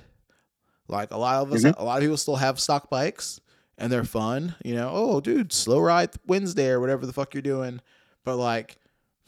Like 0.88 1.12
a 1.12 1.18
lot 1.18 1.42
of 1.42 1.52
us 1.52 1.64
a 1.64 1.84
lot 1.84 1.98
of 1.98 2.02
people 2.02 2.18
still 2.18 2.36
have 2.36 2.60
stock 2.60 2.90
bikes 2.90 3.40
and 3.78 3.92
they're 3.92 4.04
fun, 4.04 4.56
you 4.64 4.76
know. 4.76 4.90
Oh, 4.94 5.20
dude, 5.20 5.52
slow 5.52 5.80
ride 5.80 6.12
Wednesday 6.28 6.70
or 6.70 6.80
whatever 6.80 7.06
the 7.06 7.14
fuck 7.14 7.34
you're 7.34 7.42
doing. 7.42 7.82
But 8.24 8.38
like 8.38 8.78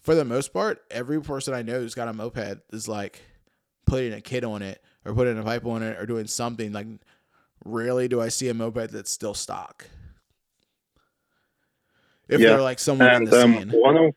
for 0.02 0.16
the 0.16 0.26
most 0.26 0.54
part, 0.54 0.84
every 0.90 1.22
person 1.22 1.54
I 1.54 1.64
know 1.64 1.80
who's 1.80 1.96
got 1.96 2.08
a 2.08 2.14
moped 2.14 2.60
is 2.72 2.88
like 2.88 3.22
putting 3.86 4.14
a 4.14 4.22
kit 4.22 4.44
on 4.44 4.62
it 4.62 4.82
or 5.04 5.14
putting 5.14 5.38
a 5.38 5.44
pipe 5.44 5.66
on 5.66 5.84
it 5.84 5.98
or 5.98 6.06
doing 6.06 6.28
something. 6.28 6.72
Like, 6.72 6.88
rarely 7.66 8.08
do 8.08 8.22
I 8.22 8.30
see 8.30 8.50
a 8.50 8.54
moped 8.54 8.92
that's 8.92 9.12
still 9.12 9.34
stock. 9.34 9.86
If 12.30 12.40
Yeah, 12.40 12.50
they're 12.52 12.62
like 12.62 12.80
someone 12.80 13.10
in 13.10 13.16
And 13.16 13.28
the 13.28 13.44
um, 13.44 13.54
scene. 13.54 13.70
one 13.72 13.98
of 13.98 14.14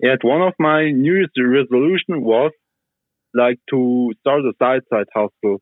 yeah, 0.00 0.16
one 0.22 0.42
of 0.42 0.54
my 0.58 0.90
New 0.90 1.14
Year's 1.14 1.30
resolution 1.38 2.22
was 2.22 2.52
like 3.34 3.58
to 3.70 4.12
start 4.20 4.40
a 4.40 4.52
side 4.58 4.82
side 4.92 5.06
hustle. 5.14 5.60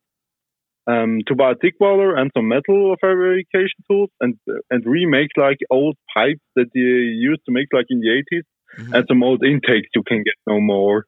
Um, 0.87 1.21
to 1.25 1.33
buy 1.33 1.53
a 1.53 1.55
thick 1.55 1.73
welder 1.79 2.15
and 2.15 2.29
some 2.37 2.47
metal 2.47 2.95
fabrication 3.01 3.81
tools 3.89 4.11
and 4.21 4.35
and 4.69 4.85
remake 4.85 5.31
like 5.35 5.57
old 5.71 5.97
pipes 6.15 6.41
that 6.55 6.67
they 6.75 6.79
used 6.79 7.41
to 7.47 7.51
make 7.51 7.69
like 7.73 7.87
in 7.89 8.01
the 8.01 8.09
80s 8.09 8.43
Mhm. 8.77 8.93
and 8.93 9.05
some 9.07 9.23
old 9.23 9.43
intakes 9.43 9.89
you 9.95 10.03
can 10.03 10.17
get 10.23 10.35
no 10.45 10.59
more. 10.59 11.05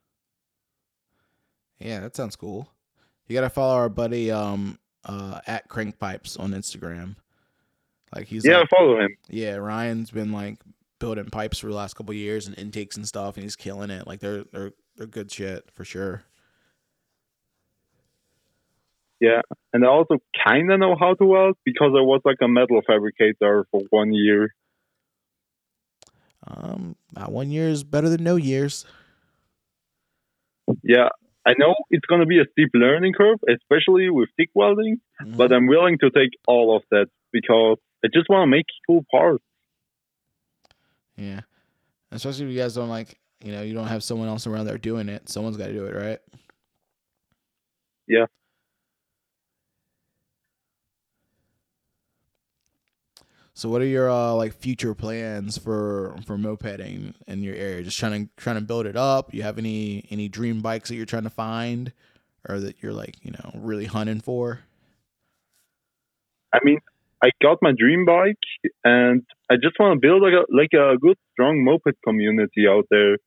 Yeah, 1.79 1.99
that 1.99 2.15
sounds 2.15 2.35
cool. 2.35 2.69
You 3.27 3.35
gotta 3.35 3.49
follow 3.49 3.75
our 3.75 3.89
buddy 3.89 4.31
um 4.31 4.79
uh 5.05 5.41
at 5.45 5.67
Crank 5.67 5.99
Pipes 5.99 6.37
on 6.37 6.51
Instagram. 6.51 7.15
Like 8.15 8.27
he's 8.27 8.45
yeah, 8.45 8.59
like- 8.59 8.69
follow 8.69 8.99
him. 8.99 9.15
yeah, 9.29 9.55
Ryan's 9.57 10.11
been 10.11 10.31
like 10.31 10.57
building 10.99 11.25
pipes 11.25 11.59
for 11.59 11.67
the 11.67 11.75
last 11.75 11.95
couple 11.95 12.13
years 12.13 12.47
and 12.47 12.57
intakes 12.57 12.95
and 12.97 13.07
stuff, 13.07 13.35
and 13.35 13.43
he's 13.43 13.55
killing 13.55 13.89
it. 13.89 14.07
Like 14.07 14.19
they're 14.19 14.43
they're 14.51 14.71
they're 14.95 15.07
good 15.07 15.31
shit 15.31 15.69
for 15.73 15.85
sure. 15.85 16.23
Yeah, 19.19 19.41
and 19.73 19.83
I 19.83 19.87
also 19.87 20.17
kind 20.47 20.71
of 20.71 20.79
know 20.79 20.95
how 20.99 21.15
to 21.15 21.25
weld 21.25 21.57
because 21.65 21.91
I 21.97 22.01
was 22.01 22.21
like 22.23 22.37
a 22.41 22.47
metal 22.47 22.81
fabricator 22.85 23.65
for 23.71 23.81
one 23.89 24.13
year. 24.13 24.53
Um, 26.45 26.95
one 27.27 27.49
year 27.49 27.67
is 27.67 27.83
better 27.83 28.09
than 28.09 28.23
no 28.23 28.35
years. 28.35 28.85
Yeah, 30.83 31.09
I 31.45 31.53
know 31.57 31.73
it's 31.89 32.05
going 32.05 32.21
to 32.21 32.27
be 32.27 32.39
a 32.39 32.45
steep 32.51 32.69
learning 32.73 33.13
curve, 33.13 33.39
especially 33.49 34.09
with 34.09 34.29
stick 34.33 34.49
welding, 34.53 35.01
Mhm. 35.21 35.35
but 35.35 35.51
I'm 35.51 35.65
willing 35.67 35.97
to 35.99 36.09
take 36.11 36.31
all 36.47 36.75
of 36.75 36.83
that 36.91 37.07
because 37.31 37.77
I 38.05 38.09
just 38.13 38.29
want 38.29 38.43
to 38.43 38.47
make 38.47 38.65
cool 38.85 39.03
parts. 39.09 39.43
Yeah. 41.17 41.41
Especially 42.11 42.45
if 42.45 42.51
you 42.51 42.57
guys 42.57 42.75
don't 42.75 42.89
like, 42.89 43.19
you 43.43 43.51
know, 43.51 43.61
you 43.61 43.73
don't 43.73 43.87
have 43.87 44.03
someone 44.03 44.27
else 44.27 44.47
around 44.47 44.65
there 44.65 44.77
doing 44.77 45.09
it. 45.09 45.29
Someone's 45.29 45.57
got 45.57 45.67
to 45.67 45.73
do 45.73 45.85
it, 45.85 45.95
right? 45.95 46.19
Yeah. 48.07 48.25
So 53.53 53.69
what 53.69 53.81
are 53.81 53.85
your 53.85 54.09
uh 54.09 54.33
like 54.33 54.53
future 54.53 54.93
plans 54.93 55.57
for 55.57 56.15
for 56.27 56.37
mopeding 56.37 57.15
in 57.27 57.41
your 57.41 57.55
area? 57.55 57.81
Just 57.83 57.97
trying 57.97 58.27
to 58.27 58.31
trying 58.37 58.57
to 58.57 58.61
build 58.61 58.85
it 58.85 58.95
up. 58.95 59.33
You 59.33 59.41
have 59.41 59.57
any 59.57 60.05
any 60.11 60.29
dream 60.29 60.61
bikes 60.61 60.89
that 60.89 60.95
you're 60.95 61.07
trying 61.07 61.23
to 61.23 61.31
find 61.31 61.91
or 62.47 62.59
that 62.59 62.83
you're 62.83 62.93
like, 62.93 63.15
you 63.23 63.31
know, 63.31 63.51
really 63.55 63.85
hunting 63.85 64.21
for? 64.21 64.59
I 66.53 66.59
mean, 66.63 66.79
I 67.23 67.31
got 67.41 67.57
my 67.61 67.71
dream 67.77 68.05
bike, 68.05 68.37
and 68.83 69.23
I 69.49 69.55
just 69.55 69.79
want 69.79 69.95
to 69.95 69.99
build 69.99 70.21
like 70.21 70.33
a 70.33 70.45
like 70.53 70.73
a 70.73 70.97
good, 70.97 71.17
strong 71.33 71.63
moped 71.63 71.97
community 72.03 72.67
out 72.67 72.85
there. 72.91 73.17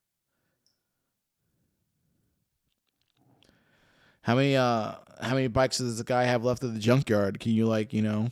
How 4.22 4.36
many 4.36 4.56
uh 4.56 4.94
how 5.20 5.34
many 5.34 5.48
bikes 5.48 5.78
does 5.78 5.98
the 5.98 6.04
guy 6.04 6.24
have 6.24 6.44
left 6.44 6.62
at 6.62 6.72
the 6.72 6.78
junkyard? 6.80 7.40
Can 7.40 7.52
you 7.52 7.66
like, 7.66 7.92
you 7.92 8.02
know, 8.02 8.30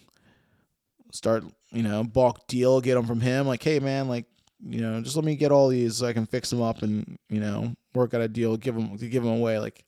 start, 1.13 1.45
you 1.73 1.83
know, 1.83 2.05
bulk 2.05 2.47
deal, 2.47 2.81
get 2.81 2.95
them 2.95 3.07
from 3.07 3.21
him 3.21 3.47
like, 3.47 3.63
"Hey 3.63 3.81
man, 3.81 4.09
like, 4.09 4.27
you 4.65 4.81
know, 4.81 5.01
just 5.01 5.17
let 5.17 5.25
me 5.25 5.37
get 5.37 5.53
all 5.53 5.69
these 5.69 5.97
so 5.97 6.07
I 6.07 6.13
can 6.13 6.27
fix 6.27 6.51
them 6.51 6.63
up 6.63 6.83
and, 6.83 7.19
you 7.29 7.41
know, 7.41 7.75
work 7.95 8.15
out 8.15 8.21
a 8.21 8.29
deal, 8.29 8.57
give 8.57 8.75
them 8.75 8.97
give 8.97 9.23
them 9.25 9.33
away 9.33 9.59
like 9.59 9.85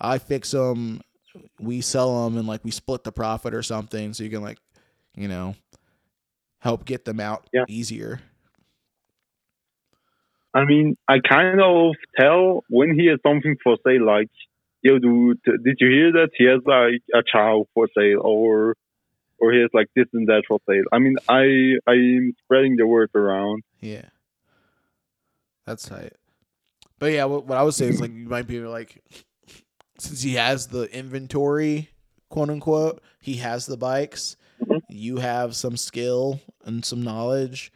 I 0.00 0.18
fix 0.18 0.50
them, 0.50 1.00
we 1.60 1.80
sell 1.80 2.24
them 2.24 2.36
and 2.36 2.46
like 2.46 2.64
we 2.64 2.70
split 2.70 3.04
the 3.04 3.12
profit 3.12 3.54
or 3.54 3.62
something 3.62 4.12
so 4.12 4.24
you 4.24 4.30
can 4.30 4.42
like, 4.42 4.58
you 5.16 5.28
know, 5.28 5.54
help 6.58 6.84
get 6.84 7.04
them 7.04 7.20
out 7.20 7.48
Yeah. 7.52 7.64
easier." 7.68 8.20
I 10.54 10.64
mean, 10.66 10.96
I 11.08 11.18
kind 11.20 11.60
of 11.60 11.94
tell 12.18 12.62
when 12.68 12.98
he 12.98 13.06
has 13.06 13.18
something 13.26 13.56
for 13.64 13.76
sale, 13.86 14.04
like, 14.04 14.28
yo, 14.82 14.98
dude, 14.98 15.40
did 15.44 15.76
you 15.80 15.88
hear 15.88 16.12
that? 16.12 16.28
He 16.36 16.44
has 16.44 16.60
like 16.66 17.00
a 17.14 17.22
Ciao 17.30 17.66
for 17.74 17.88
sale, 17.96 18.20
or 18.22 18.76
or 19.38 19.52
he 19.52 19.60
has 19.60 19.70
like 19.72 19.88
this 19.96 20.06
and 20.12 20.28
that 20.28 20.44
for 20.46 20.60
sale. 20.68 20.84
I 20.92 20.98
mean, 20.98 21.16
I 21.28 21.78
I'm 21.86 22.34
spreading 22.44 22.76
the 22.76 22.86
word 22.86 23.10
around. 23.14 23.62
Yeah. 23.80 24.06
That's 25.66 25.88
tight. 25.88 26.12
But 26.98 27.12
yeah, 27.12 27.24
what, 27.24 27.46
what 27.46 27.58
I 27.58 27.62
would 27.62 27.74
say 27.74 27.86
is 27.86 28.00
like 28.00 28.12
you 28.12 28.28
might 28.28 28.46
be 28.46 28.60
like 28.60 29.02
since 29.98 30.22
he 30.22 30.34
has 30.34 30.66
the 30.68 30.82
inventory, 30.96 31.88
quote 32.28 32.50
unquote, 32.50 33.02
he 33.20 33.36
has 33.36 33.66
the 33.66 33.76
bikes, 33.76 34.36
Mhm. 34.62 34.80
you 34.88 35.16
have 35.18 35.56
some 35.56 35.76
skill 35.76 36.40
and 36.64 36.84
some 36.84 37.02
knowledge. 37.02 37.72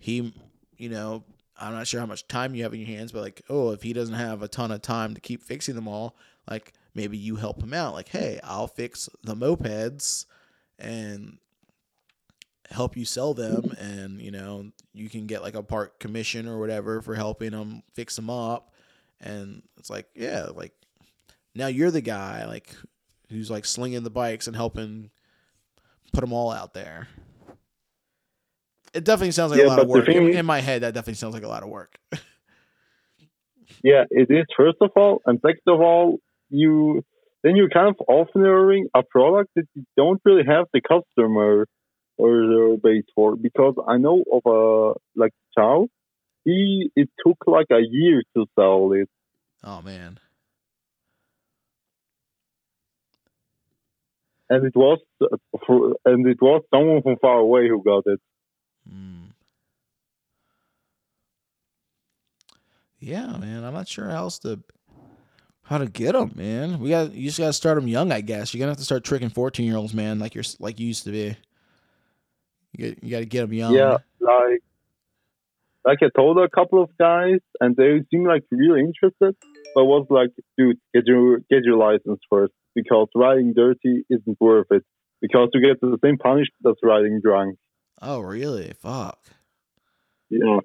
He 0.00 0.32
you 0.78 0.88
know, 0.88 1.24
I'm 1.58 1.74
not 1.74 1.86
sure 1.86 2.00
how 2.00 2.06
much 2.06 2.26
time 2.28 2.54
you 2.54 2.62
have 2.62 2.72
in 2.72 2.80
your 2.80 2.88
hands, 2.88 3.12
but 3.12 3.22
like, 3.22 3.42
oh, 3.50 3.70
if 3.72 3.82
he 3.82 3.92
doesn't 3.92 4.14
have 4.14 4.42
a 4.42 4.48
ton 4.48 4.70
of 4.72 4.80
time 4.82 5.14
to 5.14 5.20
keep 5.20 5.42
fixing 5.42 5.74
them 5.74 5.88
all, 5.88 6.16
like 6.48 6.72
maybe 6.94 7.18
you 7.18 7.36
help 7.36 7.62
him 7.62 7.74
out. 7.74 7.94
Like, 7.94 8.08
hey, 8.08 8.40
I'll 8.42 8.66
fix 8.68 9.08
the 9.22 9.34
mopeds 9.36 10.24
and 10.78 11.38
help 12.70 12.96
you 12.96 13.04
sell 13.04 13.34
them, 13.34 13.72
and 13.78 14.20
you 14.20 14.30
know 14.30 14.70
you 14.92 15.08
can 15.08 15.26
get 15.26 15.42
like 15.42 15.54
a 15.54 15.62
part 15.62 15.98
commission 16.00 16.48
or 16.48 16.58
whatever 16.58 17.00
for 17.02 17.14
helping 17.14 17.50
them 17.50 17.82
fix 17.94 18.16
them 18.16 18.30
up. 18.30 18.72
And 19.20 19.62
it's 19.78 19.90
like, 19.90 20.06
yeah, 20.14 20.46
like 20.54 20.72
now 21.54 21.66
you're 21.66 21.90
the 21.90 22.00
guy 22.00 22.46
like 22.46 22.74
who's 23.30 23.50
like 23.50 23.64
slinging 23.64 24.02
the 24.02 24.10
bikes 24.10 24.46
and 24.46 24.56
helping 24.56 25.10
put 26.12 26.20
them 26.20 26.32
all 26.32 26.50
out 26.50 26.74
there. 26.74 27.08
It 28.92 29.04
definitely 29.04 29.32
sounds 29.32 29.52
like 29.52 29.60
Yeah, 29.60 29.66
a 29.66 29.68
lot 29.68 29.78
of 29.78 29.88
work. 29.88 30.08
In, 30.08 30.30
in 30.36 30.46
my 30.46 30.60
head, 30.60 30.82
that 30.82 30.94
definitely 30.94 31.14
sounds 31.14 31.34
like 31.34 31.44
a 31.44 31.48
lot 31.48 31.62
of 31.62 31.68
work. 31.68 31.98
Yeah, 33.82 34.04
it 34.10 34.30
is 34.30 34.46
first 34.56 34.76
of 34.80 34.90
all, 34.96 35.22
and 35.24 35.40
second 35.40 35.62
of 35.66 35.80
all, 35.80 36.18
you 36.50 37.02
then 37.42 37.56
you're 37.56 37.70
kind 37.70 37.88
of 37.88 37.96
offering 38.08 38.88
a 38.94 39.02
product 39.02 39.50
that 39.56 39.66
you 39.74 39.84
don't 39.96 40.20
really 40.24 40.42
have 40.46 40.66
the 40.74 40.82
customer 40.82 41.66
or 42.18 42.30
the 42.30 42.78
base 42.82 43.04
for. 43.14 43.36
Because 43.36 43.74
I 43.88 43.96
know 43.96 44.22
of 44.30 44.42
a 44.44 44.98
like 45.18 45.32
Ciao, 45.56 45.88
he 46.44 46.90
it 46.94 47.08
took 47.26 47.38
like 47.46 47.68
a 47.70 47.80
year 47.80 48.22
to 48.36 48.46
sell 48.58 48.92
it. 48.92 49.08
oh 49.64 49.80
man. 49.80 50.18
And 54.50 54.66
it 54.66 54.74
was 54.74 54.98
and 56.04 56.26
it 56.26 56.42
was 56.42 56.62
someone 56.74 57.02
from 57.02 57.16
far 57.18 57.38
away 57.38 57.68
who 57.68 57.82
got 57.82 58.02
it. 58.06 58.20
Mm. 58.92 59.30
Yeah, 62.98 63.36
man. 63.38 63.64
I'm 63.64 63.72
not 63.72 63.88
sure 63.88 64.10
how 64.10 64.24
else 64.24 64.40
to 64.40 64.60
how 65.62 65.78
to 65.78 65.86
get 65.86 66.12
them, 66.12 66.32
man. 66.34 66.80
We 66.80 66.90
got 66.90 67.14
you 67.14 67.28
just 67.28 67.38
got 67.38 67.46
to 67.46 67.52
start 67.52 67.76
them 67.76 67.88
young, 67.88 68.10
I 68.10 68.20
guess. 68.20 68.52
You're 68.52 68.58
gonna 68.58 68.72
have 68.72 68.78
to 68.78 68.84
start 68.84 69.04
tricking 69.04 69.30
14 69.30 69.64
year 69.64 69.76
olds, 69.76 69.94
man, 69.94 70.18
like 70.18 70.34
you're 70.34 70.44
like 70.58 70.80
you 70.80 70.88
used 70.88 71.04
to 71.04 71.12
be. 71.12 71.36
You 72.72 72.90
get 72.90 73.04
you 73.04 73.10
got 73.10 73.20
to 73.20 73.26
get 73.26 73.42
them 73.42 73.52
young. 73.52 73.72
Yeah, 73.72 73.98
like 74.20 74.62
like 75.84 75.98
I 76.02 76.08
told 76.14 76.38
a 76.38 76.48
couple 76.48 76.82
of 76.82 76.90
guys, 76.98 77.38
and 77.60 77.76
they 77.76 78.00
seemed 78.10 78.26
like 78.26 78.44
really 78.50 78.80
interested. 78.80 79.36
But 79.74 79.84
was 79.84 80.06
like, 80.10 80.30
dude, 80.58 80.78
get 80.92 81.06
your 81.06 81.38
get 81.38 81.62
your 81.62 81.76
license 81.76 82.20
first 82.28 82.52
because 82.74 83.08
riding 83.14 83.52
dirty 83.54 84.04
isn't 84.10 84.38
worth 84.40 84.66
it. 84.70 84.84
Because 85.20 85.48
you 85.52 85.60
get 85.60 85.80
the 85.80 85.98
same 86.04 86.16
punishment 86.16 86.64
as 86.66 86.74
riding 86.82 87.20
drunk. 87.22 87.58
Oh, 88.00 88.20
really? 88.20 88.72
Fuck. 88.80 89.18
Yeah, 90.30 90.60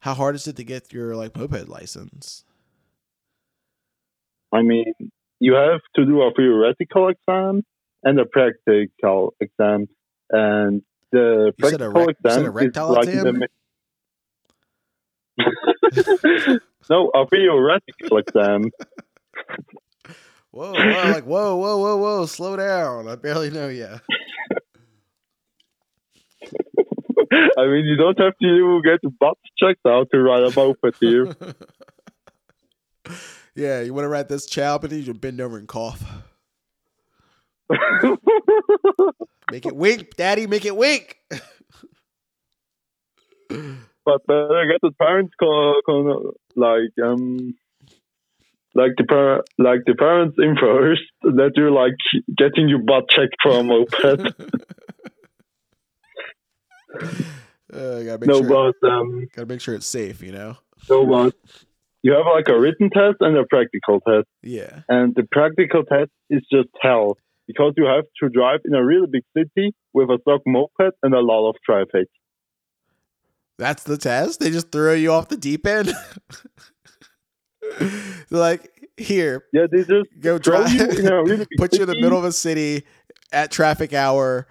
How 0.00 0.14
hard 0.14 0.34
is 0.34 0.48
it 0.48 0.56
to 0.56 0.64
get 0.64 0.92
your 0.92 1.14
like 1.14 1.36
moped 1.36 1.68
license? 1.68 2.44
I 4.52 4.62
mean, 4.62 4.92
you 5.40 5.54
have 5.54 5.80
to 5.96 6.04
do 6.06 6.22
a 6.22 6.32
theoretical 6.34 7.08
exam 7.08 7.62
and 8.02 8.18
a 8.18 8.24
practical 8.24 9.34
exam, 9.40 9.86
and 10.30 10.82
the 11.12 11.52
You 11.58 11.62
practical 11.62 12.06
rec- 12.06 12.16
exam 12.24 12.44
a 12.46 12.50
is 12.50 12.76
like 12.76 13.08
exam? 13.08 13.40
the 15.36 16.60
no, 16.90 17.10
a 17.14 17.26
theoretical 17.28 18.18
exam. 18.18 18.62
Whoa, 20.54 20.72
whoa, 20.72 21.10
like 21.10 21.24
whoa, 21.24 21.56
whoa, 21.56 21.78
whoa, 21.78 21.96
whoa, 21.96 22.26
slow 22.26 22.54
down. 22.54 23.08
I 23.08 23.16
barely 23.16 23.50
know 23.50 23.66
you. 23.66 23.88
I 27.58 27.66
mean, 27.66 27.86
you 27.86 27.96
don't 27.96 28.16
have 28.20 28.34
to 28.40 28.80
get 28.84 29.00
butt 29.18 29.36
checked 29.58 29.84
out 29.84 30.10
to 30.12 30.22
ride 30.22 30.44
a 30.44 30.52
moped 30.54 30.94
here. 31.00 31.34
yeah, 33.56 33.80
you 33.80 33.92
want 33.92 34.04
to 34.04 34.08
ride 34.08 34.28
this 34.28 34.46
Ciao, 34.46 34.78
but 34.78 34.92
you 34.92 35.02
to 35.06 35.14
bend 35.14 35.40
over 35.40 35.58
and 35.58 35.66
cough. 35.66 36.04
Make 39.50 39.66
it 39.66 39.74
wink, 39.74 40.14
daddy, 40.14 40.46
make 40.46 40.64
it 40.64 40.76
wink. 40.76 41.18
but 43.48 44.24
better 44.28 44.68
get 44.70 44.80
the 44.82 44.92
parents 45.00 45.34
call, 45.36 45.82
call 45.84 46.34
like 46.54 46.92
um 47.04 47.56
like 48.74 48.92
the 48.96 49.04
par- 49.04 49.44
like 49.58 49.80
the 49.86 49.94
parents 49.94 50.36
in 50.38 50.56
first 50.60 51.02
that 51.22 51.52
you're 51.56 51.70
like 51.70 51.94
getting 52.36 52.68
your 52.68 52.82
butt 52.82 53.08
checked 53.08 53.36
for 53.42 53.58
a 53.60 53.62
moped. 53.62 54.34
Uh, 57.72 58.02
gotta 58.04 58.18
make 58.18 58.28
no, 58.28 58.40
sure, 58.40 58.72
but 58.80 58.88
um, 58.88 59.26
gotta 59.34 59.46
make 59.46 59.60
sure 59.60 59.74
it's 59.74 59.86
safe, 59.86 60.22
you 60.22 60.30
know. 60.30 60.56
no, 60.88 61.04
but 61.06 61.34
you 62.02 62.12
have 62.12 62.24
like 62.32 62.46
a 62.48 62.56
written 62.58 62.88
test 62.88 63.16
and 63.20 63.36
a 63.36 63.44
practical 63.46 64.00
test, 64.00 64.28
Yeah. 64.42 64.82
and 64.88 65.12
the 65.16 65.24
practical 65.32 65.82
test 65.82 66.10
is 66.30 66.42
just 66.52 66.68
hell 66.80 67.18
because 67.48 67.72
you 67.76 67.86
have 67.86 68.04
to 68.22 68.28
drive 68.28 68.60
in 68.64 68.74
a 68.74 68.84
really 68.84 69.06
big 69.10 69.24
city 69.36 69.74
with 69.92 70.08
a 70.08 70.18
stock 70.20 70.42
moped 70.46 70.94
and 71.02 71.14
a 71.14 71.20
lot 71.20 71.48
of 71.48 71.56
traffic. 71.64 72.06
That's 73.58 73.82
the 73.82 73.96
test. 73.96 74.40
They 74.40 74.50
just 74.50 74.70
throw 74.70 74.92
you 74.92 75.10
off 75.12 75.28
the 75.28 75.36
deep 75.36 75.66
end. 75.66 75.92
Like, 78.30 78.70
here, 78.96 79.44
Yeah, 79.52 79.66
they 79.70 79.84
just 79.84 80.08
go 80.20 80.38
drive. 80.38 80.72
you 80.72 80.86
really 80.86 81.36
big 81.38 81.48
put 81.58 81.74
you 81.74 81.82
in 81.82 81.88
the 81.88 82.00
middle 82.00 82.18
of 82.18 82.24
a 82.24 82.32
city 82.32 82.84
at 83.32 83.50
traffic 83.50 83.92
hour. 83.92 84.46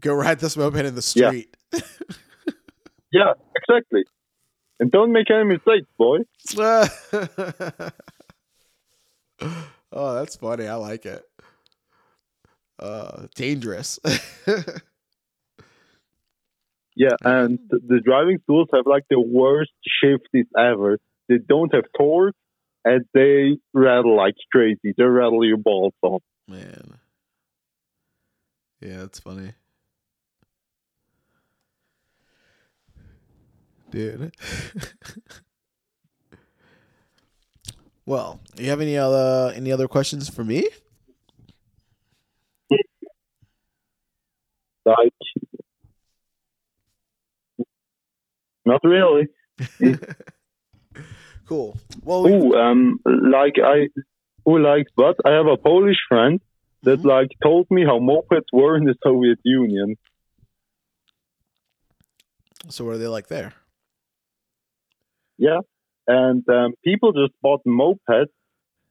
Go 0.00 0.14
ride 0.14 0.40
this 0.40 0.56
moped 0.56 0.76
in 0.76 0.94
the 0.94 1.02
street. 1.02 1.56
Yeah, 3.12 3.34
exactly. 3.54 4.02
And 4.80 4.90
don't 4.90 5.12
make 5.12 5.30
any 5.30 5.44
mistakes, 5.44 5.86
boy. 5.96 6.18
oh, 9.92 10.14
that's 10.14 10.34
funny. 10.34 10.66
I 10.66 10.74
like 10.74 11.06
it. 11.06 11.22
Uh, 12.80 13.28
dangerous. 13.36 14.00
Yeah, 16.96 17.16
and 17.22 17.58
the 17.70 18.00
driving 18.04 18.38
schools 18.42 18.68
have 18.72 18.86
like 18.86 19.04
the 19.10 19.20
worst 19.20 19.72
shifties 20.02 20.46
ever. 20.58 20.98
They 21.28 21.38
don't 21.38 21.74
have 21.74 21.84
torque, 21.96 22.34
and 22.84 23.04
they 23.14 23.56
rattle 23.72 24.16
like 24.16 24.34
crazy. 24.52 24.92
They 24.96 25.04
rattle 25.04 25.44
your 25.44 25.56
balls 25.56 25.94
off. 26.02 26.22
Man. 26.48 26.98
Yeah, 28.80 28.98
that's 28.98 29.20
funny. 29.20 29.52
Dude. 33.90 34.34
well, 38.06 38.40
you 38.58 38.68
have 38.68 38.80
any 38.80 38.98
other 38.98 39.52
any 39.54 39.72
other 39.72 39.88
questions 39.88 40.28
for 40.28 40.44
me? 40.44 40.68
Like, 44.84 45.14
not 48.66 48.82
really. 48.84 49.28
Cool. 51.46 51.76
Well, 52.02 52.26
Ooh, 52.26 52.54
um, 52.54 53.00
like 53.04 53.54
I, 53.62 53.88
who 54.44 54.58
like, 54.58 54.86
but 54.96 55.16
I 55.24 55.32
have 55.32 55.46
a 55.46 55.56
Polish 55.56 55.98
friend 56.08 56.40
that 56.82 57.00
Mhm. 57.00 57.04
like 57.04 57.30
told 57.42 57.66
me 57.70 57.84
how 57.84 57.98
mopeds 57.98 58.50
were 58.52 58.76
in 58.76 58.84
the 58.84 58.94
Soviet 59.02 59.38
Union. 59.44 59.96
so 62.68 62.84
what 62.84 62.94
are 62.94 62.98
they 62.98 63.06
like 63.08 63.28
there? 63.28 63.52
Yeah, 65.36 65.60
and 66.06 66.48
um, 66.48 66.74
people 66.82 67.12
just 67.12 67.34
bought 67.42 67.62
mopeds 67.66 68.32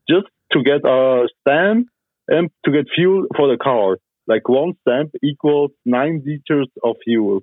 just 0.08 0.28
to 0.52 0.62
get 0.64 0.82
a 0.86 1.28
stamp 1.42 1.88
and 2.28 2.50
to 2.66 2.72
get 2.72 2.86
fuel 2.96 3.26
for 3.36 3.48
the 3.48 3.58
car. 3.58 3.98
Like 4.28 4.48
one 4.48 4.74
stamp 4.82 5.12
equals 5.24 5.72
nine 5.86 6.22
liters 6.26 6.70
of 6.84 6.98
fuel. 7.04 7.42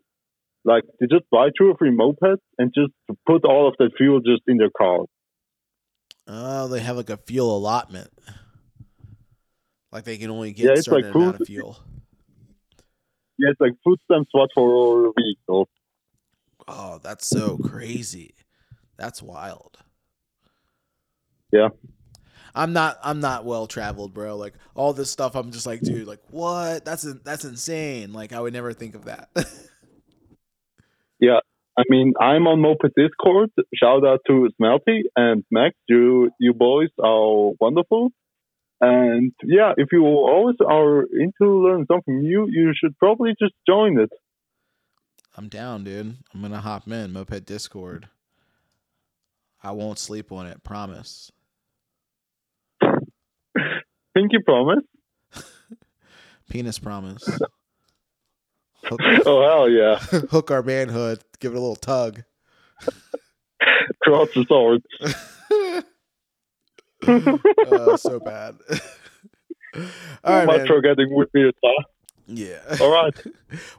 Like 0.64 0.84
they 0.98 1.06
just 1.06 1.24
buy 1.30 1.48
two 1.56 1.70
or 1.70 1.76
three 1.76 1.90
mopeds 1.96 2.38
and 2.58 2.72
just 2.74 2.92
put 3.26 3.44
all 3.44 3.66
of 3.68 3.74
that 3.78 3.90
fuel 3.96 4.20
just 4.20 4.42
in 4.46 4.58
their 4.58 4.70
car. 4.70 5.00
Oh, 6.26 6.68
they 6.68 6.80
have 6.80 6.96
like 6.96 7.10
a 7.10 7.16
fuel 7.16 7.56
allotment. 7.56 8.10
Like 9.90 10.04
they 10.04 10.18
can 10.18 10.30
only 10.30 10.52
get 10.52 10.64
Yeah, 10.64 10.70
a 10.70 10.74
it's 10.74 10.84
certain 10.84 11.06
like 11.06 11.14
amount 11.14 11.32
food- 11.36 11.40
of 11.42 11.46
fuel. 11.46 11.78
Yeah, 13.38 13.48
it's 13.52 13.60
like 13.60 13.72
food 13.82 13.98
stamps, 14.04 14.30
but 14.34 14.50
for 14.54 15.12
vehicles. 15.18 15.68
Oh, 16.68 17.00
that's 17.02 17.26
so 17.26 17.56
crazy. 17.56 18.34
That's 18.98 19.22
wild. 19.22 19.78
Yeah. 21.50 21.68
I'm 22.54 22.72
not 22.74 22.98
I'm 23.02 23.20
not 23.20 23.44
well 23.46 23.66
traveled, 23.66 24.12
bro. 24.12 24.36
Like 24.36 24.54
all 24.74 24.92
this 24.92 25.10
stuff 25.10 25.34
I'm 25.36 25.52
just 25.52 25.66
like, 25.66 25.80
dude, 25.80 26.06
like 26.06 26.20
what? 26.30 26.84
That's 26.84 27.02
that's 27.24 27.44
insane. 27.46 28.12
Like 28.12 28.32
I 28.34 28.40
would 28.40 28.52
never 28.52 28.72
think 28.74 28.94
of 28.94 29.06
that. 29.06 29.30
I 31.80 31.82
mean, 31.88 32.14
I'm 32.20 32.46
on 32.46 32.60
Moped 32.60 32.92
Discord. 32.96 33.50
Shout 33.74 34.04
out 34.04 34.20
to 34.26 34.50
Smelty 34.60 35.02
and 35.16 35.44
Max. 35.50 35.74
You 35.88 36.30
you 36.38 36.52
boys 36.52 36.90
are 37.02 37.52
wonderful. 37.60 38.10
And 38.80 39.32
yeah, 39.44 39.72
if 39.76 39.88
you 39.92 40.04
always 40.04 40.56
are 40.66 41.02
into 41.02 41.62
learning 41.62 41.86
something 41.90 42.20
new, 42.20 42.46
you 42.50 42.72
should 42.74 42.96
probably 42.98 43.30
just 43.40 43.54
join 43.68 43.98
it. 44.00 44.10
I'm 45.36 45.48
down, 45.48 45.84
dude. 45.84 46.16
I'm 46.34 46.42
gonna 46.42 46.60
hop 46.60 46.86
in 46.88 47.12
moped 47.12 47.44
Discord. 47.46 48.08
I 49.62 49.72
won't 49.72 49.98
sleep 49.98 50.32
on 50.32 50.46
it, 50.46 50.62
promise. 50.64 51.30
Pinky 54.14 54.38
promise. 54.44 54.84
Penis 56.50 56.78
promise. 56.78 57.28
Hook, 58.84 59.00
Oh 59.26 59.42
hell 59.42 59.68
yeah! 59.68 59.98
hook 60.30 60.50
our 60.50 60.62
manhood, 60.62 61.20
give 61.38 61.52
it 61.52 61.56
a 61.56 61.60
little 61.60 61.76
tug. 61.76 62.22
Cross 64.02 64.28
the 64.34 64.44
sword. 64.48 64.82
Uh, 67.06 67.96
so 67.96 68.20
bad. 68.20 68.56
All 70.24 70.36
right, 70.36 70.46
Much 70.46 70.68
man. 70.68 70.82
getting 70.82 71.14
with 71.14 71.32
me? 71.34 71.50
Yeah. 72.26 72.58
All 72.80 72.90
right. 72.90 73.14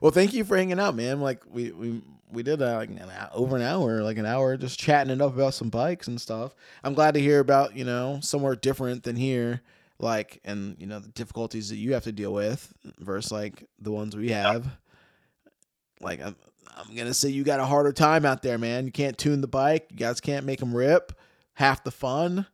Well, 0.01 0.11
thank 0.11 0.33
you 0.33 0.43
for 0.43 0.57
hanging 0.57 0.79
out, 0.79 0.95
man. 0.95 1.21
Like 1.21 1.43
we 1.49 1.71
we 1.71 2.01
we 2.31 2.43
did 2.43 2.61
uh, 2.61 2.75
like 2.75 2.89
an 2.89 2.99
hour, 2.99 3.29
over 3.33 3.55
an 3.55 3.61
hour, 3.61 4.03
like 4.03 4.17
an 4.17 4.25
hour, 4.25 4.57
just 4.57 4.79
chatting 4.79 5.11
it 5.11 5.21
up 5.21 5.33
about 5.33 5.53
some 5.53 5.69
bikes 5.69 6.07
and 6.07 6.19
stuff. 6.19 6.55
I'm 6.83 6.93
glad 6.93 7.13
to 7.15 7.19
hear 7.19 7.39
about 7.39 7.75
you 7.75 7.83
know 7.85 8.19
somewhere 8.21 8.55
different 8.55 9.03
than 9.03 9.15
here, 9.15 9.61
like 9.99 10.41
and 10.43 10.75
you 10.79 10.87
know 10.87 10.99
the 10.99 11.09
difficulties 11.09 11.69
that 11.69 11.77
you 11.77 11.93
have 11.93 12.03
to 12.03 12.11
deal 12.11 12.33
with 12.33 12.73
versus 12.99 13.31
like 13.31 13.67
the 13.79 13.91
ones 13.91 14.15
we 14.15 14.29
have. 14.29 14.67
Like 16.01 16.21
I'm 16.21 16.35
I'm 16.75 16.95
gonna 16.95 17.13
say 17.13 17.29
you 17.29 17.43
got 17.43 17.59
a 17.59 17.65
harder 17.65 17.91
time 17.93 18.25
out 18.25 18.41
there, 18.41 18.57
man. 18.57 18.85
You 18.85 18.91
can't 18.91 19.17
tune 19.17 19.41
the 19.41 19.47
bike. 19.47 19.87
You 19.91 19.97
guys 19.97 20.19
can't 20.21 20.45
make 20.45 20.59
them 20.59 20.75
rip. 20.75 21.13
Half 21.53 21.83
the 21.83 21.91
fun, 21.91 22.45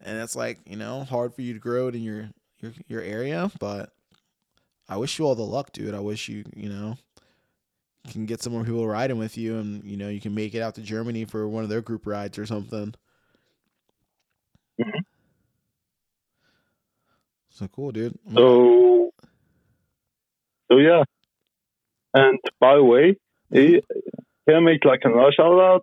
and 0.00 0.18
it's 0.18 0.36
like 0.36 0.60
you 0.66 0.76
know 0.76 1.04
hard 1.04 1.34
for 1.34 1.42
you 1.42 1.52
to 1.54 1.58
grow 1.58 1.88
it 1.88 1.94
in 1.94 2.02
your 2.02 2.30
your 2.60 2.72
your 2.88 3.02
area, 3.02 3.50
but. 3.58 3.92
I 4.88 4.96
wish 4.98 5.18
you 5.18 5.24
all 5.24 5.34
the 5.34 5.42
luck, 5.42 5.72
dude. 5.72 5.94
I 5.94 6.00
wish 6.00 6.28
you, 6.28 6.44
you 6.54 6.68
know, 6.68 6.98
can 8.10 8.26
get 8.26 8.42
some 8.42 8.52
more 8.52 8.64
people 8.64 8.86
riding 8.86 9.16
with 9.16 9.38
you 9.38 9.56
and, 9.58 9.82
you 9.84 9.96
know, 9.96 10.10
you 10.10 10.20
can 10.20 10.34
make 10.34 10.54
it 10.54 10.60
out 10.60 10.74
to 10.74 10.82
Germany 10.82 11.24
for 11.24 11.48
one 11.48 11.62
of 11.62 11.70
their 11.70 11.80
group 11.80 12.04
rides 12.06 12.36
or 12.36 12.44
something. 12.44 12.92
Mhm. 14.78 15.04
So 17.48 17.68
cool, 17.68 17.90
dude. 17.92 18.18
So, 18.34 19.12
so 20.70 20.76
yeah. 20.78 21.04
And 22.14 22.38
by 22.60 22.76
the 22.76 22.84
way, 22.84 23.16
can 23.52 24.54
I 24.54 24.60
make 24.60 24.84
like 24.84 25.00
another 25.04 25.32
shout 25.32 25.58
out? 25.58 25.82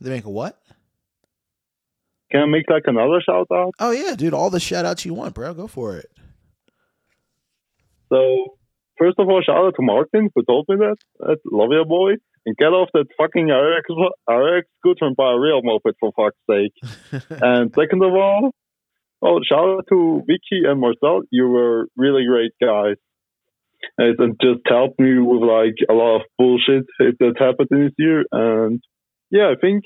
They 0.00 0.10
make 0.10 0.24
a 0.24 0.30
what? 0.30 0.60
Can 2.30 2.42
I 2.42 2.46
make 2.46 2.70
like 2.70 2.84
another 2.86 3.20
shout 3.20 3.48
out? 3.52 3.74
Oh, 3.78 3.90
yeah, 3.90 4.14
dude. 4.14 4.34
All 4.34 4.50
the 4.50 4.60
shout 4.60 4.84
outs 4.84 5.04
you 5.04 5.14
want, 5.14 5.34
bro. 5.34 5.52
Go 5.52 5.66
for 5.66 5.96
it. 5.96 6.10
So, 8.08 8.56
first 8.98 9.18
of 9.18 9.28
all, 9.28 9.42
shout 9.42 9.56
out 9.56 9.74
to 9.76 9.82
Martin 9.82 10.30
who 10.34 10.44
told 10.44 10.66
me 10.68 10.76
that. 10.76 10.96
Love 11.44 11.70
you, 11.72 11.84
boy. 11.84 12.12
And 12.46 12.56
get 12.56 12.66
off 12.66 12.88
that 12.94 13.06
fucking 13.18 13.48
RX, 13.48 13.86
RX 14.28 14.68
scooter 14.78 15.06
and 15.06 15.16
buy 15.16 15.32
a 15.32 15.38
real 15.38 15.60
moped 15.62 15.96
for 15.98 16.12
fuck's 16.12 16.38
sake. 16.48 16.72
and 17.42 17.74
second 17.74 18.02
of 18.02 18.14
all, 18.14 18.52
oh, 19.22 19.40
shout 19.46 19.68
out 19.68 19.84
to 19.90 20.22
Vicky 20.26 20.64
and 20.64 20.80
Marcel. 20.80 21.22
You 21.30 21.48
were 21.48 21.88
really 21.96 22.24
great 22.26 22.52
guys. 22.60 22.96
And 23.98 24.18
it 24.18 24.36
just 24.40 24.60
helped 24.66 24.98
me 25.00 25.18
with 25.18 25.42
like 25.42 25.74
a 25.88 25.92
lot 25.92 26.16
of 26.16 26.22
bullshit 26.38 26.84
that 26.98 27.34
happened 27.38 27.68
this 27.70 27.92
year. 27.98 28.24
And 28.32 28.80
yeah, 29.30 29.50
I 29.50 29.54
think 29.60 29.84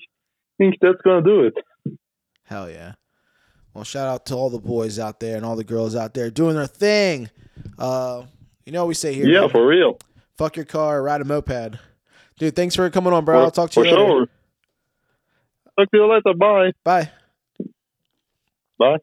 think 0.58 0.76
that's 0.80 1.00
gonna 1.04 1.22
do 1.22 1.44
it. 1.44 1.54
Hell 2.44 2.70
yeah. 2.70 2.94
Well, 3.72 3.84
shout 3.84 4.06
out 4.06 4.26
to 4.26 4.34
all 4.34 4.50
the 4.50 4.58
boys 4.60 4.98
out 4.98 5.18
there 5.18 5.36
and 5.36 5.44
all 5.44 5.56
the 5.56 5.64
girls 5.64 5.96
out 5.96 6.14
there 6.14 6.30
doing 6.30 6.54
their 6.54 6.66
thing. 6.66 7.28
Uh, 7.78 8.22
you 8.64 8.72
know 8.72 8.82
what 8.82 8.88
we 8.88 8.94
say 8.94 9.12
here. 9.14 9.26
Yeah, 9.26 9.40
man? 9.42 9.50
for 9.50 9.66
real. 9.66 9.98
Fuck 10.38 10.56
your 10.56 10.64
car, 10.64 11.02
ride 11.02 11.20
a 11.20 11.24
moped. 11.24 11.78
Dude, 12.38 12.54
thanks 12.56 12.74
for 12.74 12.88
coming 12.90 13.12
on, 13.12 13.24
bro. 13.24 13.38
For- 13.38 13.44
I'll 13.44 13.50
talk 13.50 13.70
to 13.70 13.80
you 13.80 13.86
later. 13.86 13.96
sure. 13.96 14.26
Talk 15.78 15.90
to 15.90 15.96
you 15.96 16.12
later. 16.12 16.34
Bye. 16.38 16.72
Bye. 16.84 17.10
Bye. 18.78 18.98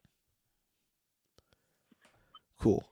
Cool. 2.60 2.86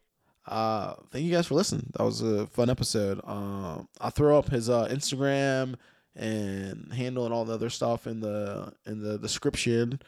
Uh, 0.50 0.96
thank 1.12 1.26
you 1.26 1.32
guys 1.32 1.46
for 1.46 1.54
listening. 1.54 1.92
That 1.96 2.04
was 2.04 2.22
a 2.22 2.48
fun 2.48 2.72
episode. 2.72 3.22
Um, 3.24 3.88
I'll 4.02 4.10
throw 4.10 4.38
up 4.38 4.50
his 4.50 4.68
uh, 4.68 4.88
Instagram 4.88 5.76
and 6.16 6.92
handle 6.92 7.26
and 7.26 7.34
all 7.34 7.46
the 7.46 7.54
other 7.54 7.70
stuff 7.70 8.08
in 8.08 8.20
the 8.20 8.74
in 8.88 9.02
the 9.04 9.20
description 9.20 10.02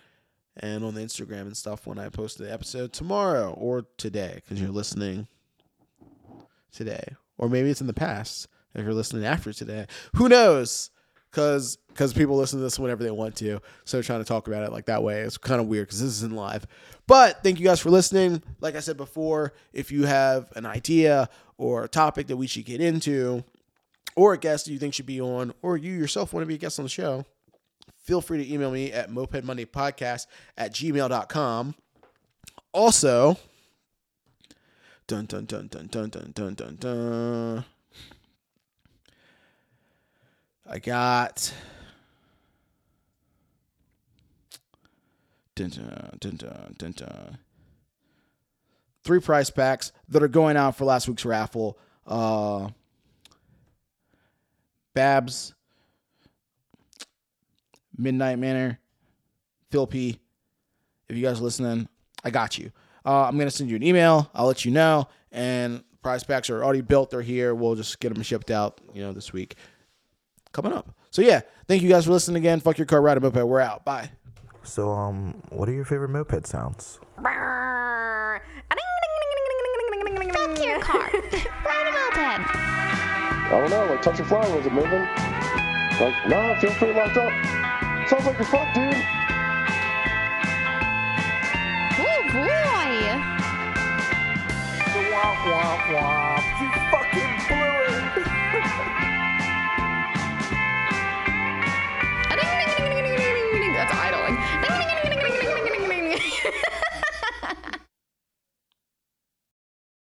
and 0.57 0.83
on 0.83 0.95
the 0.95 1.01
Instagram 1.01 1.41
and 1.41 1.55
stuff 1.55 1.85
when 1.85 1.99
I 1.99 2.09
post 2.09 2.39
the 2.39 2.51
episode 2.51 2.91
tomorrow 2.91 3.51
or 3.51 3.85
today 3.97 4.33
because 4.35 4.59
you're 4.59 4.71
listening 4.71 5.27
today 6.71 7.15
or 7.37 7.47
maybe 7.47 7.69
it's 7.69 7.81
in 7.81 7.87
the 7.87 7.93
past 7.93 8.47
if 8.73 8.83
you're 8.83 8.95
listening 8.95 9.25
after 9.25 9.53
today. 9.53 9.85
Who 10.15 10.27
knows? 10.27 10.89
Because 11.31 11.77
because 11.87 12.13
people 12.13 12.37
listen 12.37 12.59
to 12.59 12.63
this 12.63 12.79
whenever 12.79 13.03
they 13.03 13.11
want 13.11 13.35
to, 13.37 13.59
so 13.85 14.01
trying 14.01 14.19
to 14.19 14.27
talk 14.27 14.47
about 14.47 14.63
it 14.63 14.71
like 14.71 14.85
that 14.85 15.03
way 15.03 15.21
it's 15.21 15.37
kind 15.37 15.59
of 15.59 15.67
weird 15.67 15.87
because 15.87 16.01
this 16.01 16.11
isn't 16.11 16.35
live. 16.35 16.67
But 17.07 17.43
thank 17.43 17.59
you 17.59 17.65
guys 17.65 17.79
for 17.79 17.89
listening. 17.89 18.41
Like 18.59 18.75
I 18.75 18.79
said 18.79 18.97
before, 18.97 19.53
if 19.73 19.91
you 19.91 20.05
have 20.05 20.51
an 20.55 20.65
idea 20.65 21.29
or 21.57 21.83
a 21.83 21.87
topic 21.87 22.27
that 22.27 22.37
we 22.37 22.47
should 22.47 22.65
get 22.65 22.81
into, 22.81 23.43
or 24.15 24.33
a 24.33 24.37
guest 24.37 24.67
you 24.67 24.77
think 24.77 24.93
should 24.93 25.05
be 25.05 25.21
on, 25.21 25.53
or 25.61 25.77
you 25.77 25.93
yourself 25.93 26.33
want 26.33 26.43
to 26.43 26.47
be 26.47 26.55
a 26.55 26.57
guest 26.57 26.79
on 26.79 26.83
the 26.83 26.89
show, 26.89 27.25
feel 27.97 28.21
free 28.21 28.43
to 28.43 28.53
email 28.53 28.71
me 28.71 28.91
at 28.91 29.09
mopedmondaypodcast 29.09 30.27
at 30.57 30.73
gmail.com. 30.73 31.75
Also, 32.73 33.37
dun 35.07 35.25
dun 35.25 35.45
dun 35.45 35.67
dun 35.67 35.87
dun 35.87 36.09
dun 36.09 36.31
dun 36.33 36.53
dun 36.55 36.75
dun. 36.79 37.65
I 40.71 40.79
got 40.79 41.53
dun 45.53 45.69
dun 46.17 46.37
dun. 46.77 47.37
Three 49.03 49.19
price 49.19 49.49
packs 49.49 49.91
that 50.07 50.23
are 50.23 50.29
going 50.29 50.55
out 50.55 50.77
for 50.77 50.85
last 50.85 51.09
week's 51.09 51.25
raffle. 51.25 51.77
Uh 52.07 52.69
Babs, 54.93 55.53
Midnight 57.97 58.39
Manor, 58.39 58.79
Phil 59.71 59.87
P. 59.87 60.19
If 61.09 61.17
you 61.17 61.23
guys 61.23 61.41
are 61.41 61.43
listening, 61.43 61.89
I 62.23 62.29
got 62.29 62.57
you. 62.57 62.71
Uh, 63.05 63.23
I'm 63.23 63.37
gonna 63.37 63.51
send 63.51 63.69
you 63.69 63.75
an 63.75 63.83
email. 63.83 64.31
I'll 64.33 64.47
let 64.47 64.63
you 64.63 64.71
know. 64.71 65.09
And 65.33 65.83
prize 66.01 66.23
packs 66.23 66.49
are 66.49 66.63
already 66.63 66.79
built. 66.79 67.09
They're 67.09 67.21
here. 67.21 67.53
We'll 67.53 67.75
just 67.75 67.99
get 67.99 68.13
them 68.13 68.23
shipped 68.23 68.51
out. 68.51 68.79
You 68.93 69.01
know, 69.01 69.11
this 69.11 69.33
week 69.33 69.57
coming 70.51 70.73
up. 70.73 70.93
So 71.09 71.21
yeah, 71.21 71.41
thank 71.67 71.81
you 71.81 71.89
guys 71.89 72.05
for 72.05 72.11
listening 72.11 72.37
again. 72.37 72.59
Fuck 72.59 72.77
your 72.77 72.85
car, 72.87 73.01
ride 73.01 73.17
a 73.17 73.19
moped. 73.19 73.43
We're 73.45 73.59
out. 73.59 73.83
Bye. 73.85 74.11
So, 74.63 74.91
um, 74.91 75.41
what 75.49 75.67
are 75.67 75.73
your 75.73 75.85
favorite 75.85 76.09
moped 76.09 76.45
sounds? 76.45 76.99
Fuck 80.33 80.63
your 80.63 80.79
car. 80.79 81.09
Ride 81.65 81.87
a 81.87 81.91
moped. 81.91 82.45
I 82.53 83.49
don't 83.49 83.69
know, 83.69 83.85
like 83.85 84.01
touch 84.01 84.19
a 84.19 84.25
flower, 84.25 84.55
was 84.55 84.65
it 84.65 84.71
moving? 84.73 85.01
Like, 85.99 86.27
nah, 86.27 86.51
it 86.53 86.59
feels 86.61 86.73
pretty 86.75 86.93
locked 86.93 87.17
up. 87.17 87.31
Sounds 88.07 88.25
like 88.25 88.37
you're 88.37 88.45
fucked, 88.47 88.75
dude. 88.75 88.95
Oh 91.99 92.23
boy. 92.31 92.91
Wah, 95.11 95.33
wah, 95.45 95.93
wah. 95.93 96.35
You 96.35 96.39
fuck 96.39 96.40